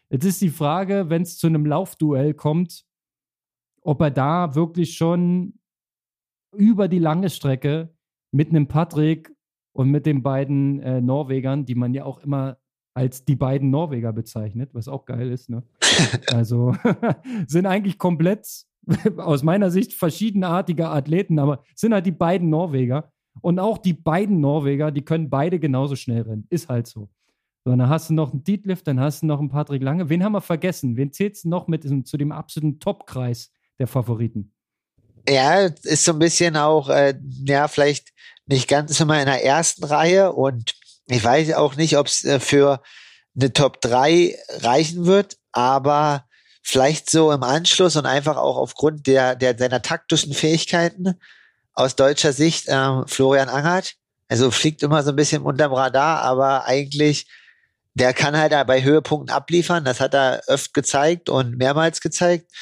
Jetzt 0.08 0.24
ist 0.24 0.40
die 0.40 0.50
Frage, 0.50 1.08
wenn 1.08 1.22
es 1.22 1.38
zu 1.38 1.46
einem 1.46 1.64
Laufduell 1.64 2.34
kommt, 2.34 2.84
ob 3.82 4.00
er 4.00 4.10
da 4.10 4.54
wirklich 4.54 4.96
schon 4.96 5.60
über 6.52 6.88
die 6.88 6.98
lange 6.98 7.30
Strecke 7.30 7.94
mit 8.32 8.48
einem 8.48 8.66
Patrick 8.66 9.32
und 9.72 9.90
mit 9.90 10.06
den 10.06 10.22
beiden 10.22 10.80
äh, 10.80 11.00
Norwegern, 11.00 11.64
die 11.64 11.76
man 11.76 11.94
ja 11.94 12.04
auch 12.04 12.18
immer 12.18 12.58
als 12.94 13.24
die 13.24 13.36
beiden 13.36 13.70
Norweger 13.70 14.12
bezeichnet, 14.12 14.70
was 14.72 14.88
auch 14.88 15.04
geil 15.04 15.30
ist, 15.30 15.48
ne? 15.48 15.62
Also 16.32 16.74
sind 17.46 17.66
eigentlich 17.66 17.98
komplett 17.98 18.46
aus 19.16 19.42
meiner 19.42 19.70
Sicht 19.70 19.94
verschiedenartige 19.94 20.88
Athleten, 20.88 21.38
aber 21.38 21.62
sind 21.74 21.92
halt 21.92 22.06
die 22.06 22.12
beiden 22.12 22.50
Norweger. 22.50 23.12
Und 23.42 23.58
auch 23.58 23.78
die 23.78 23.92
beiden 23.92 24.40
Norweger, 24.40 24.90
die 24.90 25.04
können 25.04 25.30
beide 25.30 25.58
genauso 25.60 25.96
schnell 25.96 26.22
rennen. 26.22 26.46
Ist 26.50 26.68
halt 26.68 26.86
so. 26.86 27.08
So, 27.64 27.70
dann 27.70 27.88
hast 27.88 28.10
du 28.10 28.14
noch 28.14 28.32
einen 28.32 28.42
Dietlift, 28.42 28.86
dann 28.86 28.98
hast 28.98 29.22
du 29.22 29.26
noch 29.26 29.38
einen 29.38 29.50
Patrick 29.50 29.82
Lange. 29.82 30.08
Wen 30.08 30.24
haben 30.24 30.32
wir 30.32 30.40
vergessen? 30.40 30.96
Wen 30.96 31.12
zählst 31.12 31.44
du 31.44 31.48
noch 31.48 31.68
mit 31.68 31.84
diesem, 31.84 32.04
zu 32.04 32.16
dem 32.16 32.32
absoluten 32.32 32.80
Top-Kreis 32.80 33.52
der 33.78 33.86
Favoriten? 33.86 34.52
Ja, 35.28 35.66
ist 35.66 36.04
so 36.04 36.12
ein 36.12 36.18
bisschen 36.18 36.56
auch, 36.56 36.88
äh, 36.88 37.14
ja, 37.44 37.68
vielleicht 37.68 38.12
nicht 38.46 38.66
ganz 38.66 38.98
immer 38.98 39.20
in 39.20 39.26
der 39.26 39.44
ersten 39.44 39.84
Reihe 39.84 40.32
und 40.32 40.74
ich 41.10 41.24
weiß 41.24 41.52
auch 41.54 41.76
nicht, 41.76 41.96
ob 41.96 42.06
es 42.06 42.24
äh, 42.24 42.40
für 42.40 42.82
eine 43.36 43.52
Top 43.52 43.80
3 43.80 44.38
reichen 44.60 45.06
wird, 45.06 45.36
aber 45.52 46.24
vielleicht 46.62 47.10
so 47.10 47.32
im 47.32 47.42
Anschluss 47.42 47.96
und 47.96 48.06
einfach 48.06 48.36
auch 48.36 48.56
aufgrund 48.56 49.06
der, 49.06 49.34
der 49.34 49.58
seiner 49.58 49.82
taktischen 49.82 50.34
Fähigkeiten 50.34 51.14
aus 51.72 51.96
deutscher 51.96 52.32
Sicht 52.32 52.68
äh, 52.68 53.06
Florian 53.06 53.48
Angert. 53.48 53.94
Also 54.28 54.50
fliegt 54.50 54.82
immer 54.82 55.02
so 55.02 55.10
ein 55.10 55.16
bisschen 55.16 55.42
unterm 55.42 55.72
Radar, 55.72 56.22
aber 56.22 56.66
eigentlich, 56.66 57.26
der 57.94 58.14
kann 58.14 58.36
halt 58.36 58.52
bei 58.68 58.82
Höhepunkten 58.82 59.34
abliefern. 59.34 59.84
Das 59.84 59.98
hat 59.98 60.14
er 60.14 60.42
öfter 60.46 60.70
gezeigt 60.74 61.28
und 61.28 61.56
mehrmals 61.56 62.00
gezeigt. 62.00 62.52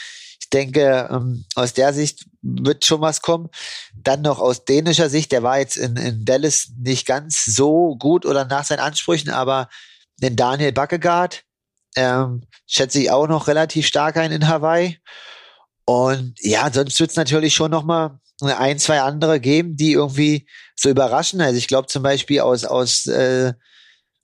Ich 0.40 0.48
denke, 0.48 1.08
ähm, 1.10 1.44
aus 1.54 1.74
der 1.74 1.92
Sicht 1.92 2.24
wird 2.42 2.84
schon 2.84 3.00
was 3.00 3.22
kommen. 3.22 3.48
Dann 3.94 4.22
noch 4.22 4.38
aus 4.38 4.64
dänischer 4.64 5.08
Sicht, 5.10 5.32
der 5.32 5.42
war 5.42 5.58
jetzt 5.58 5.76
in, 5.76 5.96
in 5.96 6.24
Dallas 6.24 6.68
nicht 6.78 7.06
ganz 7.06 7.44
so 7.44 7.96
gut 7.96 8.26
oder 8.26 8.44
nach 8.44 8.64
seinen 8.64 8.80
Ansprüchen, 8.80 9.30
aber 9.30 9.68
den 10.16 10.36
Daniel 10.36 10.72
Backegaard, 10.72 11.44
ähm, 11.96 12.42
schätze 12.66 13.00
ich 13.00 13.10
auch 13.10 13.26
noch 13.26 13.48
relativ 13.48 13.86
stark 13.86 14.16
ein 14.16 14.32
in 14.32 14.48
Hawaii. 14.48 14.98
Und 15.84 16.34
ja, 16.40 16.70
sonst 16.72 17.00
wird 17.00 17.10
es 17.10 17.16
natürlich 17.16 17.54
schon 17.54 17.70
noch 17.70 17.84
mal 17.84 18.20
ein, 18.40 18.78
zwei 18.78 19.00
andere 19.00 19.40
geben, 19.40 19.76
die 19.76 19.92
irgendwie 19.92 20.46
so 20.76 20.88
überraschen. 20.88 21.40
Also 21.40 21.56
ich 21.56 21.66
glaube 21.66 21.88
zum 21.88 22.02
Beispiel 22.02 22.40
aus, 22.40 22.64
aus 22.64 23.06
äh, 23.06 23.54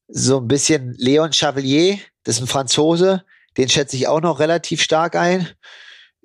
so 0.09 0.39
ein 0.39 0.49
bisschen 0.49 0.95
Leon 0.99 1.33
Chevalier, 1.33 1.99
das 2.23 2.37
ist 2.37 2.43
ein 2.43 2.47
Franzose, 2.47 3.25
den 3.57 3.69
schätze 3.69 3.97
ich 3.97 4.09
auch 4.09 4.21
noch 4.21 4.41
relativ 4.41 4.83
stark 4.83 5.17
ein. 5.17 5.49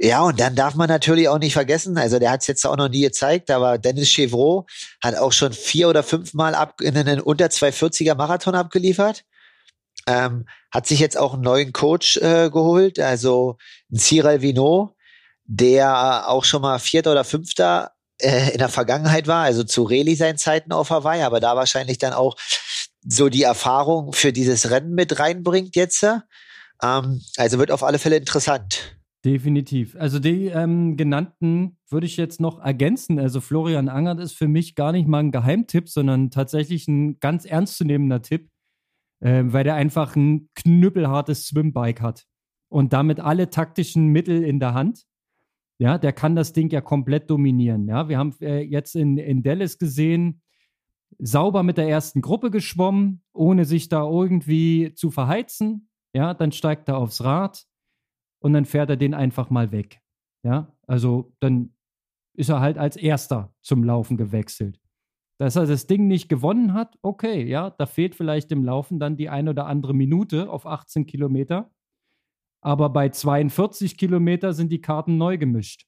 Ja, 0.01 0.21
und 0.21 0.39
dann 0.39 0.55
darf 0.55 0.75
man 0.75 0.87
natürlich 0.87 1.27
auch 1.27 1.39
nicht 1.39 1.51
vergessen, 1.51 1.97
also 1.97 2.19
der 2.19 2.31
hat 2.31 2.39
es 2.39 2.47
jetzt 2.47 2.65
auch 2.65 2.77
noch 2.77 2.87
nie 2.87 3.01
gezeigt, 3.01 3.51
aber 3.51 3.77
Dennis 3.77 4.07
Chevreau 4.07 4.65
hat 5.03 5.15
auch 5.17 5.33
schon 5.33 5.51
vier 5.51 5.89
oder 5.89 6.03
fünfmal 6.03 6.55
ab 6.55 6.79
in 6.79 6.95
einen 6.95 7.19
unter 7.19 7.47
240er 7.47 8.15
Marathon 8.15 8.55
abgeliefert. 8.55 9.25
Ähm, 10.07 10.47
hat 10.71 10.87
sich 10.87 11.01
jetzt 11.01 11.17
auch 11.17 11.33
einen 11.33 11.41
neuen 11.43 11.73
Coach 11.73 12.15
äh, 12.15 12.49
geholt, 12.49 12.97
also 12.97 13.57
Cyril 13.93 14.41
Vino, 14.41 14.95
der 15.43 16.29
auch 16.29 16.45
schon 16.45 16.61
mal 16.61 16.79
Vierter 16.79 17.11
oder 17.11 17.25
Fünfter 17.25 17.91
äh, 18.19 18.51
in 18.51 18.59
der 18.59 18.69
Vergangenheit 18.69 19.27
war, 19.27 19.43
also 19.43 19.65
zu 19.65 19.83
Reli 19.83 20.15
seinen 20.15 20.37
Zeiten 20.37 20.71
auf 20.71 20.91
Hawaii, 20.91 21.23
aber 21.23 21.41
da 21.41 21.57
wahrscheinlich 21.57 21.97
dann 21.97 22.13
auch 22.13 22.37
so 23.05 23.27
die 23.27 23.43
Erfahrung 23.43 24.13
für 24.13 24.31
dieses 24.31 24.69
Rennen 24.69 24.93
mit 24.95 25.19
reinbringt 25.19 25.75
jetzt. 25.75 26.03
Ähm, 26.81 27.21
also 27.35 27.59
wird 27.59 27.71
auf 27.71 27.83
alle 27.83 27.99
Fälle 27.99 28.15
interessant. 28.15 28.98
Definitiv. 29.25 29.97
Also 29.97 30.19
die 30.19 30.45
ähm, 30.45 30.95
genannten 30.95 31.77
würde 31.89 32.05
ich 32.05 32.15
jetzt 32.15 32.39
noch 32.39 32.59
ergänzen. 32.59 33.19
Also 33.19 33.41
Florian 33.41 33.89
Angert 33.89 34.19
ist 34.21 34.33
für 34.33 34.47
mich 34.47 34.75
gar 34.75 34.93
nicht 34.93 35.09
mal 35.09 35.19
ein 35.19 35.31
Geheimtipp, 35.31 35.89
sondern 35.89 36.31
tatsächlich 36.31 36.87
ein 36.87 37.19
ganz 37.19 37.43
ernstzunehmender 37.43 38.21
Tipp, 38.21 38.49
äh, 39.19 39.43
weil 39.45 39.65
der 39.65 39.75
einfach 39.75 40.15
ein 40.15 40.49
knüppelhartes 40.55 41.47
Swimbike 41.47 42.01
hat 42.01 42.27
und 42.69 42.93
damit 42.93 43.19
alle 43.19 43.49
taktischen 43.49 44.07
Mittel 44.07 44.41
in 44.41 44.61
der 44.61 44.73
Hand. 44.73 45.03
Ja, 45.79 45.97
der 45.97 46.13
kann 46.13 46.37
das 46.37 46.53
Ding 46.53 46.69
ja 46.69 46.79
komplett 46.79 47.29
dominieren. 47.29 47.89
Ja, 47.89 48.07
wir 48.07 48.17
haben 48.17 48.33
äh, 48.39 48.61
jetzt 48.61 48.95
in, 48.95 49.17
in 49.17 49.43
Dallas 49.43 49.77
gesehen, 49.77 50.41
sauber 51.17 51.63
mit 51.63 51.77
der 51.77 51.89
ersten 51.89 52.21
Gruppe 52.21 52.51
geschwommen, 52.51 53.21
ohne 53.33 53.65
sich 53.65 53.89
da 53.89 54.03
irgendwie 54.03 54.93
zu 54.93 55.11
verheizen. 55.11 55.89
Ja, 56.13 56.33
dann 56.33 56.53
steigt 56.53 56.87
er 56.87 56.97
aufs 56.97 57.23
Rad 57.23 57.65
und 58.39 58.53
dann 58.53 58.65
fährt 58.65 58.89
er 58.89 58.97
den 58.97 59.13
einfach 59.13 59.49
mal 59.49 59.71
weg. 59.71 60.01
Ja, 60.43 60.73
also 60.87 61.33
dann 61.39 61.73
ist 62.33 62.49
er 62.49 62.61
halt 62.61 62.77
als 62.77 62.95
Erster 62.95 63.53
zum 63.61 63.83
Laufen 63.83 64.17
gewechselt. 64.17 64.79
Dass 65.37 65.55
er 65.55 65.65
das 65.65 65.87
Ding 65.87 66.07
nicht 66.07 66.29
gewonnen 66.29 66.73
hat, 66.73 66.97
okay, 67.01 67.45
ja, 67.45 67.69
da 67.69 67.85
fehlt 67.85 68.15
vielleicht 68.15 68.51
im 68.51 68.63
Laufen 68.63 68.99
dann 68.99 69.17
die 69.17 69.29
ein 69.29 69.47
oder 69.47 69.67
andere 69.67 69.93
Minute 69.93 70.49
auf 70.49 70.65
18 70.65 71.05
Kilometer. 71.05 71.71
Aber 72.61 72.89
bei 72.89 73.09
42 73.09 73.97
Kilometer 73.97 74.53
sind 74.53 74.69
die 74.69 74.81
Karten 74.81 75.17
neu 75.17 75.37
gemischt. 75.37 75.85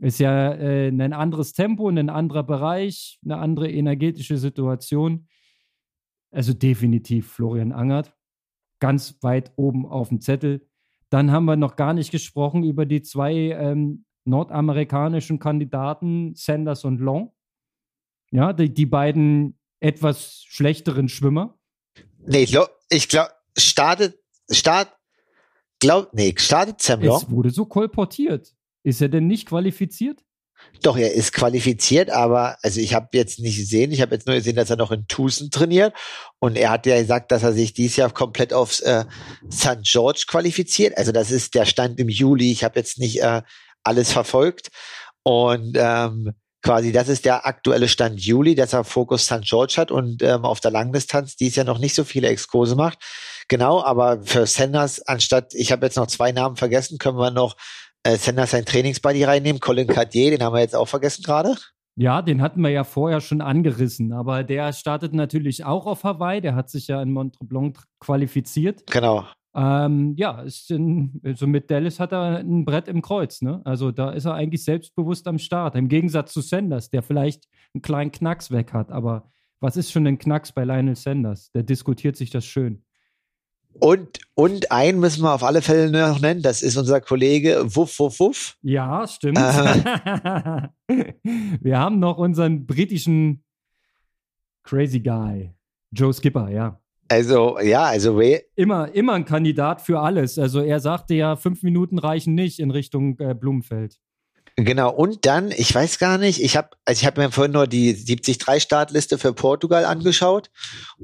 Ist 0.00 0.18
ja 0.18 0.54
äh, 0.54 0.88
ein 0.88 1.12
anderes 1.12 1.52
Tempo, 1.52 1.88
ein 1.88 2.08
anderer 2.08 2.42
Bereich, 2.42 3.18
eine 3.24 3.38
andere 3.38 3.70
energetische 3.70 4.38
Situation. 4.38 5.28
Also 6.32 6.54
definitiv 6.54 7.30
Florian 7.32 7.72
Angert. 7.72 8.16
Ganz 8.80 9.18
weit 9.22 9.52
oben 9.56 9.84
auf 9.84 10.08
dem 10.08 10.20
Zettel. 10.20 10.69
Dann 11.10 11.32
haben 11.32 11.44
wir 11.44 11.56
noch 11.56 11.76
gar 11.76 11.92
nicht 11.92 12.10
gesprochen 12.10 12.64
über 12.64 12.86
die 12.86 13.02
zwei 13.02 13.32
ähm, 13.32 14.04
nordamerikanischen 14.24 15.38
Kandidaten, 15.38 16.34
Sanders 16.36 16.84
und 16.84 17.00
Long. 17.00 17.32
Ja, 18.30 18.52
die, 18.52 18.72
die 18.72 18.86
beiden 18.86 19.58
etwas 19.80 20.44
schlechteren 20.46 21.08
Schwimmer. 21.08 21.58
Nee, 22.18 22.44
ich 22.44 22.50
glaube, 22.50 22.70
glaub, 23.08 23.28
startet, 23.56 24.20
start, 24.50 24.96
glaub, 25.80 26.14
nee, 26.14 26.34
startet 26.36 26.80
Sam 26.80 27.02
Long. 27.02 27.16
Es 27.16 27.30
wurde 27.30 27.50
so 27.50 27.66
kolportiert. 27.66 28.54
Ist 28.82 29.02
er 29.02 29.08
denn 29.08 29.26
nicht 29.26 29.48
qualifiziert? 29.48 30.24
Doch, 30.82 30.96
er 30.96 31.12
ist 31.12 31.32
qualifiziert, 31.32 32.10
aber 32.10 32.56
also 32.62 32.80
ich 32.80 32.94
habe 32.94 33.08
jetzt 33.12 33.38
nicht 33.38 33.58
gesehen, 33.58 33.92
ich 33.92 34.00
habe 34.00 34.14
jetzt 34.14 34.26
nur 34.26 34.36
gesehen, 34.36 34.56
dass 34.56 34.70
er 34.70 34.76
noch 34.76 34.90
in 34.90 35.06
Tucson 35.08 35.50
trainiert 35.50 35.94
und 36.38 36.56
er 36.56 36.70
hat 36.70 36.86
ja 36.86 36.98
gesagt, 36.98 37.32
dass 37.32 37.42
er 37.42 37.52
sich 37.52 37.74
dieses 37.74 37.96
Jahr 37.96 38.10
komplett 38.10 38.54
aufs 38.54 38.80
äh, 38.80 39.04
St. 39.52 39.82
George 39.82 40.24
qualifiziert. 40.26 40.96
Also 40.96 41.12
das 41.12 41.30
ist 41.30 41.54
der 41.54 41.66
Stand 41.66 41.98
im 42.00 42.08
Juli. 42.08 42.50
Ich 42.50 42.64
habe 42.64 42.78
jetzt 42.78 42.98
nicht 42.98 43.22
äh, 43.22 43.42
alles 43.84 44.12
verfolgt 44.12 44.68
und 45.22 45.76
ähm, 45.76 46.32
quasi 46.62 46.92
das 46.92 47.08
ist 47.08 47.24
der 47.24 47.46
aktuelle 47.46 47.88
Stand 47.88 48.20
Juli, 48.20 48.54
dass 48.54 48.72
er 48.72 48.84
Fokus 48.84 49.24
St. 49.24 49.42
George 49.42 49.74
hat 49.76 49.90
und 49.90 50.22
ähm, 50.22 50.44
auf 50.44 50.60
der 50.60 50.70
Langdistanz 50.70 51.36
dies 51.36 51.56
Jahr 51.56 51.66
noch 51.66 51.78
nicht 51.78 51.94
so 51.94 52.04
viele 52.04 52.28
Exkurse 52.28 52.74
macht. 52.74 52.98
Genau, 53.48 53.82
aber 53.82 54.22
für 54.22 54.46
Sanders 54.46 55.00
anstatt, 55.02 55.54
ich 55.54 55.72
habe 55.72 55.86
jetzt 55.86 55.96
noch 55.96 56.06
zwei 56.06 56.32
Namen 56.32 56.56
vergessen, 56.56 56.98
können 56.98 57.18
wir 57.18 57.30
noch 57.30 57.56
äh, 58.04 58.16
Sanders 58.16 58.52
sein 58.52 58.64
Trainingsbuddy 58.64 59.24
reinnehmen. 59.24 59.60
Colin 59.60 59.86
Cartier, 59.86 60.30
den 60.30 60.42
haben 60.42 60.54
wir 60.54 60.60
jetzt 60.60 60.76
auch 60.76 60.88
vergessen 60.88 61.22
gerade. 61.22 61.54
Ja, 61.96 62.22
den 62.22 62.40
hatten 62.40 62.62
wir 62.62 62.70
ja 62.70 62.84
vorher 62.84 63.20
schon 63.20 63.40
angerissen, 63.40 64.12
aber 64.12 64.42
der 64.42 64.72
startet 64.72 65.12
natürlich 65.12 65.64
auch 65.64 65.86
auf 65.86 66.04
Hawaii. 66.04 66.40
Der 66.40 66.54
hat 66.54 66.70
sich 66.70 66.86
ja 66.86 67.02
in 67.02 67.12
Montreblanc 67.12 67.82
qualifiziert. 67.98 68.86
Genau. 68.90 69.26
Ähm, 69.54 70.14
ja, 70.16 70.42
ist 70.42 70.70
in, 70.70 71.20
also 71.24 71.46
mit 71.46 71.70
Dallas 71.70 71.98
hat 71.98 72.12
er 72.12 72.38
ein 72.38 72.64
Brett 72.64 72.86
im 72.86 73.02
Kreuz, 73.02 73.42
ne? 73.42 73.60
Also 73.64 73.90
da 73.90 74.12
ist 74.12 74.24
er 74.24 74.34
eigentlich 74.34 74.62
selbstbewusst 74.64 75.26
am 75.26 75.38
Start. 75.38 75.74
Im 75.74 75.88
Gegensatz 75.88 76.32
zu 76.32 76.40
Sanders, 76.40 76.88
der 76.88 77.02
vielleicht 77.02 77.48
einen 77.74 77.82
kleinen 77.82 78.12
Knacks 78.12 78.52
weg 78.52 78.72
hat. 78.72 78.92
Aber 78.92 79.30
was 79.58 79.76
ist 79.76 79.90
schon 79.90 80.06
ein 80.06 80.18
Knacks 80.18 80.52
bei 80.52 80.64
Lionel 80.64 80.94
Sanders? 80.94 81.50
Der 81.50 81.64
diskutiert 81.64 82.16
sich 82.16 82.30
das 82.30 82.46
schön. 82.46 82.84
Und, 83.78 84.18
und 84.34 84.70
einen 84.70 85.00
müssen 85.00 85.22
wir 85.22 85.32
auf 85.32 85.42
alle 85.42 85.62
Fälle 85.62 85.90
noch 85.90 86.20
nennen, 86.20 86.42
das 86.42 86.60
ist 86.62 86.76
unser 86.76 87.00
Kollege 87.00 87.62
Wuff 87.64 87.98
Wuff 87.98 88.20
Wuff. 88.20 88.56
Ja, 88.62 89.06
stimmt. 89.06 89.38
Äh. 89.38 90.68
wir 91.62 91.78
haben 91.78 91.98
noch 91.98 92.18
unseren 92.18 92.66
britischen 92.66 93.42
Crazy 94.64 95.00
Guy, 95.00 95.52
Joe 95.92 96.12
Skipper, 96.12 96.50
ja. 96.50 96.80
Also, 97.08 97.58
ja, 97.58 97.84
also 97.84 98.20
immer, 98.54 98.94
immer 98.94 99.14
ein 99.14 99.24
Kandidat 99.24 99.82
für 99.82 99.98
alles. 99.98 100.38
Also 100.38 100.60
er 100.60 100.78
sagte 100.78 101.14
ja, 101.14 101.34
fünf 101.34 101.64
Minuten 101.64 101.98
reichen 101.98 102.34
nicht 102.34 102.60
in 102.60 102.70
Richtung 102.70 103.18
äh, 103.18 103.34
Blumenfeld. 103.34 103.98
Genau, 104.64 104.90
und 104.90 105.24
dann, 105.24 105.52
ich 105.52 105.74
weiß 105.74 105.98
gar 105.98 106.18
nicht, 106.18 106.42
ich 106.42 106.56
habe 106.56 106.70
also 106.84 107.00
ich 107.00 107.06
habe 107.06 107.20
mir 107.20 107.30
vorhin 107.30 107.52
nur 107.52 107.66
die 107.66 107.94
73 107.94 108.62
Startliste 108.62 109.16
für 109.16 109.32
Portugal 109.32 109.86
angeschaut 109.86 110.50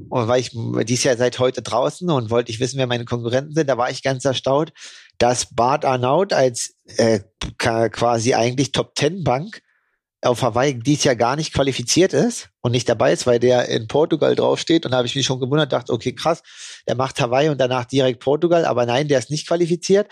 und 0.09 0.27
weil 0.27 0.41
ich 0.41 0.51
dies 0.53 1.03
Jahr 1.03 1.17
seit 1.17 1.39
heute 1.39 1.63
draußen 1.63 2.07
und 2.11 2.29
wollte 2.29 2.51
ich 2.51 2.59
wissen, 2.59 2.77
wer 2.77 2.85
meine 2.85 3.05
Konkurrenten 3.05 3.55
sind, 3.55 3.67
da 3.67 3.77
war 3.77 3.89
ich 3.89 4.03
ganz 4.03 4.25
erstaunt, 4.25 4.73
dass 5.17 5.55
Bart 5.55 5.85
Arnaut 5.85 6.33
als 6.33 6.75
äh, 6.97 7.21
quasi 7.57 8.35
eigentlich 8.35 8.73
Top 8.73 8.93
Ten 8.93 9.23
Bank 9.23 9.61
auf 10.21 10.43
Hawaii 10.43 10.77
dies 10.77 11.03
Jahr 11.03 11.15
gar 11.15 11.35
nicht 11.35 11.53
qualifiziert 11.53 12.13
ist 12.13 12.49
und 12.61 12.73
nicht 12.73 12.87
dabei 12.87 13.13
ist, 13.13 13.25
weil 13.25 13.39
der 13.39 13.69
in 13.69 13.87
Portugal 13.87 14.35
draufsteht. 14.35 14.85
Und 14.85 14.91
da 14.91 14.97
habe 14.97 15.07
ich 15.07 15.15
mich 15.15 15.25
schon 15.25 15.39
gewundert, 15.39 15.73
dachte, 15.73 15.93
okay, 15.93 16.13
krass, 16.13 16.43
der 16.87 16.95
macht 16.95 17.19
Hawaii 17.19 17.49
und 17.49 17.59
danach 17.59 17.85
direkt 17.85 18.19
Portugal, 18.19 18.65
aber 18.65 18.85
nein, 18.85 19.07
der 19.07 19.19
ist 19.19 19.31
nicht 19.31 19.47
qualifiziert. 19.47 20.11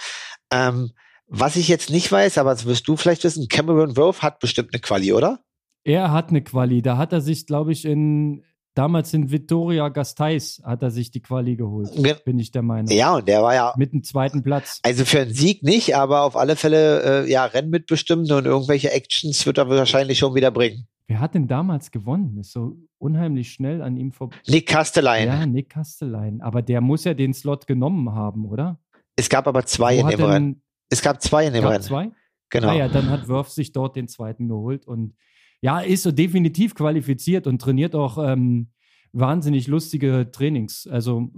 Ähm, 0.51 0.93
was 1.27 1.55
ich 1.55 1.67
jetzt 1.67 1.89
nicht 1.89 2.11
weiß, 2.11 2.37
aber 2.37 2.51
das 2.51 2.65
wirst 2.65 2.87
du 2.87 2.95
vielleicht 2.95 3.23
wissen, 3.23 3.47
Cameron 3.47 3.97
Wolf 3.97 4.21
hat 4.21 4.39
bestimmt 4.39 4.73
eine 4.73 4.81
Quali, 4.81 5.13
oder? 5.13 5.39
Er 5.83 6.11
hat 6.11 6.29
eine 6.29 6.43
Quali. 6.43 6.81
Da 6.81 6.97
hat 6.97 7.13
er 7.13 7.21
sich, 7.21 7.45
glaube 7.45 7.71
ich, 7.71 7.85
in 7.85 8.43
damals 8.75 9.13
in 9.13 9.31
Vittoria 9.31 9.89
Gasteiz 9.89 10.61
hat 10.63 10.83
er 10.83 10.91
sich 10.91 11.09
die 11.09 11.21
Quali 11.21 11.55
geholt, 11.55 11.91
Ge 11.95 12.15
bin 12.25 12.37
ich 12.37 12.51
der 12.51 12.61
Meinung. 12.61 12.91
Ja, 12.91 13.15
und 13.15 13.27
der 13.27 13.41
war 13.41 13.55
ja 13.55 13.73
mit 13.77 13.93
dem 13.93 14.03
zweiten 14.03 14.43
Platz. 14.43 14.79
Also 14.83 15.05
für 15.05 15.21
einen 15.21 15.33
Sieg 15.33 15.63
nicht, 15.63 15.95
aber 15.95 16.23
auf 16.23 16.35
alle 16.35 16.55
Fälle 16.55 17.23
äh, 17.23 17.31
ja 17.31 17.45
Rennen 17.45 17.69
mitbestimmt 17.69 18.31
und 18.31 18.45
irgendwelche 18.45 18.91
Actions 18.91 19.45
wird 19.45 19.57
er 19.57 19.69
wahrscheinlich 19.69 20.19
schon 20.19 20.35
wieder 20.35 20.51
bringen. 20.51 20.87
Wer 21.07 21.19
hat 21.19 21.35
denn 21.35 21.47
damals 21.47 21.91
gewonnen? 21.91 22.37
Ist 22.39 22.51
so 22.51 22.77
unheimlich 22.97 23.51
schnell 23.51 23.81
an 23.81 23.95
ihm 23.95 24.11
vorbei. 24.11 24.37
Nick 24.47 24.67
Kastelein. 24.67 25.27
Ja, 25.27 25.45
Nick 25.45 25.69
Kastelein. 25.69 26.41
Aber 26.41 26.63
der 26.63 26.81
muss 26.81 27.03
ja 27.03 27.13
den 27.13 27.33
Slot 27.33 27.67
genommen 27.67 28.13
haben, 28.13 28.45
oder? 28.45 28.79
Es 29.15 29.29
gab 29.29 29.47
aber 29.47 29.65
zwei 29.65 29.97
Wo 29.97 30.01
in 30.01 30.17
dem 30.17 30.25
Rennen. 30.25 30.61
Es 30.89 31.01
gab 31.01 31.21
zwei 31.21 31.47
in 31.47 31.53
dem 31.53 31.65
Rennen. 31.65 31.83
Zwei? 31.83 32.11
Genau. 32.49 32.69
Ah 32.69 32.75
ja, 32.75 32.87
dann 32.87 33.09
hat 33.09 33.27
Wurf 33.27 33.49
sich 33.49 33.71
dort 33.71 33.95
den 33.95 34.07
zweiten 34.07 34.47
geholt 34.47 34.85
und 34.87 35.15
ja, 35.61 35.79
ist 35.79 36.03
so 36.03 36.11
definitiv 36.11 36.75
qualifiziert 36.75 37.47
und 37.47 37.59
trainiert 37.59 37.95
auch 37.95 38.17
ähm, 38.17 38.69
wahnsinnig 39.13 39.67
lustige 39.67 40.29
Trainings. 40.31 40.87
Also 40.87 41.31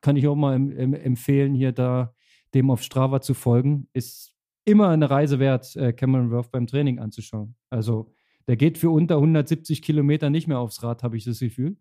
kann 0.00 0.16
ich 0.16 0.26
auch 0.26 0.34
mal 0.34 0.54
em 0.54 0.72
em 0.72 0.94
empfehlen, 0.94 1.54
hier 1.54 1.72
da 1.72 2.14
dem 2.54 2.70
auf 2.70 2.82
Strava 2.82 3.20
zu 3.20 3.34
folgen. 3.34 3.88
Ist 3.92 4.34
immer 4.64 4.88
eine 4.88 5.08
Reise 5.10 5.38
wert, 5.38 5.76
äh, 5.76 5.92
Cameron 5.92 6.30
Worth 6.30 6.50
beim 6.50 6.66
Training 6.66 6.98
anzuschauen. 6.98 7.54
Also 7.70 8.12
der 8.48 8.56
geht 8.56 8.78
für 8.78 8.90
unter 8.90 9.16
170 9.16 9.82
Kilometer 9.82 10.30
nicht 10.30 10.48
mehr 10.48 10.58
aufs 10.58 10.82
Rad, 10.82 11.02
habe 11.02 11.16
ich 11.16 11.24
das 11.24 11.38
Gefühl. 11.38 11.76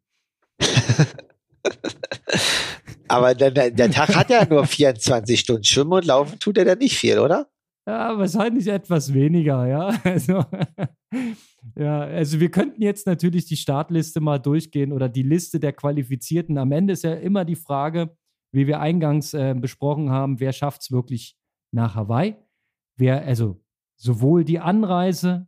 Aber 3.07 3.35
der, 3.35 3.51
der, 3.51 3.91
Tag 3.91 4.15
hat 4.15 4.29
ja 4.29 4.45
nur 4.45 4.65
24 4.65 5.39
Stunden. 5.39 5.63
Schwimmen 5.63 5.93
und 5.93 6.05
Laufen 6.05 6.39
tut 6.39 6.57
er 6.57 6.65
dann 6.65 6.79
nicht 6.79 6.97
viel, 6.97 7.19
oder? 7.19 7.47
Ja, 7.87 8.17
wahrscheinlich 8.17 8.67
etwas 8.67 9.13
weniger, 9.13 9.65
ja. 9.65 9.97
Also, 10.03 10.43
ja, 11.75 12.01
also 12.01 12.39
wir 12.39 12.51
könnten 12.51 12.81
jetzt 12.81 13.07
natürlich 13.07 13.45
die 13.45 13.55
Startliste 13.57 14.19
mal 14.19 14.39
durchgehen 14.39 14.91
oder 14.91 15.09
die 15.09 15.23
Liste 15.23 15.59
der 15.59 15.73
Qualifizierten. 15.73 16.57
Am 16.57 16.71
Ende 16.71 16.93
ist 16.93 17.03
ja 17.03 17.13
immer 17.13 17.45
die 17.45 17.55
Frage, 17.55 18.15
wie 18.53 18.67
wir 18.67 18.79
eingangs 18.79 19.33
äh, 19.33 19.55
besprochen 19.57 20.09
haben, 20.09 20.39
wer 20.39 20.53
schafft 20.53 20.81
es 20.81 20.91
wirklich 20.91 21.37
nach 21.71 21.95
Hawaii? 21.95 22.35
Wer, 22.97 23.25
also 23.25 23.61
sowohl 23.97 24.43
die 24.43 24.59
Anreise, 24.59 25.47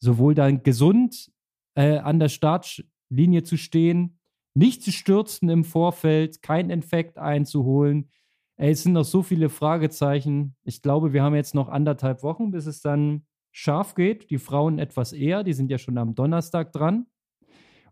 sowohl 0.00 0.34
dann 0.34 0.62
gesund 0.62 1.30
äh, 1.74 1.98
an 1.98 2.18
der 2.18 2.28
Startlinie 2.28 3.42
zu 3.42 3.56
stehen, 3.56 4.19
nicht 4.54 4.82
zu 4.82 4.92
stürzen 4.92 5.48
im 5.48 5.64
Vorfeld, 5.64 6.42
keinen 6.42 6.70
Infekt 6.70 7.18
einzuholen. 7.18 8.10
Ey, 8.56 8.72
es 8.72 8.82
sind 8.82 8.92
noch 8.92 9.04
so 9.04 9.22
viele 9.22 9.48
Fragezeichen. 9.48 10.56
Ich 10.64 10.82
glaube, 10.82 11.12
wir 11.12 11.22
haben 11.22 11.34
jetzt 11.34 11.54
noch 11.54 11.68
anderthalb 11.68 12.22
Wochen, 12.22 12.50
bis 12.50 12.66
es 12.66 12.82
dann 12.82 13.26
scharf 13.52 13.94
geht. 13.94 14.30
Die 14.30 14.38
Frauen 14.38 14.78
etwas 14.78 15.12
eher, 15.12 15.44
die 15.44 15.52
sind 15.52 15.70
ja 15.70 15.78
schon 15.78 15.98
am 15.98 16.14
Donnerstag 16.14 16.72
dran. 16.72 17.06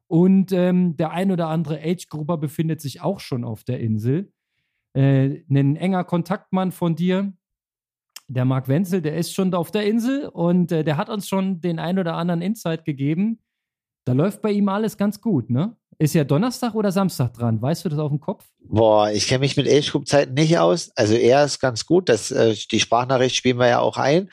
Und 0.06 0.52
ähm, 0.52 0.96
der 0.96 1.10
ein 1.10 1.30
oder 1.30 1.48
andere 1.48 1.80
Age-Grupper 1.82 2.38
befindet 2.38 2.80
sich 2.80 3.02
auch 3.02 3.20
schon 3.20 3.44
auf 3.44 3.64
der 3.64 3.80
Insel. 3.80 4.32
Äh, 4.94 5.42
ein 5.50 5.76
enger 5.76 6.04
Kontaktmann 6.04 6.72
von 6.72 6.96
dir, 6.96 7.32
der 8.28 8.44
Marc 8.44 8.68
Wenzel, 8.68 9.00
der 9.00 9.16
ist 9.16 9.34
schon 9.34 9.54
auf 9.54 9.70
der 9.70 9.86
Insel 9.86 10.28
und 10.28 10.70
äh, 10.70 10.84
der 10.84 10.96
hat 10.96 11.08
uns 11.08 11.28
schon 11.28 11.60
den 11.60 11.78
ein 11.78 11.98
oder 11.98 12.14
anderen 12.14 12.42
Insight 12.42 12.84
gegeben. 12.84 13.40
Da 14.04 14.12
läuft 14.12 14.42
bei 14.42 14.50
ihm 14.50 14.68
alles 14.68 14.96
ganz 14.96 15.20
gut, 15.20 15.50
ne? 15.50 15.76
Ist 16.00 16.14
ja 16.14 16.22
Donnerstag 16.22 16.74
oder 16.74 16.92
Samstag 16.92 17.34
dran? 17.34 17.60
Weißt 17.60 17.84
du 17.84 17.88
das 17.88 17.98
auf 17.98 18.10
dem 18.10 18.20
Kopf? 18.20 18.44
Boah, 18.60 19.10
ich 19.10 19.26
kenne 19.26 19.40
mich 19.40 19.56
mit 19.56 19.68
Age 19.68 19.90
Group 19.90 20.06
Zeiten 20.06 20.34
nicht 20.34 20.56
aus. 20.58 20.92
Also 20.94 21.14
er 21.14 21.44
ist 21.44 21.58
ganz 21.58 21.86
gut. 21.86 22.08
Das, 22.08 22.30
äh, 22.30 22.54
die 22.70 22.78
Sprachnachricht 22.78 23.34
spielen 23.34 23.58
wir 23.58 23.66
ja 23.66 23.80
auch 23.80 23.96
ein. 23.96 24.30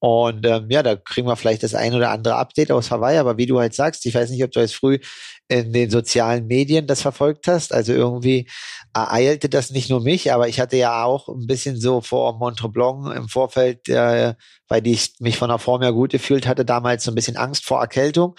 Und 0.00 0.46
ähm, 0.46 0.66
ja, 0.70 0.84
da 0.84 0.94
kriegen 0.94 1.26
wir 1.26 1.34
vielleicht 1.34 1.64
das 1.64 1.74
ein 1.74 1.92
oder 1.92 2.10
andere 2.10 2.36
Update 2.36 2.70
aus 2.70 2.92
Hawaii. 2.92 3.18
Aber 3.18 3.36
wie 3.36 3.46
du 3.46 3.58
halt 3.58 3.74
sagst, 3.74 4.06
ich 4.06 4.14
weiß 4.14 4.30
nicht, 4.30 4.44
ob 4.44 4.52
du 4.52 4.60
jetzt 4.60 4.76
früh 4.76 5.00
in 5.48 5.72
den 5.72 5.90
sozialen 5.90 6.46
Medien 6.46 6.86
das 6.86 7.02
verfolgt 7.02 7.48
hast. 7.48 7.74
Also 7.74 7.92
irgendwie 7.92 8.48
ereilte 8.94 9.48
das 9.48 9.70
nicht 9.70 9.90
nur 9.90 10.00
mich, 10.00 10.32
aber 10.32 10.46
ich 10.46 10.60
hatte 10.60 10.76
ja 10.76 11.02
auch 11.02 11.28
ein 11.28 11.46
bisschen 11.46 11.80
so 11.80 12.00
vor 12.00 12.38
Montreblanc 12.38 13.12
im 13.16 13.28
Vorfeld, 13.28 13.88
äh, 13.88 14.34
weil 14.68 14.86
ich 14.86 15.14
mich 15.18 15.36
von 15.36 15.48
der 15.48 15.58
Form 15.58 15.82
ja 15.82 15.90
gut 15.90 16.12
gefühlt 16.12 16.46
hatte, 16.46 16.64
damals 16.64 17.02
so 17.02 17.10
ein 17.10 17.14
bisschen 17.16 17.36
Angst 17.36 17.64
vor 17.64 17.80
Erkältung. 17.80 18.36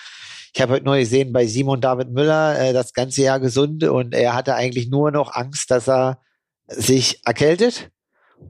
Ich 0.53 0.61
habe 0.61 0.73
heute 0.73 0.85
nur 0.85 0.97
gesehen 0.97 1.31
bei 1.31 1.45
Simon 1.45 1.81
David 1.81 2.09
Müller 2.09 2.59
äh, 2.59 2.73
das 2.73 2.93
ganze 2.93 3.21
Jahr 3.21 3.39
gesund 3.39 3.83
und 3.83 4.13
er 4.13 4.33
hatte 4.33 4.55
eigentlich 4.55 4.89
nur 4.89 5.11
noch 5.11 5.33
Angst, 5.33 5.69
dass 5.71 5.87
er 5.87 6.19
sich 6.67 7.21
erkältet. 7.25 7.91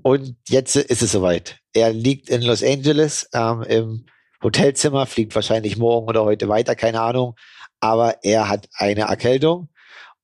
Und 0.03 0.35
jetzt 0.47 0.75
ist 0.75 1.01
es 1.01 1.11
soweit. 1.11 1.59
Er 1.73 1.91
liegt 1.91 2.29
in 2.29 2.41
Los 2.41 2.63
Angeles 2.63 3.27
ähm, 3.33 3.63
im 3.63 4.05
Hotelzimmer, 4.41 5.05
fliegt 5.05 5.35
wahrscheinlich 5.35 5.77
morgen 5.77 6.07
oder 6.07 6.23
heute 6.23 6.47
weiter, 6.47 6.75
keine 6.75 7.01
Ahnung. 7.01 7.35
Aber 7.79 8.23
er 8.23 8.49
hat 8.49 8.67
eine 8.73 9.01
Erkältung 9.01 9.69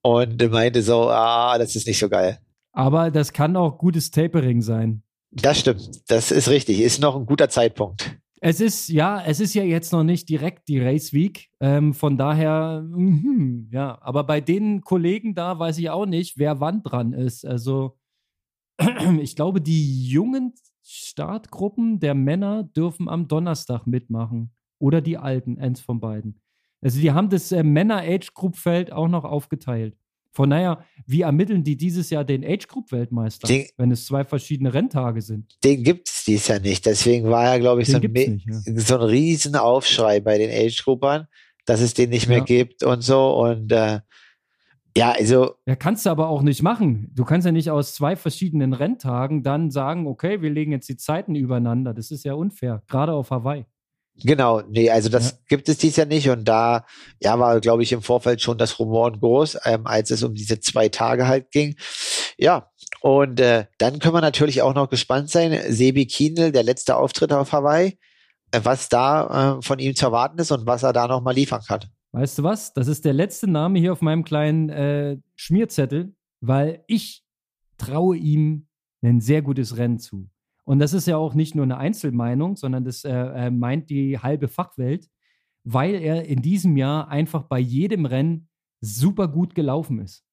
und 0.01 0.51
meinte 0.51 0.82
so, 0.82 1.09
ah, 1.09 1.57
das 1.57 1.76
ist 1.76 1.88
nicht 1.88 1.99
so 1.99 2.09
geil. 2.09 2.39
Aber 2.71 3.11
das 3.11 3.34
kann 3.34 3.55
auch 3.55 3.78
gutes 3.78 4.11
Tapering 4.11 4.61
sein. 4.61 5.03
Das 5.32 5.59
stimmt. 5.59 6.09
Das 6.09 6.32
ist 6.32 6.49
richtig. 6.49 6.80
Ist 6.80 7.01
noch 7.01 7.15
ein 7.15 7.26
guter 7.26 7.49
Zeitpunkt. 7.49 8.17
Es 8.47 8.61
ist, 8.61 8.89
ja, 8.89 9.23
es 9.25 9.39
ist 9.39 9.55
ja 9.55 9.63
jetzt 9.63 9.91
noch 9.91 10.03
nicht 10.03 10.29
direkt 10.29 10.67
die 10.67 10.77
Race 10.79 11.13
Week. 11.13 11.49
Ähm, 11.59 11.95
von 11.95 12.15
daher, 12.15 12.85
mh, 12.87 13.69
ja, 13.71 13.97
aber 14.03 14.23
bei 14.23 14.39
den 14.39 14.81
Kollegen 14.81 15.33
da 15.33 15.57
weiß 15.57 15.79
ich 15.79 15.89
auch 15.89 16.05
nicht, 16.05 16.37
wer 16.37 16.59
wann 16.59 16.83
dran 16.83 17.11
ist. 17.11 17.43
Also, 17.43 17.97
ich 19.19 19.35
glaube, 19.35 19.61
die 19.61 20.07
jungen 20.07 20.53
Startgruppen 20.83 21.99
der 21.99 22.13
Männer 22.13 22.61
dürfen 22.61 23.09
am 23.09 23.27
Donnerstag 23.27 23.87
mitmachen. 23.87 24.51
Oder 24.77 25.01
die 25.01 25.17
alten, 25.17 25.57
eins 25.57 25.81
von 25.81 25.99
beiden. 25.99 26.39
Also, 26.81 26.99
die 27.01 27.11
haben 27.13 27.31
das 27.31 27.51
äh, 27.51 27.63
Männer-Age-Group-Feld 27.63 28.91
auch 28.91 29.07
noch 29.07 29.23
aufgeteilt. 29.23 29.97
Von 30.36 30.49
daher, 30.49 30.83
wie 31.07 31.21
ermitteln 31.21 31.63
die 31.63 31.77
dieses 31.77 32.09
Jahr 32.09 32.25
den 32.25 32.43
Age 32.43 32.67
Group 32.67 32.91
Weltmeister, 32.91 33.47
den, 33.47 33.67
wenn 33.77 33.89
es 33.91 34.05
zwei 34.05 34.25
verschiedene 34.25 34.73
Renntage 34.73 35.21
sind? 35.21 35.55
Den 35.63 35.81
gibt 35.81 36.09
es 36.09 36.25
dieses 36.25 36.49
Jahr 36.49 36.59
nicht. 36.59 36.86
Deswegen 36.86 37.29
war 37.29 37.45
ja, 37.45 37.57
glaube 37.57 37.81
ich, 37.81 37.88
so 37.88 37.97
ein, 37.97 38.11
nicht, 38.11 38.45
ja. 38.45 38.59
so 38.75 38.95
ein 38.95 39.01
riesen 39.01 39.55
Aufschrei 39.55 40.19
bei 40.19 40.38
den 40.38 40.51
Age 40.51 40.83
Groupern, 40.83 41.27
dass 41.65 41.79
es 41.79 41.93
den 41.93 42.09
nicht 42.09 42.27
mehr 42.27 42.41
gibt 42.41 42.83
und 42.83 43.01
so. 43.01 43.33
Und 43.38 43.71
äh, 43.71 44.01
ja, 44.97 45.11
also. 45.11 45.55
Ja, 45.65 45.77
kannst 45.77 46.05
du 46.05 46.09
aber 46.09 46.27
auch 46.27 46.41
nicht 46.41 46.61
machen. 46.61 47.09
Du 47.13 47.23
kannst 47.23 47.45
ja 47.45 47.53
nicht 47.53 47.71
aus 47.71 47.93
zwei 47.93 48.17
verschiedenen 48.17 48.73
Renntagen 48.73 49.41
dann 49.41 49.71
sagen, 49.71 50.05
okay, 50.05 50.41
wir 50.41 50.49
legen 50.49 50.73
jetzt 50.73 50.89
die 50.89 50.97
Zeiten 50.97 51.36
übereinander. 51.36 51.93
Das 51.93 52.11
ist 52.11 52.25
ja 52.25 52.33
unfair, 52.33 52.83
gerade 52.88 53.13
auf 53.13 53.31
Hawaii. 53.31 53.65
Genau, 54.24 54.61
nee, 54.70 54.89
also 54.89 55.09
das 55.09 55.32
ja. 55.32 55.38
gibt 55.49 55.68
es 55.68 55.78
dies 55.78 55.97
Jahr 55.97 56.07
nicht 56.07 56.30
und 56.30 56.45
da 56.45 56.86
ja 57.22 57.38
war, 57.38 57.59
glaube 57.59 57.84
ich, 57.84 57.91
im 57.91 58.01
Vorfeld 58.01 58.41
schon 58.41 58.57
das 58.57 58.80
Rumor 58.80 59.11
groß, 59.11 59.57
ähm, 59.66 59.86
als 59.86 60.09
es 60.09 60.24
um 60.24 60.34
diese 60.34 60.59
zwei 60.61 60.88
Tage 60.88 61.28
halt 61.28 61.51
ging. 61.51 61.76
Ja, 62.38 62.72
und 63.01 63.39
äh, 63.41 63.66
dann 63.78 63.99
können 63.99 64.13
wir 64.13 64.22
natürlich 64.22 64.61
auch 64.61 64.74
noch 64.74 64.89
gespannt 64.89 65.30
sein, 65.30 65.59
Sebi 65.68 66.05
Kienel, 66.05 66.53
der 66.53 66.63
letzte 66.63 66.95
Auftritt 66.95 67.34
auf 67.34 67.51
Hawaii, 67.51 67.99
äh, 68.51 68.61
was 68.63 68.88
da 68.88 69.57
äh, 69.57 69.61
von 69.61 69.80
ihm 69.80 69.95
zu 69.95 70.05
erwarten 70.05 70.39
ist 70.39 70.51
und 70.51 70.66
was 70.66 70.84
er 70.84 70.93
da 70.93 71.07
nochmal 71.07 71.34
liefern 71.34 71.61
kann. 71.68 71.82
Weißt 72.13 72.38
du 72.39 72.43
was? 72.43 72.74
Das 72.74 72.88
ist 72.88 73.03
der 73.03 73.13
letzte 73.13 73.47
Name 73.47 73.80
hier 73.80 73.91
auf 73.91 74.01
meinem 74.01 74.24
kleinen 74.24 74.70
äh, 74.70 75.18
Schmierzettel, 75.36 76.16
weil 76.39 76.86
ich 76.88 77.26
traue 77.78 78.16
ihm 78.16 78.68
ein 79.01 79.20
sehr 79.20 79.41
gutes 79.41 79.76
Rennen 79.76 79.99
zu. 79.99 80.30
Und 80.66 80.80
das 80.80 80.93
ist 80.93 81.07
ja 81.07 81.16
auch 81.18 81.36
nicht 81.36 81.55
nur 81.55 81.63
eine 81.63 81.78
Einzelmeinung, 81.78 82.57
sondern 82.57 82.84
das 82.84 83.03
äh, 83.03 83.11
äh, 83.11 83.51
meint 83.51 83.89
die 83.89 84.20
halbe 84.20 84.47
Fachwelt, 84.47 85.07
weil 85.63 85.95
er 85.95 86.26
in 86.26 86.41
diesem 86.41 86.76
Jahr 86.76 87.07
einfach 87.07 87.43
bei 87.43 87.59
jedem 87.59 88.05
Rennen 88.05 88.49
super 88.82 89.28
gut 89.28 89.55
gelaufen 89.55 89.99
ist. 89.99 90.26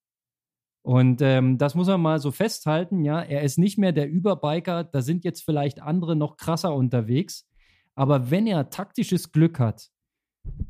Und 0.83 1.21
ähm, 1.21 1.57
das 1.57 1.75
muss 1.75 1.87
man 1.87 2.01
mal 2.01 2.19
so 2.19 2.31
festhalten, 2.31 3.05
ja, 3.05 3.21
er 3.21 3.43
ist 3.43 3.57
nicht 3.57 3.77
mehr 3.77 3.93
der 3.93 4.09
Überbiker, 4.09 4.83
da 4.83 5.01
sind 5.01 5.23
jetzt 5.23 5.43
vielleicht 5.43 5.81
andere 5.81 6.15
noch 6.15 6.35
krasser 6.35 6.75
unterwegs, 6.75 7.47
aber 7.95 8.31
wenn 8.31 8.47
er 8.47 8.69
taktisches 8.69 9.31
Glück 9.31 9.59
hat, 9.59 9.89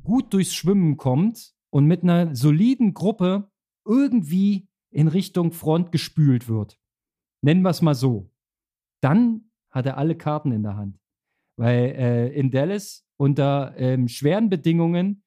gut 0.03 0.31
durchs 0.33 0.53
Schwimmen 0.53 0.97
kommt 0.97 1.53
und 1.71 1.85
mit 1.85 2.03
einer 2.03 2.35
soliden 2.35 2.93
Gruppe 2.93 3.49
irgendwie 3.85 4.67
in 4.91 5.07
Richtung 5.07 5.51
Front 5.51 5.91
gespült 5.91 6.47
wird, 6.47 6.77
nennen 7.41 7.63
wir 7.63 7.71
es 7.71 7.81
mal 7.81 7.95
so, 7.95 8.29
dann 9.01 9.49
hat 9.73 9.85
er 9.85 9.97
alle 9.97 10.15
Karten 10.15 10.51
in 10.51 10.63
der 10.63 10.75
Hand. 10.77 10.99
Weil 11.57 11.95
äh, 11.97 12.27
in 12.29 12.51
Dallas 12.51 13.05
unter 13.17 13.73
ähm, 13.77 14.07
schweren 14.07 14.49
Bedingungen, 14.49 15.23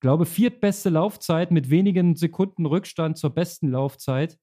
glaube 0.00 0.26
viertbeste 0.26 0.90
Laufzeit 0.90 1.50
mit 1.50 1.70
wenigen 1.70 2.16
Sekunden 2.16 2.66
Rückstand 2.66 3.16
zur 3.18 3.30
besten 3.30 3.70
Laufzeit, 3.70 4.38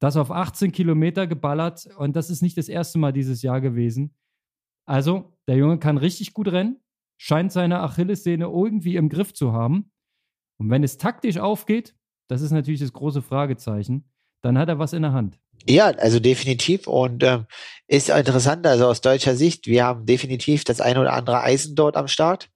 das 0.00 0.16
auf 0.16 0.30
18 0.30 0.72
Kilometer 0.72 1.26
geballert 1.26 1.86
und 1.96 2.14
das 2.14 2.30
ist 2.30 2.42
nicht 2.42 2.56
das 2.56 2.68
erste 2.68 2.98
Mal 2.98 3.12
dieses 3.12 3.42
Jahr 3.42 3.60
gewesen. 3.60 4.14
Also, 4.86 5.36
der 5.48 5.56
Junge 5.56 5.78
kann 5.78 5.98
richtig 5.98 6.32
gut 6.32 6.48
rennen, 6.48 6.80
scheint 7.20 7.52
seine 7.52 7.80
Achillessehne 7.80 8.44
irgendwie 8.44 8.96
im 8.96 9.08
Griff 9.08 9.34
zu 9.34 9.52
haben. 9.52 9.90
Und 10.58 10.70
wenn 10.70 10.82
es 10.82 10.98
taktisch 10.98 11.38
aufgeht, 11.38 11.94
das 12.28 12.42
ist 12.42 12.52
natürlich 12.52 12.80
das 12.80 12.92
große 12.92 13.22
Fragezeichen, 13.22 14.10
dann 14.42 14.58
hat 14.58 14.68
er 14.68 14.78
was 14.78 14.92
in 14.92 15.02
der 15.02 15.12
Hand. 15.12 15.38
Ja, 15.66 15.86
also 15.86 16.20
definitiv 16.20 16.86
und 16.86 17.22
ähm, 17.24 17.46
ist 17.86 18.10
interessant, 18.10 18.66
also 18.66 18.86
aus 18.86 19.00
deutscher 19.00 19.34
Sicht, 19.34 19.66
wir 19.66 19.84
haben 19.84 20.06
definitiv 20.06 20.64
das 20.64 20.80
ein 20.80 20.96
oder 20.96 21.12
andere 21.12 21.42
Eisen 21.42 21.74
dort 21.74 21.96
am 21.96 22.08
Start, 22.08 22.48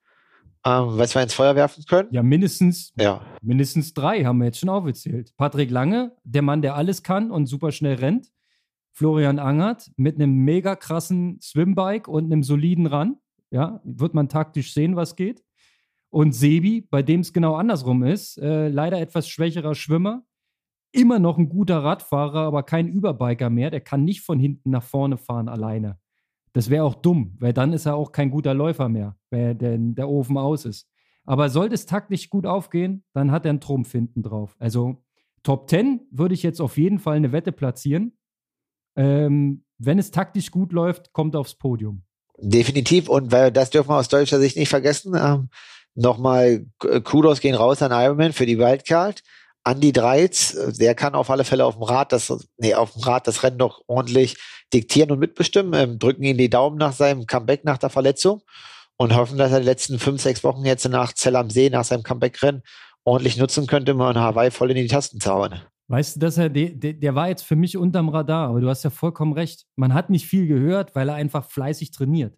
ähm, 0.64 0.98
was 0.98 1.14
wir 1.14 1.22
ins 1.22 1.34
Feuer 1.34 1.56
werfen 1.56 1.84
können. 1.86 2.08
Ja, 2.12 2.22
mindestens, 2.22 2.92
ja. 2.96 3.20
mindestens 3.42 3.92
drei 3.92 4.24
haben 4.24 4.38
wir 4.38 4.46
jetzt 4.46 4.58
schon 4.58 4.68
aufgezählt. 4.68 5.32
Patrick 5.36 5.70
Lange, 5.70 6.12
der 6.24 6.42
Mann, 6.42 6.62
der 6.62 6.76
alles 6.76 7.02
kann 7.02 7.30
und 7.30 7.46
super 7.46 7.72
schnell 7.72 7.96
rennt. 7.96 8.28
Florian 8.92 9.38
Angert 9.38 9.90
mit 9.96 10.16
einem 10.16 10.36
mega 10.44 10.76
krassen 10.76 11.40
Swimbike 11.40 12.10
und 12.10 12.26
einem 12.26 12.42
soliden 12.42 12.86
Run. 12.86 13.16
Ja, 13.50 13.80
wird 13.84 14.14
man 14.14 14.28
taktisch 14.28 14.72
sehen, 14.72 14.96
was 14.96 15.16
geht. 15.16 15.42
Und 16.10 16.32
Sebi, 16.32 16.82
bei 16.82 17.02
dem 17.02 17.20
es 17.20 17.32
genau 17.32 17.54
andersrum 17.54 18.02
ist, 18.02 18.38
äh, 18.38 18.68
leider 18.68 19.00
etwas 19.00 19.28
schwächerer 19.28 19.74
Schwimmer, 19.74 20.24
immer 20.92 21.18
noch 21.18 21.38
ein 21.38 21.48
guter 21.48 21.82
Radfahrer, 21.82 22.40
aber 22.40 22.62
kein 22.62 22.88
Überbiker 22.88 23.50
mehr. 23.50 23.70
Der 23.70 23.80
kann 23.80 24.04
nicht 24.04 24.20
von 24.20 24.38
hinten 24.38 24.70
nach 24.70 24.82
vorne 24.82 25.16
fahren 25.16 25.48
alleine. 25.48 25.98
Das 26.52 26.68
wäre 26.68 26.84
auch 26.84 26.94
dumm, 26.94 27.36
weil 27.38 27.52
dann 27.52 27.72
ist 27.72 27.86
er 27.86 27.96
auch 27.96 28.12
kein 28.12 28.30
guter 28.30 28.52
Läufer 28.52 28.88
mehr, 28.88 29.16
der, 29.30 29.54
der 29.54 30.08
Ofen 30.08 30.36
aus 30.36 30.66
ist. 30.66 30.86
Aber 31.24 31.48
sollte 31.48 31.74
es 31.74 31.86
taktisch 31.86 32.28
gut 32.28 32.46
aufgehen, 32.46 33.04
dann 33.14 33.30
hat 33.30 33.46
er 33.46 33.50
einen 33.50 33.60
Trumpf 33.60 33.92
hinten 33.92 34.22
drauf. 34.22 34.54
Also 34.58 35.02
Top 35.42 35.68
10 35.68 36.08
würde 36.10 36.34
ich 36.34 36.42
jetzt 36.42 36.60
auf 36.60 36.76
jeden 36.76 36.98
Fall 36.98 37.16
eine 37.16 37.32
Wette 37.32 37.52
platzieren. 37.52 38.18
Ähm, 38.96 39.64
wenn 39.78 39.98
es 39.98 40.10
taktisch 40.10 40.50
gut 40.50 40.72
läuft, 40.72 41.12
kommt 41.12 41.34
er 41.34 41.40
aufs 41.40 41.54
Podium. 41.54 42.02
Definitiv. 42.38 43.08
Und 43.08 43.32
weil 43.32 43.50
das 43.50 43.70
dürfen 43.70 43.90
wir 43.90 43.96
aus 43.96 44.08
deutscher 44.08 44.38
Sicht 44.38 44.56
nicht 44.56 44.68
vergessen. 44.68 45.14
Ähm, 45.16 45.48
Nochmal 45.94 46.66
Kudos 46.78 47.40
gehen 47.40 47.54
raus 47.54 47.82
an 47.82 47.92
Ironman 47.92 48.32
für 48.32 48.46
die 48.46 48.58
Wildcard. 48.58 49.22
Andy 49.64 49.92
Dreiz, 49.92 50.56
der 50.78 50.94
kann 50.94 51.14
auf 51.14 51.30
alle 51.30 51.44
Fälle 51.44 51.64
auf 51.64 51.74
dem 51.74 51.84
Rad 51.84 52.12
das, 52.12 52.32
nee, 52.58 52.74
auf 52.74 52.92
dem 52.92 53.02
Rad 53.02 53.26
das 53.26 53.42
Rennen 53.42 53.58
noch 53.58 53.82
ordentlich 53.86 54.36
diktieren 54.72 55.10
und 55.10 55.18
mitbestimmen, 55.18 55.74
ähm, 55.74 55.98
drücken 55.98 56.24
ihn 56.24 56.38
die 56.38 56.50
Daumen 56.50 56.78
nach 56.78 56.92
seinem 56.92 57.26
Comeback 57.26 57.64
nach 57.64 57.78
der 57.78 57.90
Verletzung 57.90 58.42
und 58.96 59.14
hoffen, 59.14 59.38
dass 59.38 59.52
er 59.52 59.60
die 59.60 59.66
letzten 59.66 59.98
fünf, 59.98 60.20
sechs 60.20 60.42
Wochen 60.42 60.64
jetzt 60.64 60.88
nach 60.88 61.12
Zell 61.12 61.36
am 61.36 61.50
See, 61.50 61.70
nach 61.70 61.84
seinem 61.84 62.02
Comeback-Rennen 62.02 62.62
ordentlich 63.04 63.36
nutzen 63.36 63.66
könnte, 63.66 63.94
um 63.94 64.00
in 64.00 64.18
Hawaii 64.18 64.50
voll 64.50 64.70
in 64.70 64.76
die 64.76 64.86
Tasten 64.86 65.18
hauen. 65.24 65.60
Weißt 65.88 66.16
du, 66.16 66.20
dass 66.20 66.38
er, 66.38 66.48
der, 66.48 66.94
der 66.94 67.14
war 67.14 67.28
jetzt 67.28 67.42
für 67.42 67.56
mich 67.56 67.76
unterm 67.76 68.08
Radar, 68.08 68.48
aber 68.48 68.60
du 68.60 68.68
hast 68.68 68.82
ja 68.82 68.90
vollkommen 68.90 69.32
recht. 69.32 69.66
Man 69.76 69.92
hat 69.92 70.10
nicht 70.10 70.26
viel 70.26 70.46
gehört, 70.46 70.94
weil 70.94 71.08
er 71.08 71.16
einfach 71.16 71.44
fleißig 71.44 71.90
trainiert. 71.90 72.36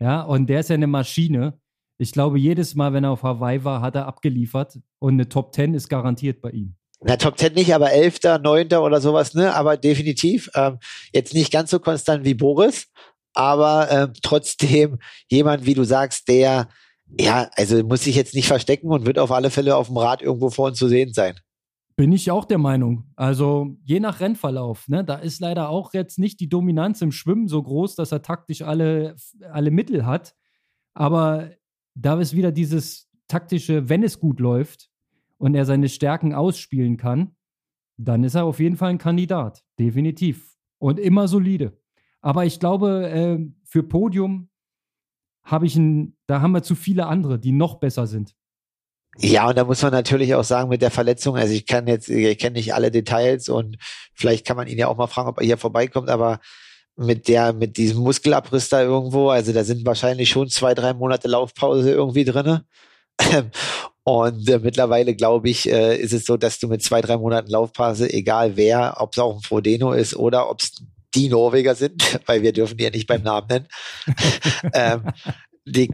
Ja, 0.00 0.22
und 0.22 0.48
der 0.48 0.60
ist 0.60 0.70
ja 0.70 0.74
eine 0.74 0.86
Maschine. 0.86 1.58
Ich 2.00 2.12
glaube, 2.12 2.38
jedes 2.38 2.74
Mal, 2.74 2.94
wenn 2.94 3.04
er 3.04 3.10
auf 3.10 3.22
Hawaii 3.22 3.62
war, 3.62 3.82
hat 3.82 3.94
er 3.94 4.06
abgeliefert 4.06 4.78
und 5.00 5.12
eine 5.12 5.28
Top 5.28 5.54
10 5.54 5.74
ist 5.74 5.90
garantiert 5.90 6.40
bei 6.40 6.48
ihm. 6.48 6.74
Na, 7.02 7.18
Top 7.18 7.36
10 7.36 7.52
nicht, 7.52 7.74
aber 7.74 7.92
Elfter, 7.92 8.38
Neunter 8.38 8.82
oder 8.82 9.02
sowas, 9.02 9.34
ne? 9.34 9.54
Aber 9.54 9.76
definitiv 9.76 10.48
ähm, 10.54 10.78
jetzt 11.12 11.34
nicht 11.34 11.52
ganz 11.52 11.70
so 11.70 11.78
konstant 11.78 12.24
wie 12.24 12.32
Boris, 12.32 12.88
aber 13.34 13.90
ähm, 13.90 14.12
trotzdem 14.22 14.98
jemand, 15.28 15.66
wie 15.66 15.74
du 15.74 15.84
sagst, 15.84 16.28
der 16.28 16.68
ja, 17.18 17.50
also 17.56 17.82
muss 17.84 18.04
sich 18.04 18.16
jetzt 18.16 18.34
nicht 18.34 18.48
verstecken 18.48 18.90
und 18.90 19.04
wird 19.04 19.18
auf 19.18 19.30
alle 19.30 19.50
Fälle 19.50 19.76
auf 19.76 19.88
dem 19.88 19.98
Rad 19.98 20.22
irgendwo 20.22 20.48
vor 20.48 20.68
uns 20.68 20.78
zu 20.78 20.88
sehen 20.88 21.12
sein. 21.12 21.34
Bin 21.96 22.12
ich 22.12 22.30
auch 22.30 22.46
der 22.46 22.56
Meinung. 22.56 23.12
Also 23.14 23.76
je 23.84 24.00
nach 24.00 24.20
Rennverlauf, 24.20 24.88
ne, 24.88 25.04
da 25.04 25.16
ist 25.16 25.40
leider 25.40 25.68
auch 25.68 25.92
jetzt 25.92 26.18
nicht 26.18 26.40
die 26.40 26.48
Dominanz 26.48 27.02
im 27.02 27.12
Schwimmen 27.12 27.46
so 27.46 27.62
groß, 27.62 27.94
dass 27.94 28.10
er 28.10 28.22
taktisch 28.22 28.62
alle, 28.62 29.16
alle 29.52 29.70
Mittel 29.70 30.06
hat. 30.06 30.34
Aber 30.94 31.50
da 31.94 32.20
ist 32.20 32.34
wieder 32.34 32.52
dieses 32.52 33.10
taktische, 33.28 33.88
wenn 33.88 34.02
es 34.02 34.20
gut 34.20 34.40
läuft. 34.40 34.88
und 35.38 35.54
er 35.54 35.64
seine 35.64 35.88
Stärken 35.88 36.34
ausspielen 36.34 36.98
kann, 36.98 37.34
dann 37.96 38.24
ist 38.24 38.34
er 38.34 38.44
auf 38.44 38.60
jeden 38.60 38.76
Fall 38.76 38.90
ein 38.90 38.98
Kandidat. 38.98 39.64
Definitiv. 39.78 40.54
Und 40.78 41.00
immer 41.00 41.28
solide. 41.28 41.78
Aber 42.20 42.44
ich 42.44 42.60
glaube, 42.60 43.08
äh, 43.08 43.38
für 43.64 43.82
Podium 43.82 44.50
habe 45.42 45.64
ich 45.64 45.76
ein, 45.76 46.16
da 46.26 46.42
haben 46.42 46.52
wir 46.52 46.62
zu 46.62 46.74
viele 46.74 47.06
andere, 47.06 47.38
die 47.38 47.52
noch 47.52 47.76
besser 47.80 48.06
sind. 48.06 48.34
Ja, 49.18 49.48
und 49.48 49.56
da 49.56 49.64
muss 49.64 49.82
man 49.82 49.92
natürlich 49.92 50.34
auch 50.34 50.44
sagen, 50.44 50.68
mit 50.68 50.82
der 50.82 50.90
Verletzung, 50.90 51.36
also 51.36 51.52
ich 51.52 51.66
kann 51.66 51.86
jetzt, 51.86 52.08
ich 52.08 52.38
kenne 52.38 52.56
nicht 52.56 52.74
alle 52.74 52.90
Details 52.90 53.48
und 53.48 53.76
vielleicht 54.14 54.46
kann 54.46 54.56
man 54.56 54.68
ihn 54.68 54.78
ja 54.78 54.88
auch 54.88 54.96
mal 54.96 55.08
fragen, 55.08 55.28
ob 55.28 55.38
er 55.38 55.46
hier 55.46 55.56
vorbeikommt, 55.56 56.10
aber 56.10 56.38
mit 57.00 57.28
der, 57.28 57.54
mit 57.54 57.78
diesem 57.78 58.00
Muskelabriss 58.00 58.68
da 58.68 58.82
irgendwo, 58.82 59.30
also 59.30 59.52
da 59.52 59.64
sind 59.64 59.86
wahrscheinlich 59.86 60.28
schon 60.28 60.50
zwei, 60.50 60.74
drei 60.74 60.92
Monate 60.92 61.28
Laufpause 61.28 61.90
irgendwie 61.90 62.24
drinne. 62.24 62.66
Und 64.04 64.48
äh, 64.48 64.58
mittlerweile, 64.58 65.14
glaube 65.14 65.48
ich, 65.48 65.70
äh, 65.70 65.96
ist 65.96 66.12
es 66.12 66.24
so, 66.24 66.36
dass 66.36 66.58
du 66.58 66.68
mit 66.68 66.82
zwei, 66.82 67.00
drei 67.00 67.16
Monaten 67.16 67.50
Laufpause, 67.50 68.12
egal 68.12 68.56
wer, 68.56 68.96
ob 68.98 69.12
es 69.12 69.18
auch 69.18 69.36
ein 69.36 69.42
Frodeno 69.42 69.92
ist 69.92 70.14
oder 70.14 70.50
ob 70.50 70.60
es 70.60 70.72
die 71.14 71.28
Norweger 71.28 71.74
sind, 71.74 72.20
weil 72.26 72.42
wir 72.42 72.52
dürfen 72.52 72.76
die 72.76 72.84
ja 72.84 72.90
nicht 72.90 73.06
beim 73.06 73.22
Namen 73.22 73.46
nennen, 73.48 73.68
ähm, 74.74 75.02
die, 75.64 75.90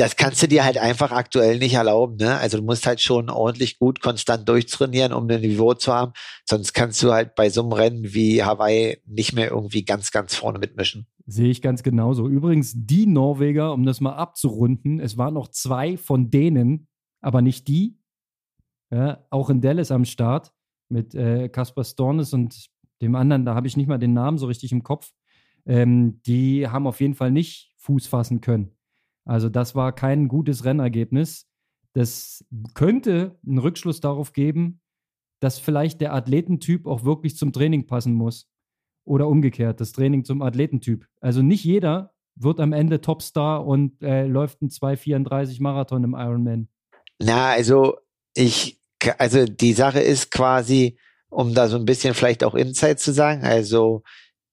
das 0.00 0.16
kannst 0.16 0.42
du 0.42 0.48
dir 0.48 0.64
halt 0.64 0.78
einfach 0.78 1.12
aktuell 1.12 1.58
nicht 1.58 1.74
erlauben. 1.74 2.16
Ne? 2.16 2.38
Also 2.38 2.56
du 2.56 2.64
musst 2.64 2.86
halt 2.86 3.02
schon 3.02 3.28
ordentlich 3.28 3.78
gut 3.78 4.00
konstant 4.00 4.48
durchtrainieren, 4.48 5.12
um 5.12 5.28
ein 5.28 5.42
Niveau 5.42 5.74
zu 5.74 5.92
haben. 5.92 6.12
Sonst 6.48 6.72
kannst 6.72 7.02
du 7.02 7.12
halt 7.12 7.34
bei 7.34 7.50
so 7.50 7.62
einem 7.62 7.72
Rennen 7.72 8.14
wie 8.14 8.42
Hawaii 8.42 9.02
nicht 9.04 9.34
mehr 9.34 9.50
irgendwie 9.50 9.84
ganz, 9.84 10.10
ganz 10.10 10.34
vorne 10.34 10.58
mitmischen. 10.58 11.06
Sehe 11.26 11.50
ich 11.50 11.60
ganz 11.60 11.82
genauso. 11.82 12.28
Übrigens, 12.28 12.72
die 12.74 13.06
Norweger, 13.06 13.74
um 13.74 13.84
das 13.84 14.00
mal 14.00 14.14
abzurunden, 14.14 15.00
es 15.00 15.18
waren 15.18 15.34
noch 15.34 15.48
zwei 15.48 15.98
von 15.98 16.30
denen, 16.30 16.88
aber 17.20 17.42
nicht 17.42 17.68
die. 17.68 17.98
Ja, 18.90 19.24
auch 19.28 19.50
in 19.50 19.60
Dallas 19.60 19.92
am 19.92 20.06
Start 20.06 20.52
mit 20.88 21.14
äh, 21.14 21.50
Kaspar 21.50 21.84
Stornes 21.84 22.32
und 22.32 22.70
dem 23.02 23.14
anderen, 23.14 23.44
da 23.44 23.54
habe 23.54 23.66
ich 23.66 23.76
nicht 23.76 23.86
mal 23.86 23.98
den 23.98 24.14
Namen 24.14 24.38
so 24.38 24.46
richtig 24.46 24.72
im 24.72 24.82
Kopf. 24.82 25.12
Ähm, 25.66 26.20
die 26.26 26.66
haben 26.68 26.86
auf 26.86 27.00
jeden 27.00 27.14
Fall 27.14 27.30
nicht 27.30 27.74
Fuß 27.76 28.06
fassen 28.06 28.40
können. 28.40 28.72
Also 29.24 29.48
das 29.48 29.74
war 29.74 29.92
kein 29.92 30.28
gutes 30.28 30.64
Rennergebnis. 30.64 31.46
Das 31.92 32.44
könnte 32.74 33.38
einen 33.46 33.58
Rückschluss 33.58 34.00
darauf 34.00 34.32
geben, 34.32 34.80
dass 35.40 35.58
vielleicht 35.58 36.00
der 36.00 36.14
Athletentyp 36.14 36.86
auch 36.86 37.04
wirklich 37.04 37.36
zum 37.36 37.52
Training 37.52 37.86
passen 37.86 38.14
muss. 38.14 38.48
Oder 39.04 39.26
umgekehrt, 39.28 39.80
das 39.80 39.92
Training 39.92 40.24
zum 40.24 40.42
Athletentyp. 40.42 41.06
Also 41.20 41.42
nicht 41.42 41.64
jeder 41.64 42.12
wird 42.36 42.60
am 42.60 42.72
Ende 42.72 43.00
Topstar 43.00 43.66
und 43.66 44.02
äh, 44.02 44.26
läuft 44.26 44.60
einen 44.60 44.70
2,34 44.70 45.60
Marathon 45.62 46.04
im 46.04 46.14
Ironman. 46.14 46.68
Na, 47.18 47.50
also 47.50 47.96
ich, 48.34 48.80
also 49.18 49.44
die 49.44 49.72
Sache 49.72 50.00
ist 50.00 50.30
quasi, 50.30 50.98
um 51.28 51.54
da 51.54 51.68
so 51.68 51.76
ein 51.76 51.84
bisschen 51.84 52.14
vielleicht 52.14 52.44
auch 52.44 52.54
Insight 52.54 53.00
zu 53.00 53.12
sagen, 53.12 53.42
also 53.42 54.02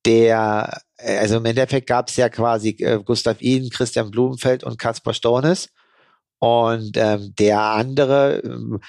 der 0.06 0.82
äh, 0.98 1.18
also 1.18 1.38
im 1.38 1.46
Endeffekt 1.46 1.88
gab 1.88 2.10
es 2.10 2.16
ja 2.16 2.30
quasi 2.30 2.70
äh, 2.80 3.02
Gustav 3.04 3.42
Iden, 3.42 3.70
Christian 3.70 4.12
Blumenfeld 4.12 4.64
und 4.64 4.78
Kaspar 4.78 5.14
Stornes. 5.14 5.70
Und 6.40 6.98
ähm, 6.98 7.34
der 7.40 7.60
andere 7.60 8.42
ähm, 8.44 8.80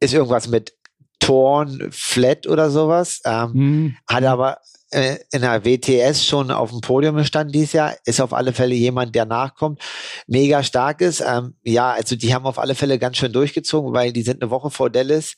ist 0.00 0.14
irgendwas 0.14 0.48
mit 0.48 0.74
Torn, 1.20 1.88
Flat 1.90 2.46
oder 2.46 2.70
sowas. 2.70 3.20
Ähm, 3.24 3.50
mhm. 3.52 3.96
Hat 4.06 4.24
aber 4.24 4.58
äh, 4.90 5.16
in 5.32 5.42
der 5.42 5.64
WTS 5.64 6.24
schon 6.24 6.50
auf 6.50 6.70
dem 6.70 6.80
Podium 6.80 7.16
gestanden 7.16 7.52
dieses 7.52 7.72
Jahr. 7.72 7.94
Ist 8.04 8.20
auf 8.20 8.32
alle 8.32 8.52
Fälle 8.52 8.74
jemand, 8.74 9.14
der 9.14 9.26
nachkommt. 9.26 9.80
Mega 10.26 10.62
stark 10.62 11.00
ist. 11.00 11.20
Ähm, 11.20 11.54
ja, 11.62 11.92
also 11.92 12.16
die 12.16 12.34
haben 12.34 12.46
auf 12.46 12.58
alle 12.58 12.74
Fälle 12.74 12.98
ganz 12.98 13.16
schön 13.16 13.32
durchgezogen, 13.32 13.92
weil 13.92 14.12
die 14.12 14.22
sind 14.22 14.42
eine 14.42 14.50
Woche 14.50 14.70
vor 14.70 14.90
Dallas 14.90 15.34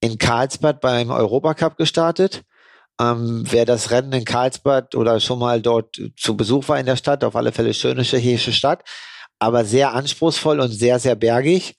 in 0.00 0.18
Karlsbad 0.18 0.80
beim 0.80 1.10
Europacup 1.10 1.76
gestartet. 1.76 2.44
Ähm, 3.00 3.44
wer 3.50 3.64
das 3.64 3.90
Rennen 3.90 4.12
in 4.12 4.24
Karlsbad 4.24 4.94
oder 4.94 5.18
schon 5.20 5.38
mal 5.40 5.60
dort 5.60 5.96
zu 6.16 6.36
Besuch 6.36 6.68
war 6.68 6.78
in 6.78 6.86
der 6.86 6.96
Stadt, 6.96 7.24
auf 7.24 7.34
alle 7.34 7.52
Fälle 7.52 7.74
schöne 7.74 8.02
tschechische 8.02 8.52
Stadt, 8.52 8.84
aber 9.38 9.64
sehr 9.64 9.94
anspruchsvoll 9.94 10.60
und 10.60 10.70
sehr, 10.70 10.98
sehr 10.98 11.16
bergig. 11.16 11.76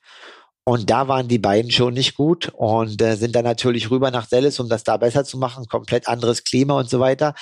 Und 0.65 0.89
da 0.89 1.07
waren 1.07 1.27
die 1.27 1.37
beiden 1.37 1.71
schon 1.71 1.93
nicht 1.93 2.15
gut 2.15 2.51
und 2.53 3.01
äh, 3.01 3.15
sind 3.15 3.35
dann 3.35 3.45
natürlich 3.45 3.91
rüber 3.91 4.09
nach 4.11 4.27
Dallas, 4.27 4.59
um 4.59 4.67
das 4.67 4.83
da 4.83 4.97
besser 4.97 5.23
zu 5.23 5.37
machen. 5.37 5.67
Komplett 5.67 6.07
anderes 6.07 6.43
Klima 6.43 6.73
und 6.79 6.89
so 6.89 6.99
weiter. 6.99 7.35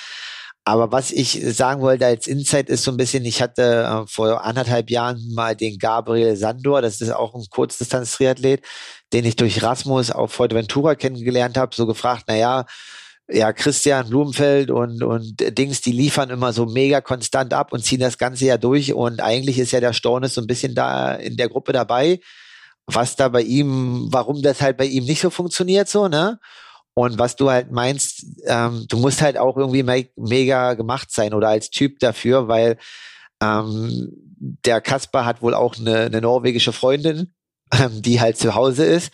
Aber 0.66 0.92
was 0.92 1.10
ich 1.10 1.40
sagen 1.54 1.82
wollte 1.82 2.06
als 2.06 2.26
Insight 2.26 2.70
ist 2.70 2.84
so 2.84 2.90
ein 2.90 2.96
bisschen, 2.96 3.24
ich 3.26 3.42
hatte 3.42 3.62
äh, 3.62 4.06
vor 4.06 4.44
anderthalb 4.44 4.90
Jahren 4.90 5.20
mal 5.34 5.54
den 5.54 5.78
Gabriel 5.78 6.36
Sandor, 6.36 6.80
das 6.80 7.02
ist 7.02 7.10
auch 7.10 7.34
ein 7.34 7.44
Kurzdistanz-Triathlet, 7.50 8.62
den 9.12 9.26
ich 9.26 9.36
durch 9.36 9.62
Rasmus 9.62 10.10
auf 10.10 10.32
Fuerteventura 10.32 10.94
kennengelernt 10.94 11.58
habe, 11.58 11.74
so 11.74 11.86
gefragt, 11.86 12.24
na 12.28 12.36
ja, 12.36 12.64
ja, 13.28 13.52
Christian 13.52 14.08
Blumenfeld 14.08 14.70
und, 14.70 15.02
und 15.02 15.58
Dings, 15.58 15.80
die 15.80 15.92
liefern 15.92 16.30
immer 16.30 16.52
so 16.52 16.66
mega 16.66 17.00
konstant 17.00 17.54
ab 17.54 17.72
und 17.72 17.82
ziehen 17.84 18.00
das 18.00 18.18
Ganze 18.18 18.44
ja 18.46 18.58
durch. 18.58 18.92
Und 18.92 19.20
eigentlich 19.20 19.58
ist 19.58 19.72
ja 19.72 19.80
der 19.80 19.94
Stornes 19.94 20.34
so 20.34 20.42
ein 20.42 20.46
bisschen 20.46 20.74
da 20.74 21.14
in 21.14 21.36
der 21.36 21.48
Gruppe 21.48 21.72
dabei, 21.72 22.20
was 22.86 23.16
da 23.16 23.28
bei 23.28 23.40
ihm, 23.42 24.08
warum 24.10 24.42
das 24.42 24.60
halt 24.60 24.76
bei 24.76 24.84
ihm 24.84 25.04
nicht 25.04 25.20
so 25.20 25.30
funktioniert, 25.30 25.88
so, 25.88 26.08
ne? 26.08 26.38
Und 26.96 27.18
was 27.18 27.34
du 27.34 27.50
halt 27.50 27.72
meinst, 27.72 28.24
ähm, 28.46 28.86
du 28.88 28.98
musst 28.98 29.20
halt 29.20 29.36
auch 29.36 29.56
irgendwie 29.56 29.82
me 29.82 30.06
mega 30.16 30.74
gemacht 30.74 31.10
sein 31.10 31.34
oder 31.34 31.48
als 31.48 31.70
Typ 31.70 31.98
dafür, 31.98 32.46
weil 32.46 32.78
ähm, 33.42 34.12
der 34.64 34.80
Kasper 34.80 35.24
hat 35.24 35.42
wohl 35.42 35.54
auch 35.54 35.76
eine, 35.76 36.02
eine 36.02 36.20
norwegische 36.20 36.72
Freundin, 36.72 37.34
ähm, 37.72 37.90
die 38.02 38.20
halt 38.20 38.38
zu 38.38 38.54
Hause 38.54 38.84
ist, 38.84 39.12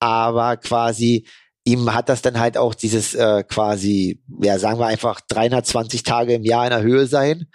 aber 0.00 0.56
quasi 0.56 1.26
ihm 1.64 1.94
hat 1.94 2.08
das 2.08 2.22
dann 2.22 2.38
halt 2.38 2.56
auch 2.56 2.74
dieses 2.74 3.14
äh, 3.14 3.44
quasi, 3.44 4.20
ja, 4.40 4.58
sagen 4.58 4.78
wir 4.78 4.86
einfach 4.86 5.20
320 5.20 6.02
Tage 6.02 6.34
im 6.34 6.42
Jahr 6.42 6.64
in 6.64 6.70
der 6.70 6.82
Höhe 6.82 7.06
sein, 7.06 7.46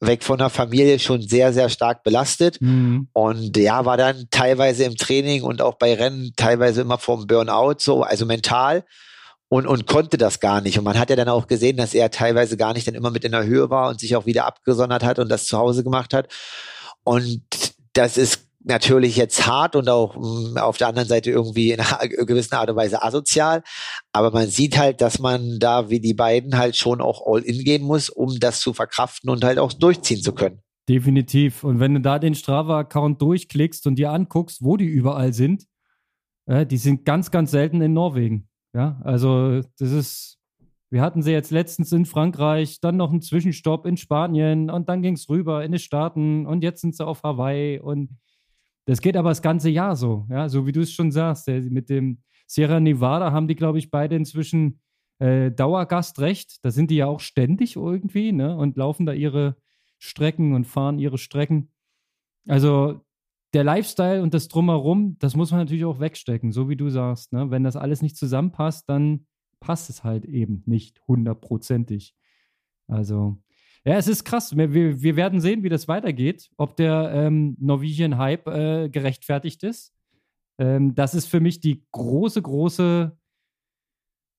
weg 0.00 0.24
von 0.24 0.38
der 0.38 0.50
Familie 0.50 0.98
schon 0.98 1.22
sehr, 1.22 1.52
sehr 1.52 1.68
stark 1.68 2.02
belastet. 2.02 2.60
Mhm. 2.60 3.08
Und 3.12 3.56
ja, 3.56 3.84
war 3.84 3.96
dann 3.96 4.26
teilweise 4.30 4.84
im 4.84 4.96
Training 4.96 5.42
und 5.42 5.62
auch 5.62 5.74
bei 5.74 5.94
Rennen 5.94 6.32
teilweise 6.36 6.80
immer 6.80 6.98
vom 6.98 7.26
Burnout 7.26 7.76
so, 7.78 8.02
also 8.02 8.26
mental 8.26 8.84
und, 9.48 9.66
und 9.66 9.86
konnte 9.86 10.16
das 10.16 10.40
gar 10.40 10.60
nicht. 10.62 10.78
Und 10.78 10.84
man 10.84 10.98
hat 10.98 11.10
ja 11.10 11.16
dann 11.16 11.28
auch 11.28 11.46
gesehen, 11.46 11.76
dass 11.76 11.92
er 11.94 12.10
teilweise 12.10 12.56
gar 12.56 12.72
nicht 12.72 12.86
dann 12.88 12.94
immer 12.94 13.10
mit 13.10 13.24
in 13.24 13.32
der 13.32 13.44
Höhe 13.44 13.68
war 13.68 13.90
und 13.90 14.00
sich 14.00 14.16
auch 14.16 14.24
wieder 14.24 14.46
abgesondert 14.46 15.04
hat 15.04 15.18
und 15.18 15.28
das 15.28 15.44
zu 15.44 15.58
Hause 15.58 15.84
gemacht 15.84 16.14
hat. 16.14 16.28
Und 17.04 17.42
das 17.92 18.16
ist 18.16 18.46
natürlich 18.64 19.16
jetzt 19.16 19.46
hart 19.46 19.76
und 19.76 19.88
auch 19.88 20.16
mh, 20.16 20.26
mm, 20.26 20.58
auf 20.58 20.76
der 20.76 20.88
anderen 20.88 21.08
Seite 21.08 21.30
irgendwie 21.30 21.72
in 21.72 21.80
einer 21.80 21.98
gewissen 22.26 22.54
Art 22.54 22.70
und 22.70 22.76
Weise 22.76 23.02
asozial. 23.02 23.62
Aber 24.12 24.30
man 24.30 24.48
sieht 24.48 24.78
halt, 24.78 25.00
dass 25.00 25.18
man 25.18 25.58
da 25.58 25.90
wie 25.90 26.00
die 26.00 26.14
beiden 26.14 26.56
halt 26.56 26.76
schon 26.76 27.00
auch 27.00 27.22
all 27.26 27.42
in 27.42 27.64
gehen 27.64 27.82
muss, 27.82 28.08
um 28.08 28.38
das 28.38 28.60
zu 28.60 28.72
verkraften 28.72 29.30
und 29.30 29.44
halt 29.44 29.58
auch 29.58 29.72
durchziehen 29.72 30.22
zu 30.22 30.32
können. 30.32 30.60
Definitiv. 30.88 31.64
Und 31.64 31.80
wenn 31.80 31.94
du 31.94 32.00
da 32.00 32.18
den 32.18 32.34
Strava-Account 32.34 33.22
durchklickst 33.22 33.86
und 33.86 33.96
dir 33.96 34.10
anguckst, 34.10 34.62
wo 34.62 34.76
die 34.76 34.86
überall 34.86 35.32
sind, 35.32 35.64
äh, 36.46 36.66
die 36.66 36.76
sind 36.76 37.04
ganz, 37.04 37.30
ganz 37.30 37.50
selten 37.50 37.80
in 37.80 37.92
Norwegen. 37.92 38.48
Ja, 38.74 39.00
also 39.04 39.60
das 39.78 39.90
ist, 39.90 40.38
wir 40.90 41.02
hatten 41.02 41.22
sie 41.22 41.30
jetzt 41.30 41.50
letztens 41.50 41.92
in 41.92 42.06
Frankreich, 42.06 42.80
dann 42.80 42.96
noch 42.96 43.10
einen 43.10 43.20
Zwischenstopp 43.20 43.86
in 43.86 43.96
Spanien 43.96 44.70
und 44.70 44.88
dann 44.88 45.02
ging 45.02 45.14
es 45.14 45.28
rüber 45.28 45.62
in 45.64 45.72
die 45.72 45.78
Staaten 45.78 46.46
und 46.46 46.62
jetzt 46.62 46.80
sind 46.80 46.96
sie 46.96 47.06
auf 47.06 47.22
Hawaii 47.22 47.78
und 47.78 48.18
das 48.84 49.00
geht 49.00 49.16
aber 49.16 49.28
das 49.28 49.42
ganze 49.42 49.70
Jahr 49.70 49.96
so, 49.96 50.26
ja, 50.30 50.48
so 50.48 50.66
wie 50.66 50.72
du 50.72 50.80
es 50.80 50.92
schon 50.92 51.12
sagst. 51.12 51.48
mit 51.48 51.88
dem 51.88 52.22
Sierra 52.46 52.80
Nevada 52.80 53.32
haben 53.32 53.48
die, 53.48 53.54
glaube 53.54 53.78
ich, 53.78 53.90
beide 53.90 54.16
inzwischen 54.16 54.80
äh, 55.18 55.50
Dauergastrecht. 55.50 56.64
Da 56.64 56.70
sind 56.70 56.90
die 56.90 56.96
ja 56.96 57.06
auch 57.06 57.20
ständig 57.20 57.76
irgendwie, 57.76 58.32
ne, 58.32 58.56
und 58.56 58.76
laufen 58.76 59.06
da 59.06 59.12
ihre 59.12 59.56
Strecken 59.98 60.54
und 60.54 60.66
fahren 60.66 60.98
ihre 60.98 61.18
Strecken. 61.18 61.70
Also 62.48 63.00
der 63.54 63.64
Lifestyle 63.64 64.22
und 64.22 64.34
das 64.34 64.48
Drumherum, 64.48 65.16
das 65.18 65.36
muss 65.36 65.50
man 65.50 65.60
natürlich 65.60 65.84
auch 65.84 66.00
wegstecken, 66.00 66.52
so 66.52 66.68
wie 66.68 66.76
du 66.76 66.88
sagst. 66.88 67.32
Ne? 67.32 67.50
Wenn 67.50 67.64
das 67.64 67.76
alles 67.76 68.02
nicht 68.02 68.16
zusammenpasst, 68.16 68.88
dann 68.88 69.26
passt 69.60 69.90
es 69.90 70.02
halt 70.02 70.24
eben 70.24 70.62
nicht 70.66 71.00
hundertprozentig. 71.06 72.14
Also 72.88 73.38
ja, 73.84 73.96
es 73.96 74.06
ist 74.06 74.24
krass. 74.24 74.56
Wir, 74.56 75.02
wir 75.02 75.16
werden 75.16 75.40
sehen, 75.40 75.64
wie 75.64 75.68
das 75.68 75.88
weitergeht, 75.88 76.50
ob 76.56 76.76
der 76.76 77.10
ähm, 77.12 77.56
Norwegian 77.58 78.16
Hype 78.16 78.46
äh, 78.46 78.88
gerechtfertigt 78.88 79.62
ist. 79.64 79.92
Ähm, 80.58 80.94
das 80.94 81.14
ist 81.14 81.26
für 81.26 81.40
mich 81.40 81.60
die 81.60 81.84
große, 81.90 82.40
große, 82.40 83.16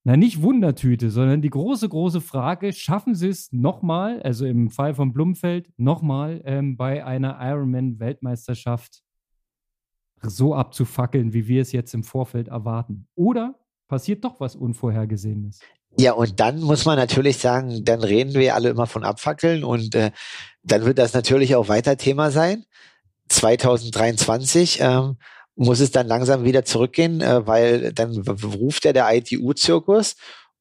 na 0.05 0.17
nicht 0.17 0.41
Wundertüte, 0.41 1.09
sondern 1.09 1.41
die 1.41 1.49
große, 1.49 1.89
große 1.89 2.21
Frage, 2.21 2.71
schaffen 2.71 3.15
sie 3.15 3.27
es 3.27 3.51
nochmal, 3.51 4.21
also 4.21 4.45
im 4.45 4.69
Fall 4.69 4.93
von 4.95 5.11
Blumfeld, 5.11 5.69
nochmal 5.77 6.41
ähm, 6.45 6.77
bei 6.77 7.05
einer 7.05 7.39
Ironman-Weltmeisterschaft 7.41 9.03
so 10.21 10.55
abzufackeln, 10.55 11.33
wie 11.33 11.47
wir 11.49 11.61
es 11.61 11.73
jetzt 11.73 11.93
im 11.93 12.03
Vorfeld 12.03 12.47
erwarten? 12.47 13.07
Oder 13.15 13.59
passiert 13.89 14.23
doch 14.23 14.39
was 14.39 14.55
Unvorhergesehenes? 14.55 15.59
Ja, 15.97 16.13
und 16.13 16.39
dann 16.39 16.59
muss 16.61 16.85
man 16.85 16.97
natürlich 16.97 17.37
sagen, 17.37 17.85
dann 17.85 18.03
reden 18.03 18.33
wir 18.33 18.55
alle 18.55 18.69
immer 18.69 18.87
von 18.87 19.03
Abfackeln 19.03 19.63
und 19.63 19.93
äh, 19.95 20.11
dann 20.63 20.85
wird 20.85 20.97
das 20.97 21.13
natürlich 21.13 21.55
auch 21.55 21.67
weiter 21.67 21.97
Thema 21.97 22.31
sein. 22.31 22.65
2023 23.29 24.79
ähm, 24.81 25.17
muss 25.55 25.79
es 25.79 25.91
dann 25.91 26.07
langsam 26.07 26.43
wieder 26.45 26.65
zurückgehen, 26.65 27.21
äh, 27.21 27.45
weil 27.45 27.93
dann 27.93 28.17
ruft 28.17 28.85
er 28.85 28.93
der 28.93 29.13
ITU-Zirkus 29.13 30.15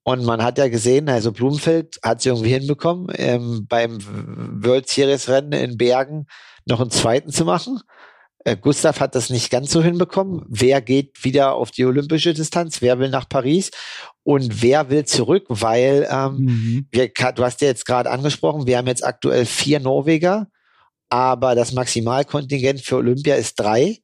und 0.04 0.24
man 0.24 0.42
hat 0.42 0.58
ja 0.58 0.68
gesehen, 0.68 1.08
also 1.08 1.32
Blumenfeld 1.32 1.98
hat 2.02 2.18
es 2.18 2.26
irgendwie 2.26 2.50
hinbekommen, 2.52 3.06
ähm, 3.16 3.66
beim 3.68 3.98
World 4.62 4.88
Series 4.88 5.28
Rennen 5.28 5.52
in 5.52 5.76
Bergen 5.76 6.26
noch 6.66 6.80
einen 6.80 6.90
zweiten 6.90 7.30
zu 7.30 7.44
machen. 7.44 7.80
Äh, 8.44 8.56
Gustav 8.56 9.00
hat 9.00 9.14
das 9.14 9.30
nicht 9.30 9.50
ganz 9.50 9.70
so 9.70 9.82
hinbekommen. 9.82 10.44
Wer 10.48 10.80
geht 10.80 11.24
wieder 11.24 11.54
auf 11.54 11.70
die 11.70 11.84
olympische 11.84 12.34
Distanz? 12.34 12.82
Wer 12.82 12.98
will 12.98 13.10
nach 13.10 13.28
Paris? 13.28 13.70
Und 14.24 14.62
wer 14.62 14.90
will 14.90 15.04
zurück? 15.04 15.44
Weil 15.48 16.08
ähm, 16.10 16.36
mhm. 16.36 16.86
wir, 16.90 17.08
du 17.08 17.44
hast 17.44 17.60
ja 17.60 17.68
jetzt 17.68 17.86
gerade 17.86 18.10
angesprochen, 18.10 18.66
wir 18.66 18.78
haben 18.78 18.86
jetzt 18.86 19.04
aktuell 19.04 19.46
vier 19.46 19.80
Norweger, 19.80 20.48
aber 21.08 21.54
das 21.54 21.72
Maximalkontingent 21.72 22.80
für 22.80 22.96
Olympia 22.96 23.34
ist 23.34 23.58
drei. 23.58 23.98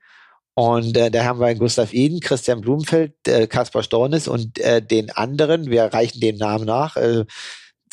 Und 0.55 0.97
äh, 0.97 1.11
da 1.11 1.24
haben 1.24 1.39
wir 1.39 1.55
Gustav 1.55 1.93
Iden, 1.93 2.18
Christian 2.18 2.61
Blumenfeld, 2.61 3.14
äh, 3.28 3.47
Kaspar 3.47 3.84
Stornes 3.84 4.26
und 4.26 4.59
äh, 4.59 4.82
den 4.82 5.11
anderen. 5.11 5.70
Wir 5.70 5.84
reichen 5.84 6.20
den 6.20 6.36
Namen 6.36 6.64
nach. 6.64 6.97
Äh, 6.97 7.24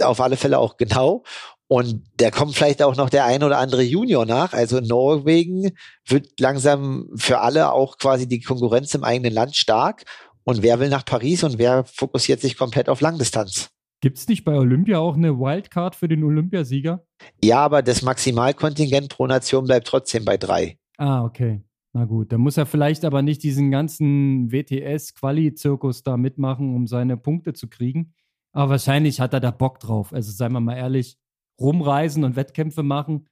auf 0.01 0.19
alle 0.19 0.35
Fälle 0.35 0.59
auch 0.59 0.77
genau. 0.77 1.23
Und 1.67 2.03
da 2.17 2.29
kommt 2.29 2.55
vielleicht 2.55 2.83
auch 2.83 2.95
noch 2.95 3.09
der 3.09 3.25
ein 3.25 3.43
oder 3.43 3.57
andere 3.57 3.81
Junior 3.81 4.25
nach. 4.25 4.53
Also 4.53 4.77
in 4.77 4.85
Norwegen 4.85 5.71
wird 6.07 6.39
langsam 6.39 7.09
für 7.15 7.39
alle 7.39 7.71
auch 7.71 7.97
quasi 7.97 8.27
die 8.27 8.41
Konkurrenz 8.41 8.93
im 8.93 9.03
eigenen 9.03 9.33
Land 9.33 9.55
stark. 9.55 10.03
Und 10.43 10.61
wer 10.61 10.79
will 10.79 10.89
nach 10.89 11.05
Paris 11.05 11.43
und 11.43 11.57
wer 11.57 11.83
fokussiert 11.85 12.39
sich 12.39 12.55
komplett 12.55 12.87
auf 12.87 13.01
Langdistanz? 13.01 13.69
Gibt 13.99 14.19
es 14.19 14.27
nicht 14.27 14.43
bei 14.43 14.53
Olympia 14.53 14.99
auch 14.99 15.15
eine 15.15 15.39
Wildcard 15.39 15.95
für 15.95 16.07
den 16.07 16.23
Olympiasieger? 16.23 17.03
Ja, 17.43 17.59
aber 17.59 17.81
das 17.81 18.03
Maximalkontingent 18.03 19.09
pro 19.09 19.25
Nation 19.25 19.65
bleibt 19.65 19.87
trotzdem 19.87 20.23
bei 20.23 20.37
drei. 20.37 20.77
Ah, 20.97 21.23
okay. 21.23 21.63
Na 21.93 22.05
gut, 22.05 22.31
dann 22.31 22.41
muss 22.41 22.57
er 22.57 22.67
vielleicht 22.67 23.05
aber 23.05 23.23
nicht 23.23 23.41
diesen 23.41 23.71
ganzen 23.71 24.51
WTS-Quali-Zirkus 24.51 26.03
da 26.03 26.17
mitmachen, 26.17 26.75
um 26.75 26.85
seine 26.85 27.17
Punkte 27.17 27.53
zu 27.53 27.67
kriegen. 27.67 28.13
Aber 28.51 28.71
wahrscheinlich 28.71 29.19
hat 29.19 29.33
er 29.33 29.39
da 29.39 29.49
Bock 29.49 29.79
drauf. 29.79 30.13
Also 30.13 30.31
seien 30.31 30.51
wir 30.51 30.59
mal 30.59 30.77
ehrlich, 30.77 31.17
rumreisen 31.59 32.23
und 32.23 32.35
Wettkämpfe 32.35 32.83
machen, 32.83 33.27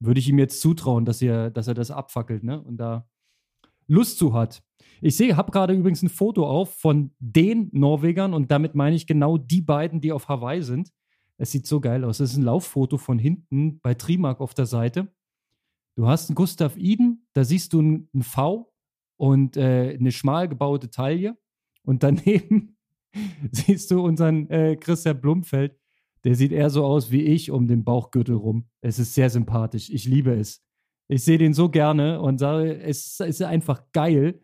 würde 0.00 0.20
ich 0.20 0.28
ihm 0.28 0.38
jetzt 0.38 0.60
zutrauen, 0.60 1.04
dass 1.04 1.22
er, 1.22 1.50
dass 1.50 1.68
er 1.68 1.74
das 1.74 1.90
abfackelt, 1.90 2.44
ne? 2.44 2.60
Und 2.62 2.76
da 2.78 3.08
Lust 3.86 4.18
zu 4.18 4.34
hat. 4.34 4.62
Ich 5.00 5.16
sehe, 5.16 5.36
habe 5.36 5.50
gerade 5.50 5.74
übrigens 5.74 6.02
ein 6.02 6.08
Foto 6.08 6.46
auf 6.46 6.74
von 6.74 7.12
den 7.18 7.70
Norwegern 7.72 8.34
und 8.34 8.50
damit 8.50 8.74
meine 8.74 8.96
ich 8.96 9.06
genau 9.06 9.38
die 9.38 9.62
beiden, 9.62 10.00
die 10.00 10.12
auf 10.12 10.28
Hawaii 10.28 10.62
sind. 10.62 10.92
Es 11.38 11.52
sieht 11.52 11.66
so 11.66 11.80
geil 11.80 12.04
aus. 12.04 12.20
Es 12.20 12.32
ist 12.32 12.36
ein 12.36 12.42
Lauffoto 12.42 12.98
von 12.98 13.18
hinten 13.18 13.80
bei 13.80 13.94
Trimark 13.94 14.40
auf 14.40 14.54
der 14.54 14.66
Seite. 14.66 15.12
Du 15.96 16.06
hast 16.06 16.28
einen 16.28 16.36
Gustav 16.36 16.76
Iden, 16.76 17.26
da 17.32 17.44
siehst 17.44 17.72
du 17.72 17.80
ein, 17.80 18.08
ein 18.14 18.22
V 18.22 18.72
und 19.16 19.56
äh, 19.56 19.96
eine 19.98 20.12
schmal 20.12 20.48
gebaute 20.48 20.90
Taille. 20.90 21.38
Und 21.82 22.02
daneben 22.02 22.76
siehst 23.52 23.90
du 23.90 24.04
unseren 24.04 24.50
äh, 24.50 24.76
Christian 24.76 25.20
Blumfeld, 25.20 25.78
der 26.24 26.34
sieht 26.34 26.52
eher 26.52 26.70
so 26.70 26.84
aus 26.84 27.10
wie 27.10 27.22
ich 27.22 27.50
um 27.50 27.66
den 27.66 27.84
Bauchgürtel 27.84 28.34
rum. 28.34 28.68
Es 28.80 28.98
ist 28.98 29.14
sehr 29.14 29.30
sympathisch. 29.30 29.90
Ich 29.90 30.04
liebe 30.04 30.34
es. 30.34 30.64
Ich 31.08 31.24
sehe 31.24 31.38
den 31.38 31.54
so 31.54 31.68
gerne 31.68 32.20
und 32.20 32.38
sage, 32.38 32.78
es 32.80 33.18
ist 33.20 33.42
einfach 33.42 33.82
geil, 33.92 34.42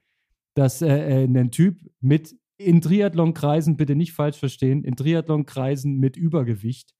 dass 0.54 0.82
äh, 0.82 1.24
äh, 1.24 1.24
ein 1.24 1.50
Typ 1.50 1.78
mit 2.00 2.34
in 2.56 2.80
Triathlon-Kreisen, 2.80 3.76
bitte 3.76 3.96
nicht 3.96 4.12
falsch 4.12 4.38
verstehen, 4.38 4.84
in 4.84 4.96
Triathlon-Kreisen 4.96 5.98
mit 5.98 6.16
Übergewicht, 6.16 6.94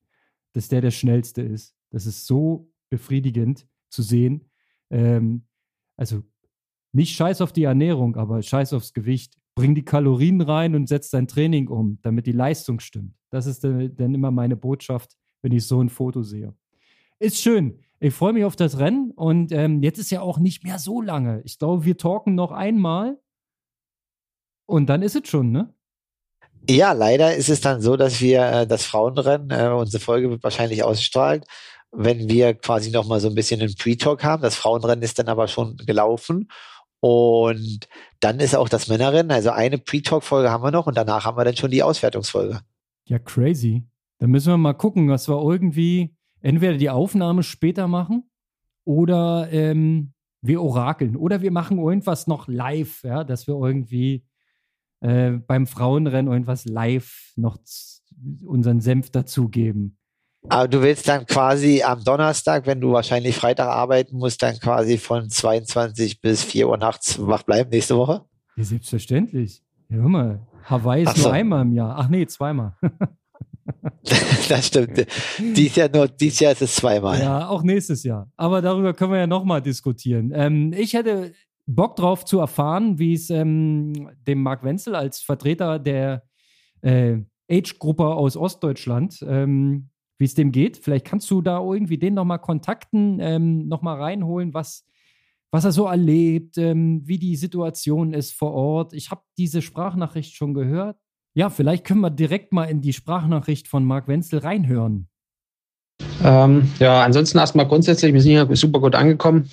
dass 0.53 0.67
der 0.67 0.81
der 0.81 0.91
schnellste 0.91 1.41
ist. 1.41 1.75
Das 1.91 2.05
ist 2.05 2.27
so 2.27 2.71
befriedigend 2.89 3.67
zu 3.89 4.01
sehen. 4.01 4.49
Ähm, 4.91 5.47
also 5.97 6.23
nicht 6.91 7.15
scheiß 7.15 7.41
auf 7.41 7.53
die 7.53 7.63
Ernährung, 7.63 8.15
aber 8.17 8.41
scheiß 8.41 8.73
aufs 8.73 8.93
Gewicht 8.93 9.37
bring 9.55 9.73
die 9.73 9.85
Kalorien 9.85 10.41
rein 10.41 10.75
und 10.75 10.87
setz 10.87 11.09
dein 11.09 11.27
Training 11.27 11.69
um, 11.69 11.99
damit 12.01 12.25
die 12.25 12.33
Leistung 12.33 12.79
stimmt. 12.79 13.15
Das 13.35 13.47
ist 13.47 13.65
dann 13.65 14.13
immer 14.13 14.31
meine 14.31 14.55
Botschaft, 14.55 15.17
wenn 15.41 15.51
ich 15.51 15.67
so 15.67 15.81
ein 15.81 15.89
Foto 15.89 16.23
sehe. 16.23 16.53
Ist 17.19 17.41
schön. 17.41 17.83
Ich 17.99 18.13
freue 18.13 18.31
mich 18.31 18.45
auf 18.45 18.55
das 18.55 18.79
Rennen 18.79 19.11
und 19.11 19.51
ähm, 19.51 19.83
jetzt 19.83 19.99
ist 19.99 20.09
ja 20.09 20.21
auch 20.21 20.37
nicht 20.37 20.63
mehr 20.63 20.79
so 20.79 21.01
lange. 21.01 21.41
Ich 21.43 21.59
glaube, 21.59 21.83
wir 21.83 21.97
talken 21.97 22.33
noch 22.35 22.53
einmal 22.53 23.19
und 24.65 24.87
dann 24.87 25.01
ist 25.01 25.17
es 25.17 25.27
schon, 25.27 25.51
ne? 25.51 25.73
Ja, 26.69 26.93
leider 26.93 27.35
ist 27.35 27.49
es 27.49 27.59
dann 27.59 27.81
so, 27.81 27.97
dass 27.97 28.21
wir 28.21 28.41
äh, 28.41 28.67
das 28.67 28.85
Frauenrennen, 28.85 29.51
äh, 29.51 29.67
unsere 29.67 30.01
Folge 30.01 30.29
wird 30.29 30.41
wahrscheinlich 30.41 30.85
ausstrahlt, 30.85 31.45
wenn 31.91 32.29
wir 32.29 32.53
quasi 32.53 32.89
noch 32.89 33.05
mal 33.05 33.19
so 33.19 33.27
ein 33.27 33.35
bisschen 33.35 33.59
einen 33.59 33.75
Pre-Talk 33.75 34.23
haben. 34.23 34.43
Das 34.43 34.55
Frauenrennen 34.55 35.03
ist 35.03 35.19
dann 35.19 35.27
aber 35.27 35.49
schon 35.49 35.75
gelaufen 35.75 36.47
und 37.01 37.89
dann 38.21 38.39
ist 38.39 38.55
auch 38.55 38.69
das 38.69 38.87
Männerrennen, 38.87 39.33
also 39.33 39.49
eine 39.49 39.77
Pre-Talk-Folge 39.77 40.51
haben 40.51 40.63
wir 40.63 40.71
noch 40.71 40.87
und 40.87 40.95
danach 40.95 41.25
haben 41.25 41.37
wir 41.37 41.43
dann 41.43 41.57
schon 41.57 41.71
die 41.71 41.83
Auswertungsfolge. 41.83 42.61
Ja, 43.05 43.19
crazy. 43.19 43.87
Dann 44.19 44.31
müssen 44.31 44.51
wir 44.51 44.57
mal 44.57 44.73
gucken, 44.73 45.07
dass 45.07 45.27
wir 45.27 45.41
irgendwie 45.41 46.15
entweder 46.41 46.77
die 46.77 46.89
Aufnahme 46.89 47.43
später 47.43 47.87
machen 47.87 48.29
oder 48.83 49.47
ähm, 49.51 50.13
wir 50.41 50.61
orakeln 50.61 51.15
oder 51.15 51.41
wir 51.41 51.51
machen 51.51 51.79
irgendwas 51.79 52.27
noch 52.27 52.47
live, 52.47 53.03
ja, 53.03 53.23
dass 53.23 53.47
wir 53.47 53.55
irgendwie 53.55 54.25
äh, 55.01 55.31
beim 55.31 55.67
Frauenrennen 55.67 56.31
irgendwas 56.31 56.65
live 56.65 57.33
noch 57.35 57.57
unseren 58.43 58.81
Senf 58.81 59.09
dazugeben. 59.09 59.97
Aber 60.47 60.67
du 60.67 60.81
willst 60.81 61.07
dann 61.07 61.25
quasi 61.25 61.81
am 61.83 62.03
Donnerstag, 62.03 62.67
wenn 62.67 62.79
du 62.79 62.91
wahrscheinlich 62.91 63.35
Freitag 63.35 63.67
arbeiten 63.67 64.17
musst, 64.17 64.43
dann 64.43 64.59
quasi 64.59 64.97
von 64.97 65.29
22 65.29 66.21
bis 66.21 66.43
4 66.43 66.69
Uhr 66.69 66.77
nachts 66.77 67.17
wach 67.19 67.43
bleiben 67.43 67.71
nächste 67.71 67.97
Woche? 67.97 68.25
Ja, 68.55 68.63
selbstverständlich. 68.63 69.63
Ja, 69.89 69.97
hör 69.97 70.09
mal, 70.09 70.47
Hawaii 70.65 71.03
ist 71.03 71.17
so. 71.17 71.23
nur 71.23 71.33
einmal 71.33 71.61
im 71.63 71.73
Jahr. 71.73 71.95
Ach 71.97 72.09
nee, 72.09 72.25
zweimal. 72.25 72.75
das 74.49 74.67
stimmt. 74.67 75.07
Dies 75.39 75.75
Jahr 75.75 75.89
nur, 75.93 76.07
dieses 76.07 76.39
Jahr 76.39 76.51
ist 76.51 76.61
es 76.61 76.75
zweimal. 76.75 77.19
Ja, 77.19 77.47
auch 77.47 77.63
nächstes 77.63 78.03
Jahr. 78.03 78.31
Aber 78.37 78.61
darüber 78.61 78.93
können 78.93 79.11
wir 79.11 79.19
ja 79.19 79.27
nochmal 79.27 79.61
diskutieren. 79.61 80.31
Ähm, 80.33 80.73
ich 80.73 80.93
hätte 80.93 81.33
Bock 81.65 81.95
drauf 81.95 82.25
zu 82.25 82.39
erfahren, 82.39 82.99
wie 82.99 83.13
es 83.13 83.29
ähm, 83.29 84.09
dem 84.27 84.43
Marc 84.43 84.63
Wenzel 84.63 84.95
als 84.95 85.21
Vertreter 85.21 85.79
der 85.79 86.23
äh, 86.81 87.17
Age-Gruppe 87.49 88.05
aus 88.05 88.37
Ostdeutschland 88.37 89.23
ähm, 89.27 89.89
wie 90.17 90.25
es 90.25 90.33
dem 90.33 90.51
geht. 90.51 90.77
Vielleicht 90.77 91.05
kannst 91.05 91.29
du 91.31 91.41
da 91.41 91.59
irgendwie 91.59 91.97
den 91.97 92.13
nochmal 92.13 92.39
kontakten, 92.39 93.19
ähm, 93.19 93.67
nochmal 93.67 94.01
reinholen, 94.01 94.53
was, 94.53 94.85
was 95.55 95.63
er 95.63 95.71
so 95.71 95.85
erlebt, 95.85 96.57
ähm, 96.57 97.01
wie 97.05 97.17
die 97.17 97.37
Situation 97.37 98.13
ist 98.13 98.33
vor 98.33 98.53
Ort. 98.53 98.93
Ich 98.93 99.09
habe 99.09 99.21
diese 99.37 99.61
Sprachnachricht 99.61 100.35
schon 100.35 100.53
gehört. 100.53 100.97
Ja, 101.33 101.49
vielleicht 101.49 101.85
können 101.85 102.01
wir 102.01 102.09
direkt 102.09 102.51
mal 102.51 102.65
in 102.65 102.81
die 102.81 102.91
Sprachnachricht 102.91 103.69
von 103.69 103.85
Marc 103.85 104.09
Wenzel 104.09 104.39
reinhören. 104.39 105.07
Ähm, 106.23 106.69
ja, 106.79 107.03
ansonsten 107.03 107.37
erstmal 107.37 107.67
grundsätzlich, 107.67 108.13
wir 108.13 108.21
sind 108.21 108.31
hier 108.31 108.55
super 108.57 108.81
gut 108.81 108.95
angekommen. 108.95 109.49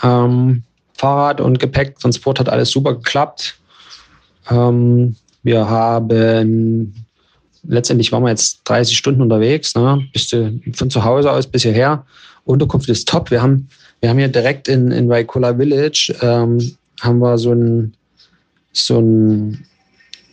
Ähm, 0.00 0.62
Fahrrad 0.94 1.40
und 1.40 1.58
Gepäck, 1.58 1.98
Transport 1.98 2.38
hat 2.38 2.48
alles 2.48 2.70
super 2.70 2.94
geklappt. 2.94 3.58
Ähm, 4.48 5.16
wir 5.42 5.68
haben 5.68 6.99
letztendlich 7.66 8.12
waren 8.12 8.22
wir 8.22 8.30
jetzt 8.30 8.62
30 8.64 8.96
Stunden 8.96 9.22
unterwegs, 9.22 9.74
ne? 9.74 10.06
bis 10.12 10.28
zu, 10.28 10.60
von 10.72 10.90
zu 10.90 11.04
Hause 11.04 11.30
aus 11.30 11.46
bis 11.46 11.62
hierher. 11.62 12.04
Unterkunft 12.44 12.88
ist 12.88 13.08
top. 13.08 13.30
Wir 13.30 13.42
haben, 13.42 13.68
wir 14.00 14.10
haben 14.10 14.18
hier 14.18 14.28
direkt 14.28 14.68
in, 14.68 14.90
in 14.90 15.08
Waikula 15.08 15.54
Village 15.54 16.14
ähm, 16.22 16.76
haben 17.00 17.18
wir 17.18 17.38
so 17.38 17.52
ein, 17.52 17.94
so 18.72 19.00
ein, 19.00 19.66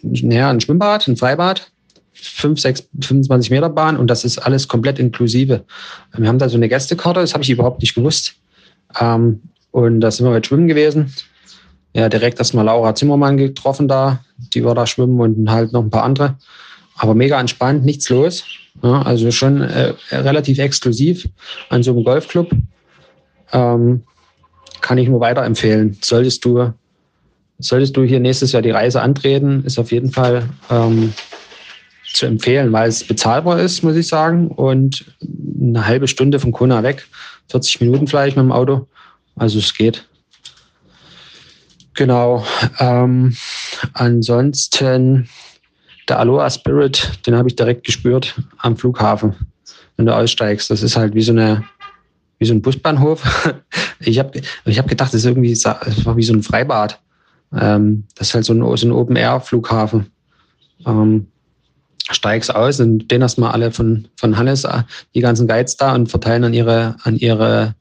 naja, 0.01 0.49
ein 0.49 0.61
Schwimmbad, 0.61 1.07
ein 1.07 1.17
Freibad, 1.17 1.69
5, 2.13 2.59
6, 2.59 2.89
25 3.01 3.51
Meter 3.51 3.69
Bahn 3.69 3.97
und 3.97 4.07
das 4.07 4.25
ist 4.25 4.39
alles 4.39 4.67
komplett 4.67 4.99
inklusive. 4.99 5.63
Wir 6.15 6.27
haben 6.27 6.39
da 6.39 6.49
so 6.49 6.57
eine 6.57 6.69
Gästekarte, 6.69 7.19
das 7.19 7.33
habe 7.33 7.43
ich 7.43 7.49
überhaupt 7.49 7.81
nicht 7.81 7.95
gewusst. 7.95 8.35
Ähm, 8.99 9.41
und 9.71 10.01
da 10.01 10.11
sind 10.11 10.25
wir 10.25 10.31
mit 10.31 10.47
Schwimmen 10.47 10.67
gewesen. 10.67 11.13
Ja, 11.93 12.09
direkt 12.09 12.39
erstmal 12.39 12.65
Laura 12.65 12.95
Zimmermann 12.95 13.37
getroffen 13.37 13.87
da, 13.87 14.19
die 14.53 14.63
war 14.63 14.75
da 14.75 14.85
schwimmen 14.85 15.19
und 15.19 15.49
halt 15.49 15.73
noch 15.73 15.83
ein 15.83 15.89
paar 15.89 16.03
andere 16.03 16.35
aber 16.97 17.15
mega 17.15 17.39
entspannt, 17.39 17.85
nichts 17.85 18.09
los. 18.09 18.43
Ja, 18.83 19.01
also 19.01 19.31
schon 19.31 19.61
äh, 19.61 19.93
relativ 20.11 20.59
exklusiv 20.59 21.27
an 21.69 21.81
so 21.81 21.91
einem 21.91 22.03
Golfclub. 22.03 22.51
Ähm, 23.51 24.03
kann 24.81 24.97
ich 24.97 25.09
nur 25.09 25.19
weiterempfehlen. 25.19 25.97
Solltest 26.01 26.45
du, 26.45 26.73
solltest 27.57 27.97
du 27.97 28.03
hier 28.03 28.19
nächstes 28.19 28.51
Jahr 28.51 28.61
die 28.61 28.71
Reise 28.71 29.01
antreten, 29.01 29.63
ist 29.65 29.79
auf 29.79 29.91
jeden 29.91 30.11
Fall 30.11 30.47
ähm, 30.69 31.13
zu 32.13 32.25
empfehlen, 32.25 32.71
weil 32.71 32.87
es 32.89 33.03
bezahlbar 33.03 33.59
ist, 33.59 33.83
muss 33.83 33.95
ich 33.95 34.07
sagen. 34.07 34.49
Und 34.49 35.05
eine 35.59 35.85
halbe 35.85 36.07
Stunde 36.07 36.39
von 36.39 36.51
Kona 36.51 36.83
weg, 36.83 37.07
40 37.49 37.81
Minuten 37.81 38.07
vielleicht 38.07 38.37
mit 38.37 38.43
dem 38.43 38.51
Auto. 38.51 38.87
Also 39.35 39.59
es 39.59 39.73
geht. 39.73 40.07
Genau. 41.95 42.45
Ähm, 42.79 43.35
ansonsten 43.93 45.29
der 46.07 46.19
Aloha 46.19 46.49
Spirit, 46.49 47.11
den 47.25 47.35
habe 47.35 47.49
ich 47.49 47.55
direkt 47.55 47.85
gespürt 47.85 48.35
am 48.59 48.77
Flughafen, 48.77 49.35
wenn 49.95 50.05
du 50.05 50.15
aussteigst. 50.15 50.69
Das 50.69 50.83
ist 50.83 50.95
halt 50.95 51.13
wie 51.13 51.21
so 51.21 51.31
eine, 51.31 51.63
wie 52.39 52.45
so 52.45 52.53
ein 52.53 52.61
Busbahnhof. 52.61 53.23
Ich 53.99 54.19
habe 54.19 54.39
ich 54.65 54.77
hab 54.77 54.87
gedacht, 54.87 55.11
das 55.11 55.21
ist 55.21 55.25
irgendwie 55.25 55.51
das 55.51 56.05
war 56.05 56.15
wie 56.15 56.23
so 56.23 56.31
ein 56.31 56.43
Freibad. 56.43 56.99
Ähm, 57.51 58.03
das 58.13 58.27
ist 58.27 58.33
halt 58.35 58.45
so 58.45 58.53
ein, 58.53 58.77
so 58.77 58.87
ein 58.87 58.91
Open-Air-Flughafen. 58.91 60.11
Ähm, 60.85 61.27
steigst 62.11 62.53
aus 62.53 62.79
und 62.79 63.09
den 63.09 63.21
erstmal 63.21 63.51
alle 63.51 63.71
von, 63.71 64.07
von 64.15 64.37
Hannes, 64.37 64.65
äh, 64.65 64.83
die 65.15 65.21
ganzen 65.21 65.47
Guides 65.47 65.77
da 65.77 65.95
und 65.95 66.09
verteilen 66.09 66.43
an 66.43 66.53
ihre, 66.53 66.95
an 67.03 67.17
ihre 67.17 67.75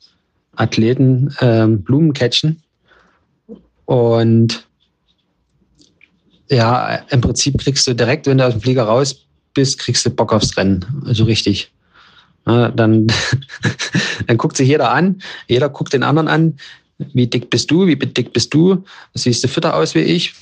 Athleten 0.56 1.34
ähm, 1.40 1.82
Blumenkettchen. 1.82 2.62
Und 3.84 4.66
ja, 6.50 6.96
im 7.10 7.20
Prinzip 7.20 7.58
kriegst 7.58 7.86
du 7.86 7.94
direkt, 7.94 8.26
wenn 8.26 8.38
du 8.38 8.46
aus 8.46 8.54
dem 8.54 8.62
Flieger 8.62 8.84
raus 8.84 9.26
bist, 9.54 9.78
kriegst 9.78 10.06
du 10.06 10.10
Bock 10.10 10.32
aufs 10.32 10.56
Rennen. 10.56 10.84
Also 11.06 11.24
richtig. 11.24 11.72
Ja, 12.46 12.68
dann, 12.68 13.08
dann 14.26 14.36
guckt 14.36 14.56
sich 14.56 14.68
jeder 14.68 14.92
an, 14.92 15.20
jeder 15.48 15.68
guckt 15.68 15.92
den 15.92 16.02
anderen 16.02 16.28
an. 16.28 16.56
Wie 16.98 17.26
dick 17.26 17.50
bist 17.50 17.70
du? 17.70 17.86
Wie 17.86 17.96
dick 17.96 18.32
bist 18.32 18.54
du? 18.54 18.84
Siehst 19.14 19.44
du 19.44 19.48
fitter 19.48 19.74
aus 19.74 19.94
wie 19.94 20.00
ich? 20.00 20.34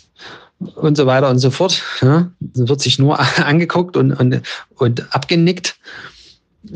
Und 0.59 0.97
so 0.97 1.07
weiter 1.07 1.31
und 1.31 1.39
so 1.39 1.51
fort. 1.51 1.83
Ja, 2.01 2.31
dann 2.39 2.69
wird 2.69 2.81
sich 2.81 2.99
nur 2.99 3.19
angeguckt 3.45 3.97
und, 3.97 4.13
und, 4.13 4.43
und 4.77 5.15
abgenickt. 5.15 5.77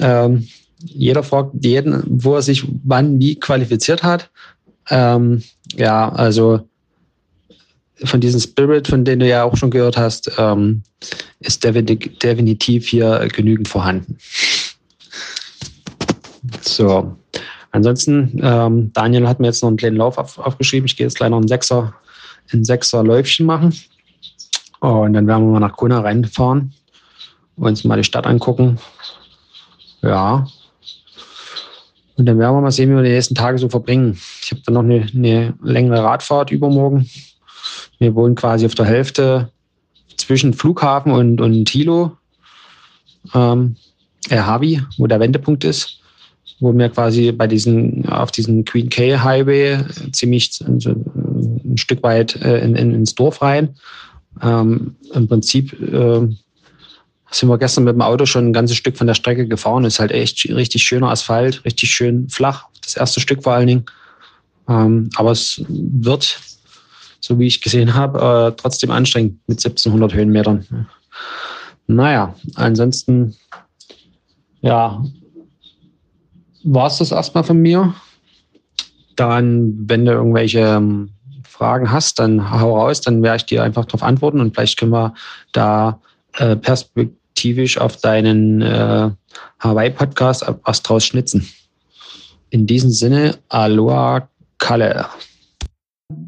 Ähm, 0.01 0.49
jeder 0.81 1.23
fragt 1.23 1.53
jeden, 1.65 2.03
wo 2.07 2.35
er 2.35 2.43
sich 2.43 2.65
wann 2.85 3.19
wie 3.21 3.39
qualifiziert 3.39 4.03
hat. 4.03 4.31
Ähm, 4.91 5.43
ja, 5.77 6.11
also 6.11 6.69
von 8.05 8.21
diesem 8.21 8.41
Spirit, 8.41 8.89
von 8.89 9.05
dem 9.05 9.21
du 9.21 9.29
ja 9.29 9.45
auch 9.45 9.57
schon 9.57 9.71
gehört 9.71 9.97
hast, 9.97 10.31
ähm, 10.39 10.83
ist 11.41 11.65
definitiv 11.65 12.87
hier 12.87 13.29
genügend 13.33 13.69
vorhanden. 13.69 14.19
So, 16.63 17.17
ansonsten, 17.73 18.41
ähm, 18.43 18.93
Daniel 18.93 19.29
hat 19.29 19.41
mir 19.41 19.47
jetzt 19.47 19.63
noch 19.63 19.69
einen 19.69 19.77
kleinen 19.77 19.97
Lauf 19.97 20.19
auf, 20.19 20.39
aufgeschrieben. 20.39 20.87
Ich 20.87 20.97
gehe 20.97 21.07
jetzt 21.07 21.17
gleich 21.17 21.31
noch 21.31 21.39
einen 21.39 21.49
Sechser, 21.49 21.95
ein 22.53 22.65
Sechser 22.65 23.03
Läufchen 23.03 23.47
machen. 23.47 23.75
und 24.81 25.13
dann 25.13 25.27
werden 25.27 25.47
wir 25.47 25.53
mal 25.53 25.61
nach 25.61 25.77
Kona 25.77 26.01
reinfahren, 26.01 26.73
uns 27.57 27.85
mal 27.85 27.97
die 27.97 28.05
Stadt 28.05 28.27
angucken. 28.27 28.79
Ja. 30.03 30.47
Und 32.17 32.27
dann 32.27 32.39
werden 32.39 32.57
wir 32.57 32.61
mal 32.61 32.71
sehen, 32.73 32.91
wie 32.91 32.97
wir 32.97 33.03
die 33.03 33.11
nächsten 33.11 33.35
Tage 33.35 33.59
so 33.59 33.69
verbringen. 33.69 34.19
Ich 34.43 34.51
habe 34.51 34.63
dann 34.65 34.75
noch 34.75 34.83
eine, 34.83 35.07
eine 35.15 35.55
längere 35.63 36.03
Radfahrt 36.03 36.51
übermorgen. 36.51 37.09
Wir 37.99 38.15
wohnen 38.15 38.35
quasi 38.35 38.67
auf 38.67 38.75
der 38.75 38.87
Hälfte 38.87 39.51
zwischen 40.17 40.53
Flughafen 40.53 41.13
und, 41.13 41.41
und 41.41 41.69
Hilo, 41.69 42.17
ähm, 43.35 43.77
äh, 44.31 44.39
Havi, 44.39 44.83
wo 44.97 45.07
der 45.07 45.21
Wendepunkt 45.21 45.65
ist, 45.65 46.01
wo 46.61 46.73
wir 46.73 46.89
quasi 46.89 47.33
bei 47.33 47.47
diesen, 47.47 48.09
auf 48.09 48.31
diesem 48.31 48.65
Queen 48.65 48.89
K 48.89 49.19
Highway 49.19 49.79
ziemlich 50.13 50.61
also 50.67 50.91
ein 50.91 51.77
Stück 51.77 52.03
weit 52.03 52.37
äh, 52.37 52.59
in, 52.61 52.75
in, 52.77 52.95
ins 52.95 53.15
Dorf 53.15 53.43
rein. 53.43 53.77
Ähm, 54.43 54.97
Im 55.13 55.29
Prinzip 55.29 55.73
äh, 55.81 56.21
sind 57.31 57.49
wir 57.49 57.59
gestern 57.59 57.85
mit 57.85 57.95
dem 57.95 58.03
Auto 58.03 58.27
schon 58.27 58.49
ein 58.49 58.53
ganzes 58.53 58.77
Stück 58.77 58.97
von 58.97 59.07
der 59.07 59.15
Strecke 59.15 59.47
gefahren. 59.47 59.85
Ist 59.85 60.01
halt 60.01 60.13
echt 60.13 60.49
richtig 60.49 60.83
schöner 60.83 61.11
Asphalt, 61.11 61.65
richtig 61.65 61.91
schön 61.91 62.29
flach. 62.29 62.67
Das 62.83 62.97
erste 62.97 63.21
Stück 63.21 63.43
vor 63.43 63.55
allen 63.55 63.67
Dingen. 63.67 63.85
Ähm, 64.69 65.11
aber 65.17 65.33
es 65.33 65.63
wird 65.69 66.41
so 67.21 67.39
wie 67.39 67.47
ich 67.47 67.63
gesehen 67.63 67.95
habe, 67.95 68.53
äh, 68.53 68.57
trotzdem 68.57 68.91
anstrengend 68.91 69.41
mit 69.47 69.59
1700 69.59 70.15
Höhenmetern. 70.15 70.89
Naja, 71.87 72.35
ansonsten, 72.55 73.35
ja, 74.61 75.03
war 76.65 76.87
es 76.87 76.99
das 76.99 77.13
erstmal 77.13 77.45
von 77.45 77.59
mir. 77.59 77.95
Dann, 79.17 79.75
wenn 79.89 80.05
du 80.05 80.13
irgendwelche 80.13 80.61
ähm, 80.61 81.11
Fragen 81.45 81.91
hast, 81.91 82.19
dann 82.19 82.51
hau 82.51 82.79
raus, 82.79 83.01
dann 83.01 83.23
werde 83.23 83.39
ich 83.39 83.47
dir 83.47 83.65
einfach 83.65 83.85
darauf 83.85 84.03
antworten 84.03 84.41
und 84.41 84.55
vielleicht 84.55 84.79
können 84.79 84.93
wir 84.93 85.15
da 85.53 86.01
äh, 86.35 86.55
perspektivisch 86.55 87.79
auf 87.79 87.97
deinen 87.97 88.61
äh, 88.61 89.11
Hawaii-Podcast 89.59 90.47
was 90.65 90.83
draus 90.83 91.05
schnitzen. 91.05 91.49
In 92.51 92.67
diesem 92.67 92.91
Sinne, 92.91 93.39
Aloha 93.49 94.29
Kalle 94.59 95.07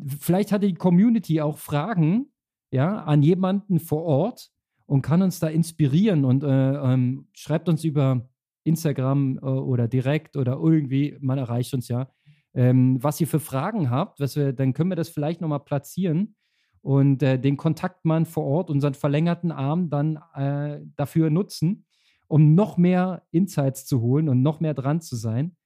vielleicht 0.06 0.52
hat 0.52 0.62
die 0.62 0.74
Community 0.74 1.40
auch 1.40 1.58
Fragen 1.58 2.32
ja, 2.70 2.98
an 3.02 3.22
jemanden 3.22 3.80
vor 3.80 4.04
Ort 4.04 4.50
und 4.86 5.02
kann 5.02 5.22
uns 5.22 5.38
da 5.40 5.48
inspirieren 5.48 6.24
und 6.24 6.42
äh, 6.42 6.46
ähm, 6.46 7.28
schreibt 7.32 7.68
uns 7.68 7.84
über 7.84 8.28
Instagram 8.64 9.38
äh, 9.38 9.46
oder 9.46 9.88
direkt 9.88 10.36
oder 10.36 10.52
irgendwie, 10.52 11.16
man 11.20 11.38
erreicht 11.38 11.74
uns 11.74 11.88
ja, 11.88 12.10
ähm, 12.54 13.02
was 13.02 13.20
ihr 13.20 13.26
für 13.26 13.40
Fragen 13.40 13.90
habt, 13.90 14.20
was 14.20 14.36
wir, 14.36 14.52
dann 14.52 14.72
können 14.72 14.90
wir 14.90 14.96
das 14.96 15.08
vielleicht 15.08 15.40
nochmal 15.40 15.60
platzieren 15.60 16.34
und 16.82 17.22
äh, 17.22 17.38
den 17.38 17.56
Kontaktmann 17.56 18.26
vor 18.26 18.44
Ort, 18.44 18.70
unseren 18.70 18.94
verlängerten 18.94 19.52
Arm, 19.52 19.90
dann 19.90 20.18
äh, 20.34 20.80
dafür 20.96 21.30
nutzen, 21.30 21.86
um 22.28 22.54
noch 22.54 22.76
mehr 22.76 23.22
Insights 23.30 23.86
zu 23.86 24.00
holen 24.00 24.28
und 24.28 24.42
noch 24.42 24.60
mehr 24.60 24.74
dran 24.74 25.00
zu 25.00 25.16
sein. 25.16 25.56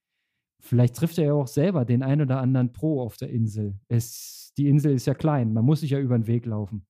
Vielleicht 0.65 0.95
trifft 0.95 1.19
er 1.19 1.25
ja 1.25 1.33
auch 1.33 1.47
selber 1.47 1.85
den 1.85 2.01
ein 2.01 2.21
oder 2.21 2.39
anderen 2.39 2.73
Pro 2.73 2.99
auf 2.99 3.17
der 3.17 3.29
Insel. 3.29 3.75
Es, 3.87 4.51
die 4.57 4.67
Insel 4.67 4.95
ist 4.95 5.05
ja 5.05 5.13
klein, 5.13 5.53
man 5.53 5.63
muss 5.63 5.81
sich 5.81 5.91
ja 5.91 5.99
über 5.99 6.17
den 6.17 6.25
Weg 6.25 6.47
laufen. 6.47 6.87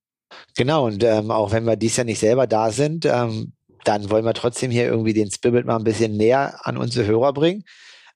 Genau, 0.55 0.85
und 0.85 1.03
ähm, 1.03 1.29
auch 1.29 1.51
wenn 1.51 1.65
wir 1.65 1.75
dies 1.75 1.97
Jahr 1.97 2.05
nicht 2.05 2.19
selber 2.19 2.47
da 2.47 2.71
sind, 2.71 3.05
ähm, 3.05 3.51
dann 3.83 4.09
wollen 4.09 4.23
wir 4.23 4.33
trotzdem 4.33 4.71
hier 4.71 4.85
irgendwie 4.85 5.13
den 5.13 5.29
Spirit 5.29 5.65
mal 5.65 5.75
ein 5.75 5.83
bisschen 5.83 6.15
näher 6.15 6.65
an 6.65 6.77
unsere 6.77 7.05
Hörer 7.05 7.33
bringen. 7.33 7.63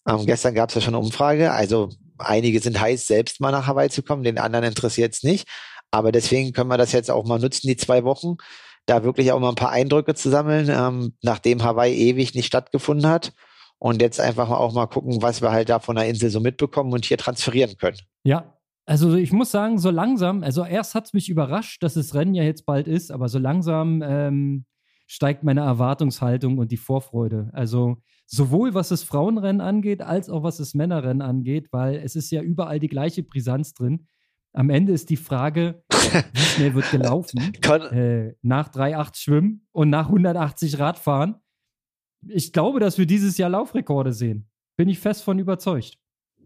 Ähm, 0.07 0.25
gestern 0.25 0.55
gab 0.55 0.69
es 0.69 0.75
ja 0.75 0.81
schon 0.81 0.95
eine 0.95 1.03
Umfrage, 1.03 1.51
also 1.51 1.89
einige 2.17 2.61
sind 2.61 2.79
heiß, 2.79 3.05
selbst 3.05 3.41
mal 3.41 3.51
nach 3.51 3.67
Hawaii 3.67 3.89
zu 3.89 4.01
kommen, 4.01 4.23
den 4.23 4.37
anderen 4.37 4.63
interessiert 4.63 5.13
es 5.13 5.23
nicht. 5.23 5.45
Aber 5.91 6.13
deswegen 6.13 6.53
können 6.53 6.69
wir 6.69 6.77
das 6.77 6.93
jetzt 6.93 7.11
auch 7.11 7.25
mal 7.25 7.37
nutzen, 7.37 7.67
die 7.67 7.77
zwei 7.77 8.05
Wochen, 8.05 8.37
da 8.85 9.03
wirklich 9.03 9.33
auch 9.33 9.39
mal 9.41 9.49
ein 9.49 9.55
paar 9.55 9.71
Eindrücke 9.71 10.15
zu 10.15 10.29
sammeln, 10.29 10.69
ähm, 10.69 11.15
nachdem 11.21 11.63
Hawaii 11.63 11.93
ewig 11.93 12.33
nicht 12.33 12.45
stattgefunden 12.45 13.09
hat 13.09 13.33
und 13.79 14.01
jetzt 14.01 14.19
einfach 14.19 14.49
auch 14.49 14.73
mal 14.73 14.87
gucken, 14.87 15.21
was 15.21 15.41
wir 15.41 15.51
halt 15.51 15.69
da 15.69 15.79
von 15.79 15.95
der 15.95 16.07
Insel 16.07 16.29
so 16.29 16.39
mitbekommen 16.39 16.93
und 16.93 17.05
hier 17.05 17.17
transferieren 17.17 17.77
können. 17.77 17.97
Ja, 18.23 18.59
also 18.85 19.15
ich 19.15 19.31
muss 19.31 19.51
sagen, 19.51 19.79
so 19.79 19.89
langsam, 19.89 20.43
also 20.43 20.65
erst 20.65 20.95
hat 20.95 21.05
es 21.05 21.13
mich 21.13 21.29
überrascht, 21.29 21.81
dass 21.83 21.93
das 21.93 22.13
Rennen 22.13 22.33
ja 22.33 22.43
jetzt 22.43 22.65
bald 22.65 22.87
ist, 22.87 23.11
aber 23.11 23.29
so 23.29 23.39
langsam 23.39 24.03
ähm, 24.05 24.65
steigt 25.07 25.43
meine 25.43 25.61
Erwartungshaltung 25.61 26.57
und 26.57 26.71
die 26.71 26.77
Vorfreude. 26.77 27.49
Also 27.53 27.97
sowohl 28.25 28.73
was 28.73 28.89
das 28.89 29.03
Frauenrennen 29.03 29.61
angeht, 29.61 30.01
als 30.01 30.29
auch 30.29 30.43
was 30.43 30.57
das 30.57 30.73
Männerrennen 30.73 31.21
angeht, 31.21 31.69
weil 31.71 31.95
es 31.95 32.15
ist 32.15 32.31
ja 32.31 32.41
überall 32.41 32.79
die 32.79 32.89
gleiche 32.89 33.23
Brisanz 33.23 33.73
drin. 33.73 34.07
Am 34.53 34.69
Ende 34.69 34.91
ist 34.91 35.09
die 35.09 35.17
Frage, 35.17 35.83
wie 36.33 36.39
schnell 36.39 36.75
wird 36.75 36.91
gelaufen? 36.91 37.51
äh, 37.91 38.35
nach 38.41 38.69
3,8 38.69 39.17
Schwimmen 39.17 39.67
und 39.71 39.89
nach 39.89 40.07
180 40.07 40.79
Radfahren 40.79 41.35
ich 42.27 42.53
glaube, 42.53 42.79
dass 42.79 42.97
wir 42.97 43.05
dieses 43.05 43.37
Jahr 43.37 43.49
Laufrekorde 43.49 44.13
sehen. 44.13 44.49
Bin 44.77 44.89
ich 44.89 44.99
fest 44.99 45.23
von 45.23 45.39
überzeugt. 45.39 45.97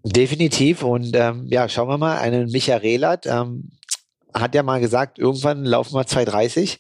Definitiv. 0.04 0.84
Und 0.84 1.16
ähm, 1.16 1.48
ja, 1.48 1.70
schauen 1.70 1.88
wir 1.88 1.98
mal, 1.98 2.18
einen 2.18 2.52
Micha 2.52 2.76
Rehlert 2.78 3.26
ähm, 3.26 3.70
hat 4.34 4.56
ja 4.56 4.64
mal 4.64 4.80
gesagt, 4.80 5.20
irgendwann 5.20 5.64
laufen 5.64 5.94
wir 5.94 6.06
230. 6.06 6.80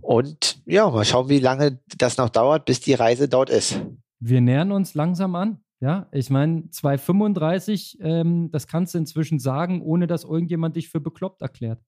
Und 0.00 0.62
ja, 0.66 0.88
mal 0.88 1.04
schauen, 1.04 1.28
wie 1.28 1.40
lange 1.40 1.80
das 1.98 2.16
noch 2.16 2.28
dauert, 2.28 2.64
bis 2.64 2.80
die 2.80 2.94
Reise 2.94 3.28
dort 3.28 3.50
ist. 3.50 3.80
Wir 4.20 4.40
nähern 4.40 4.72
uns 4.72 4.94
langsam 4.94 5.34
an. 5.34 5.60
Ja, 5.80 6.08
ich 6.10 6.30
meine, 6.30 6.70
235, 6.70 7.98
ähm, 8.00 8.50
das 8.50 8.66
kannst 8.66 8.94
du 8.94 8.98
inzwischen 8.98 9.38
sagen, 9.38 9.82
ohne 9.82 10.06
dass 10.06 10.24
irgendjemand 10.24 10.76
dich 10.76 10.88
für 10.88 11.00
bekloppt 11.00 11.42
erklärt. 11.42 11.80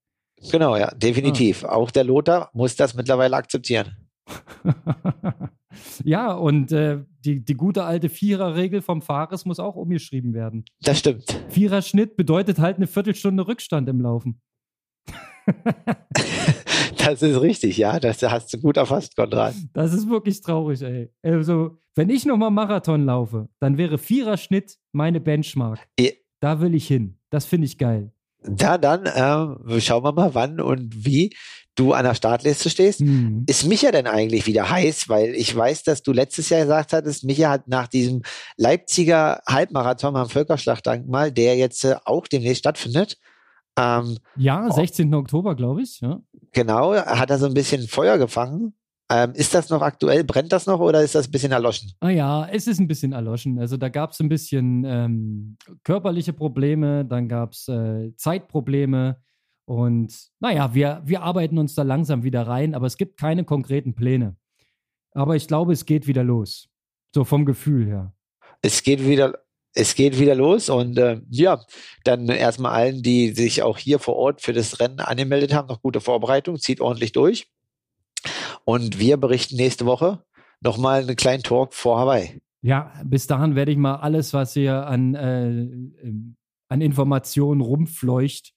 Genau, 0.51 0.77
ja, 0.77 0.91
definitiv. 0.95 1.65
Ah. 1.65 1.71
Auch 1.71 1.91
der 1.91 2.05
Lothar 2.05 2.51
muss 2.53 2.77
das 2.77 2.95
mittlerweile 2.95 3.37
akzeptieren. 3.37 4.08
ja, 6.05 6.33
und 6.33 6.73
äh, 6.73 7.05
die, 7.25 7.45
die 7.45 7.55
gute 7.55 7.85
alte 7.85 8.09
Vierer-Regel 8.09 8.83
vom 8.83 9.03
Fahrers 9.03 9.45
muss 9.45 9.61
auch 9.61 9.77
umgeschrieben 9.77 10.35
werden. 10.35 10.65
Das 10.83 10.99
stimmt. 10.99 11.25
Vierer-Schnitt 11.49 12.17
bedeutet 12.17 12.59
halt 12.59 12.77
eine 12.77 12.87
Viertelstunde 12.87 13.47
Rückstand 13.47 13.89
im 13.89 14.01
Laufen. 14.01 14.41
das 16.99 17.23
ist 17.23 17.41
richtig, 17.41 17.79
ja. 17.79 17.99
Das 18.01 18.23
hast 18.23 18.53
du 18.53 18.59
gut 18.59 18.77
erfasst, 18.77 19.17
Konrad. 19.17 19.55
Das 19.73 19.93
ist 19.93 20.09
wirklich 20.09 20.41
traurig, 20.41 20.83
ey. 20.83 21.11
Also, 21.23 21.79
wenn 21.95 22.11
ich 22.11 22.25
nochmal 22.27 22.51
Marathon 22.51 23.05
laufe, 23.05 23.49
dann 23.61 23.79
wäre 23.79 23.99
Vierer-Schnitt 23.99 24.79
meine 24.93 25.21
Benchmark. 25.21 25.81
Ja. 25.99 26.11
Da 26.41 26.61
will 26.61 26.75
ich 26.75 26.87
hin. 26.87 27.19
Das 27.31 27.47
finde 27.47 27.67
ich 27.67 27.79
geil. 27.79 28.13
Da 28.43 28.79
dann 28.79 29.07
äh, 29.07 29.81
schauen 29.81 30.05
wir 30.05 30.13
mal, 30.13 30.35
wann 30.35 30.61
und 30.61 31.05
wie 31.05 31.35
du 31.79 31.93
an 31.93 32.05
der 32.05 32.15
Startliste 32.15 32.71
stehst. 32.71 33.01
Mhm. 33.01 33.45
Ist 33.47 33.67
Micha 33.67 33.91
denn 33.91 34.07
eigentlich 34.07 34.47
wieder 34.47 34.71
heiß? 34.71 35.09
Weil 35.09 35.35
ich 35.35 35.55
weiß, 35.55 35.85
dass 35.85 36.03
du 36.03 36.13
letztes 36.13 36.49
Jahr 36.49 36.63
gesagt 36.63 36.93
hattest, 36.93 37.25
Micha 37.25 37.51
hat 37.51 37.69
nach 37.69 37.89
diesem 37.89 38.23
Leipziger 38.57 39.41
Halbmarathon 39.47 40.17
am 40.17 40.29
Völkerschlachtdenkmal, 40.29 41.33
der 41.33 41.57
jetzt 41.57 41.85
äh, 41.85 41.97
auch 42.05 42.27
demnächst 42.27 42.61
stattfindet. 42.61 43.19
Ähm, 43.79 44.19
ja, 44.37 44.71
16. 44.71 45.15
Oh, 45.15 45.19
Oktober, 45.19 45.55
glaube 45.55 45.83
ich. 45.83 46.01
Ja. 46.01 46.21
Genau, 46.53 46.95
hat 46.95 47.31
er 47.31 47.39
so 47.39 47.47
ein 47.47 47.55
bisschen 47.55 47.87
Feuer 47.87 48.19
gefangen 48.19 48.75
Ähm, 49.11 49.33
ist 49.35 49.55
das 49.55 49.71
noch 49.71 49.83
aktuell? 49.83 50.25
Brennt 50.25 50.53
das 50.53 50.67
noch 50.67 50.81
oder 50.81 51.03
ist 51.03 51.15
das 51.15 51.29
ein 51.29 51.31
bisschen 51.31 51.53
erloschen? 51.53 51.93
Ah 52.01 52.11
ja, 52.11 52.47
es 52.49 52.67
ist 52.67 52.81
ein 52.81 52.89
bisschen 52.89 53.13
erloschen. 53.13 53.59
Also 53.59 53.77
da 53.77 53.89
gab 53.89 54.11
es 54.11 54.21
ein 54.21 54.29
bisschen 54.29 54.85
ähm, 54.85 55.57
körperliche 55.85 56.33
Probleme, 56.33 57.05
dann 57.05 57.29
gab 57.29 57.53
es 57.53 57.69
äh, 57.69 58.13
Zeitprobleme 58.17 59.19
und 59.69 60.31
naja, 60.41 60.73
wir, 60.73 61.03
wir 61.05 61.21
arbeiten 61.21 61.59
uns 61.59 61.75
da 61.75 61.83
langsam 61.83 62.23
wieder 62.23 62.47
rein, 62.47 62.75
aber 62.75 62.87
es 62.87 62.97
gibt 62.97 63.19
keine 63.19 63.45
konkreten 63.45 63.95
Pläne. 63.95 64.35
Aber 65.13 65.37
ich 65.37 65.47
glaube, 65.47 65.75
es 65.75 65.85
geht 65.85 66.07
wieder 66.07 66.25
los. 66.25 66.71
So 67.15 67.25
vom 67.25 67.45
Gefühl 67.45 67.85
her. 67.85 68.15
Es 68.63 68.83
geht 68.83 69.07
wieder, 69.07 69.35
es 69.75 69.95
geht 69.95 70.19
wieder 70.19 70.35
los 70.35 70.71
und 70.71 70.97
äh, 70.97 71.21
ja, 71.29 71.61
dann 72.05 72.31
erstmal 72.31 72.73
allen, 72.73 73.03
die 73.03 73.33
sich 73.33 73.63
auch 73.63 73.77
hier 73.77 73.99
vor 73.99 74.17
Ort 74.17 74.41
für 74.41 74.55
das 74.55 74.81
Rennen 74.81 75.01
angemeldet 75.01 75.53
haben, 75.53 75.69
noch 75.69 75.83
gute 75.83 76.01
Vorbereitung, 76.01 76.57
zieht 76.57 76.81
ordentlich 76.81 77.13
durch. 77.13 77.53
Und 78.65 78.99
wir 78.99 79.19
berichten 79.19 79.57
nächste 79.57 79.85
Woche 79.85 80.25
nochmal 80.63 81.03
einen 81.03 81.17
kleinen 81.17 81.43
Talk 81.43 81.75
vor 81.75 81.99
Hawaii. 81.99 82.41
Ja, 82.63 82.91
bis 83.05 83.27
dahin 83.27 83.55
werde 83.55 83.73
ich 83.73 83.79
mal 83.79 83.97
alles, 83.97 84.33
was 84.33 84.55
hier 84.55 84.87
an, 84.87 85.15
äh, 85.15 85.69
an 86.71 86.81
Informationen 86.81 87.61
rumfleucht. 87.61 88.55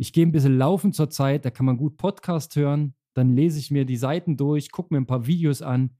Ich 0.00 0.12
gehe 0.12 0.24
ein 0.24 0.30
bisschen 0.30 0.56
laufen 0.56 0.92
zur 0.92 1.10
Zeit, 1.10 1.44
da 1.44 1.50
kann 1.50 1.66
man 1.66 1.76
gut 1.76 1.96
Podcast 1.96 2.54
hören. 2.54 2.94
Dann 3.14 3.34
lese 3.34 3.58
ich 3.58 3.72
mir 3.72 3.84
die 3.84 3.96
Seiten 3.96 4.36
durch, 4.36 4.70
gucke 4.70 4.94
mir 4.94 5.00
ein 5.00 5.06
paar 5.06 5.26
Videos 5.26 5.60
an. 5.60 5.96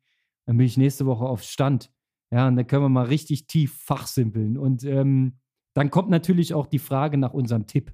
Dann 0.47 0.57
bin 0.57 0.67
ich 0.67 0.77
nächste 0.77 1.05
Woche 1.05 1.25
auf 1.25 1.43
Stand. 1.43 1.91
Ja, 2.31 2.47
und 2.47 2.55
dann 2.55 2.69
können 2.69 2.85
wir 2.85 2.91
mal 2.91 3.07
richtig 3.07 3.49
tief 3.49 3.75
fachsimpeln. 3.83 4.57
Und 4.57 4.85
ähm, 4.85 5.41
dann 5.75 5.91
kommt 5.91 6.11
natürlich 6.11 6.55
auch 6.55 6.69
die 6.69 6.79
Frage 6.79 7.19
nach 7.19 7.35
unserem 7.35 7.67
Tipp. 7.67 7.93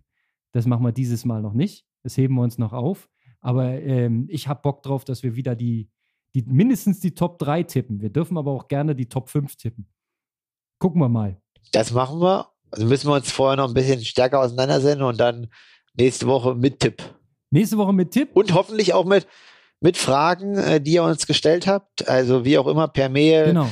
Das 0.52 0.66
machen 0.66 0.84
wir 0.84 0.92
dieses 0.92 1.24
Mal 1.24 1.40
noch 1.40 1.54
nicht. 1.54 1.86
Das 2.02 2.18
heben 2.18 2.34
wir 2.34 2.42
uns 2.42 2.58
noch 2.58 2.74
auf. 2.74 3.08
Aber 3.40 3.70
ähm, 3.72 4.26
ich 4.28 4.46
habe 4.46 4.60
Bock 4.60 4.82
drauf, 4.82 5.06
dass 5.06 5.22
wir 5.22 5.36
wieder 5.36 5.56
die, 5.56 5.88
die, 6.34 6.42
mindestens 6.42 7.00
die 7.00 7.14
Top 7.14 7.38
3 7.38 7.62
tippen. 7.62 8.02
Wir 8.02 8.10
dürfen 8.10 8.36
aber 8.36 8.50
auch 8.50 8.68
gerne 8.68 8.94
die 8.94 9.08
Top 9.08 9.30
5 9.30 9.56
tippen. 9.56 9.88
Gucken 10.78 11.00
wir 11.00 11.08
mal. 11.08 11.40
Das 11.72 11.92
machen 11.92 12.20
wir. 12.20 12.50
Also 12.70 12.84
müssen 12.84 13.08
wir 13.08 13.14
uns 13.14 13.32
vorher 13.32 13.56
noch 13.56 13.68
ein 13.68 13.74
bisschen 13.74 14.04
stärker 14.04 14.40
auseinandersetzen 14.40 15.02
und 15.02 15.18
dann 15.18 15.48
nächste 15.96 16.26
Woche 16.26 16.54
mit 16.54 16.80
Tipp. 16.80 17.02
Nächste 17.50 17.78
Woche 17.78 17.92
mit 17.92 18.10
Tipp? 18.10 18.30
Und 18.34 18.52
hoffentlich 18.54 18.94
auch 18.94 19.04
mit, 19.04 19.26
mit 19.80 19.96
Fragen, 19.96 20.56
äh, 20.56 20.80
die 20.80 20.94
ihr 20.94 21.04
uns 21.04 21.26
gestellt 21.26 21.66
habt. 21.66 22.08
Also 22.08 22.44
wie 22.44 22.58
auch 22.58 22.66
immer, 22.66 22.88
per 22.88 23.08
Mail. 23.08 23.46
Genau 23.46 23.68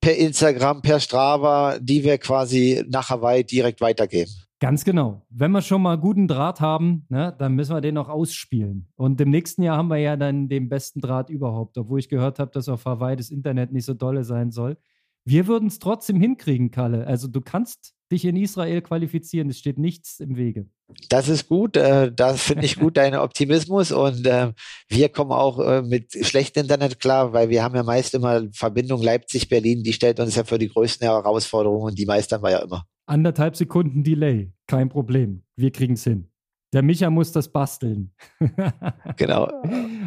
per 0.00 0.16
Instagram, 0.16 0.82
per 0.82 0.98
Strava, 0.98 1.78
die 1.78 2.02
wir 2.04 2.18
quasi 2.18 2.84
nach 2.88 3.10
Hawaii 3.10 3.44
direkt 3.44 3.80
weitergeben. 3.80 4.30
Ganz 4.58 4.84
genau. 4.84 5.22
Wenn 5.30 5.52
wir 5.52 5.62
schon 5.62 5.82
mal 5.82 5.96
guten 5.96 6.28
Draht 6.28 6.60
haben, 6.60 7.06
ne, 7.08 7.34
dann 7.38 7.54
müssen 7.54 7.74
wir 7.74 7.80
den 7.80 7.96
auch 7.96 8.08
ausspielen. 8.08 8.88
Und 8.96 9.20
im 9.20 9.30
nächsten 9.30 9.62
Jahr 9.62 9.78
haben 9.78 9.88
wir 9.88 9.96
ja 9.96 10.16
dann 10.16 10.48
den 10.48 10.68
besten 10.68 11.00
Draht 11.00 11.30
überhaupt, 11.30 11.78
obwohl 11.78 11.98
ich 11.98 12.10
gehört 12.10 12.38
habe, 12.38 12.50
dass 12.50 12.68
auf 12.68 12.84
Hawaii 12.84 13.16
das 13.16 13.30
Internet 13.30 13.72
nicht 13.72 13.86
so 13.86 13.94
dolle 13.94 14.24
sein 14.24 14.50
soll. 14.50 14.76
Wir 15.24 15.46
würden 15.46 15.68
es 15.68 15.78
trotzdem 15.78 16.20
hinkriegen, 16.20 16.70
Kalle. 16.70 17.06
Also 17.06 17.28
du 17.28 17.40
kannst 17.40 17.94
dich 18.10 18.24
in 18.24 18.36
Israel 18.36 18.82
qualifizieren. 18.82 19.50
Es 19.50 19.58
steht 19.58 19.78
nichts 19.78 20.20
im 20.20 20.36
Wege. 20.36 20.66
Das 21.08 21.28
ist 21.28 21.48
gut. 21.48 21.76
Äh, 21.76 22.12
das 22.12 22.42
finde 22.42 22.64
ich 22.64 22.78
gut, 22.78 22.96
dein 22.96 23.14
Optimismus. 23.14 23.92
Und 23.92 24.26
äh, 24.26 24.52
wir 24.88 25.08
kommen 25.08 25.32
auch 25.32 25.58
äh, 25.60 25.82
mit 25.82 26.12
schlechtem 26.26 26.62
Internet 26.62 27.00
klar, 27.00 27.32
weil 27.32 27.48
wir 27.48 27.62
haben 27.62 27.74
ja 27.74 27.82
meist 27.82 28.14
immer 28.14 28.42
Verbindung 28.52 29.02
Leipzig-Berlin. 29.02 29.82
Die 29.82 29.92
stellt 29.92 30.20
uns 30.20 30.34
ja 30.34 30.44
für 30.44 30.58
die 30.58 30.68
größten 30.68 31.06
Herausforderungen 31.06 31.84
und 31.84 31.98
die 31.98 32.06
meistern 32.06 32.42
wir 32.42 32.50
ja 32.50 32.58
immer. 32.58 32.84
Anderthalb 33.06 33.56
Sekunden 33.56 34.04
Delay. 34.04 34.52
Kein 34.66 34.88
Problem. 34.88 35.42
Wir 35.56 35.72
kriegen 35.72 35.94
es 35.94 36.04
hin. 36.04 36.30
Der 36.72 36.82
Micha 36.82 37.10
muss 37.10 37.32
das 37.32 37.50
basteln. 37.50 38.12
genau. 39.16 39.50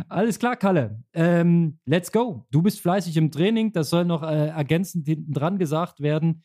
Alles 0.08 0.40
klar, 0.40 0.56
Kalle. 0.56 1.04
Ähm, 1.14 1.80
let's 1.86 2.12
go. 2.12 2.46
Du 2.52 2.62
bist 2.62 2.80
fleißig 2.80 3.18
im 3.18 3.32
Training. 3.32 3.74
Das 3.74 3.90
soll 3.90 4.06
noch 4.06 4.24
äh, 4.24 4.48
ergänzend 4.48 5.06
hinten 5.06 5.34
dran 5.34 5.58
gesagt 5.58 6.00
werden. 6.00 6.44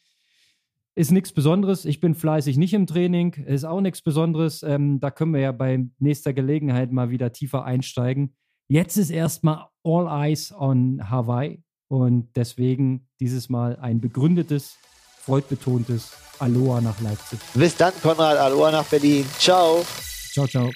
Ist 0.99 1.13
nichts 1.13 1.31
Besonderes. 1.31 1.85
Ich 1.85 2.01
bin 2.01 2.17
fleißig 2.17 2.57
nicht 2.57 2.75
im 2.75 2.89
Training. 2.89 3.33
Ist 3.47 3.63
auch 3.63 3.81
nichts 3.81 4.03
Besonderes. 4.03 4.65
Ähm, 4.65 4.99
da 4.99 5.13
können 5.13 5.33
wir 5.33 5.41
ja 5.41 5.53
bei 5.53 5.87
nächster 6.01 6.33
Gelegenheit 6.33 6.91
mal 6.91 7.09
wieder 7.11 7.33
tiefer 7.33 7.65
einsteigen. 7.65 8.35
Jetzt 8.67 8.97
ist 8.97 9.11
erstmal 9.11 9.67
All 9.85 10.09
Eyes 10.09 10.53
on 10.53 11.09
Hawaii. 11.09 11.63
Und 11.87 12.31
deswegen 12.35 13.07
dieses 13.21 13.49
Mal 13.49 13.77
ein 13.77 14.01
begründetes, 14.01 14.77
freudbetontes 15.21 16.15
Aloha 16.41 16.81
nach 16.81 17.01
Leipzig. 17.01 17.39
Bis 17.55 17.77
dann, 17.77 17.93
Konrad. 18.03 18.37
Aloha 18.37 18.73
nach 18.73 18.87
Berlin. 18.87 19.25
Ciao. 19.39 19.85
Ciao, 20.33 20.49
ciao. 20.49 20.69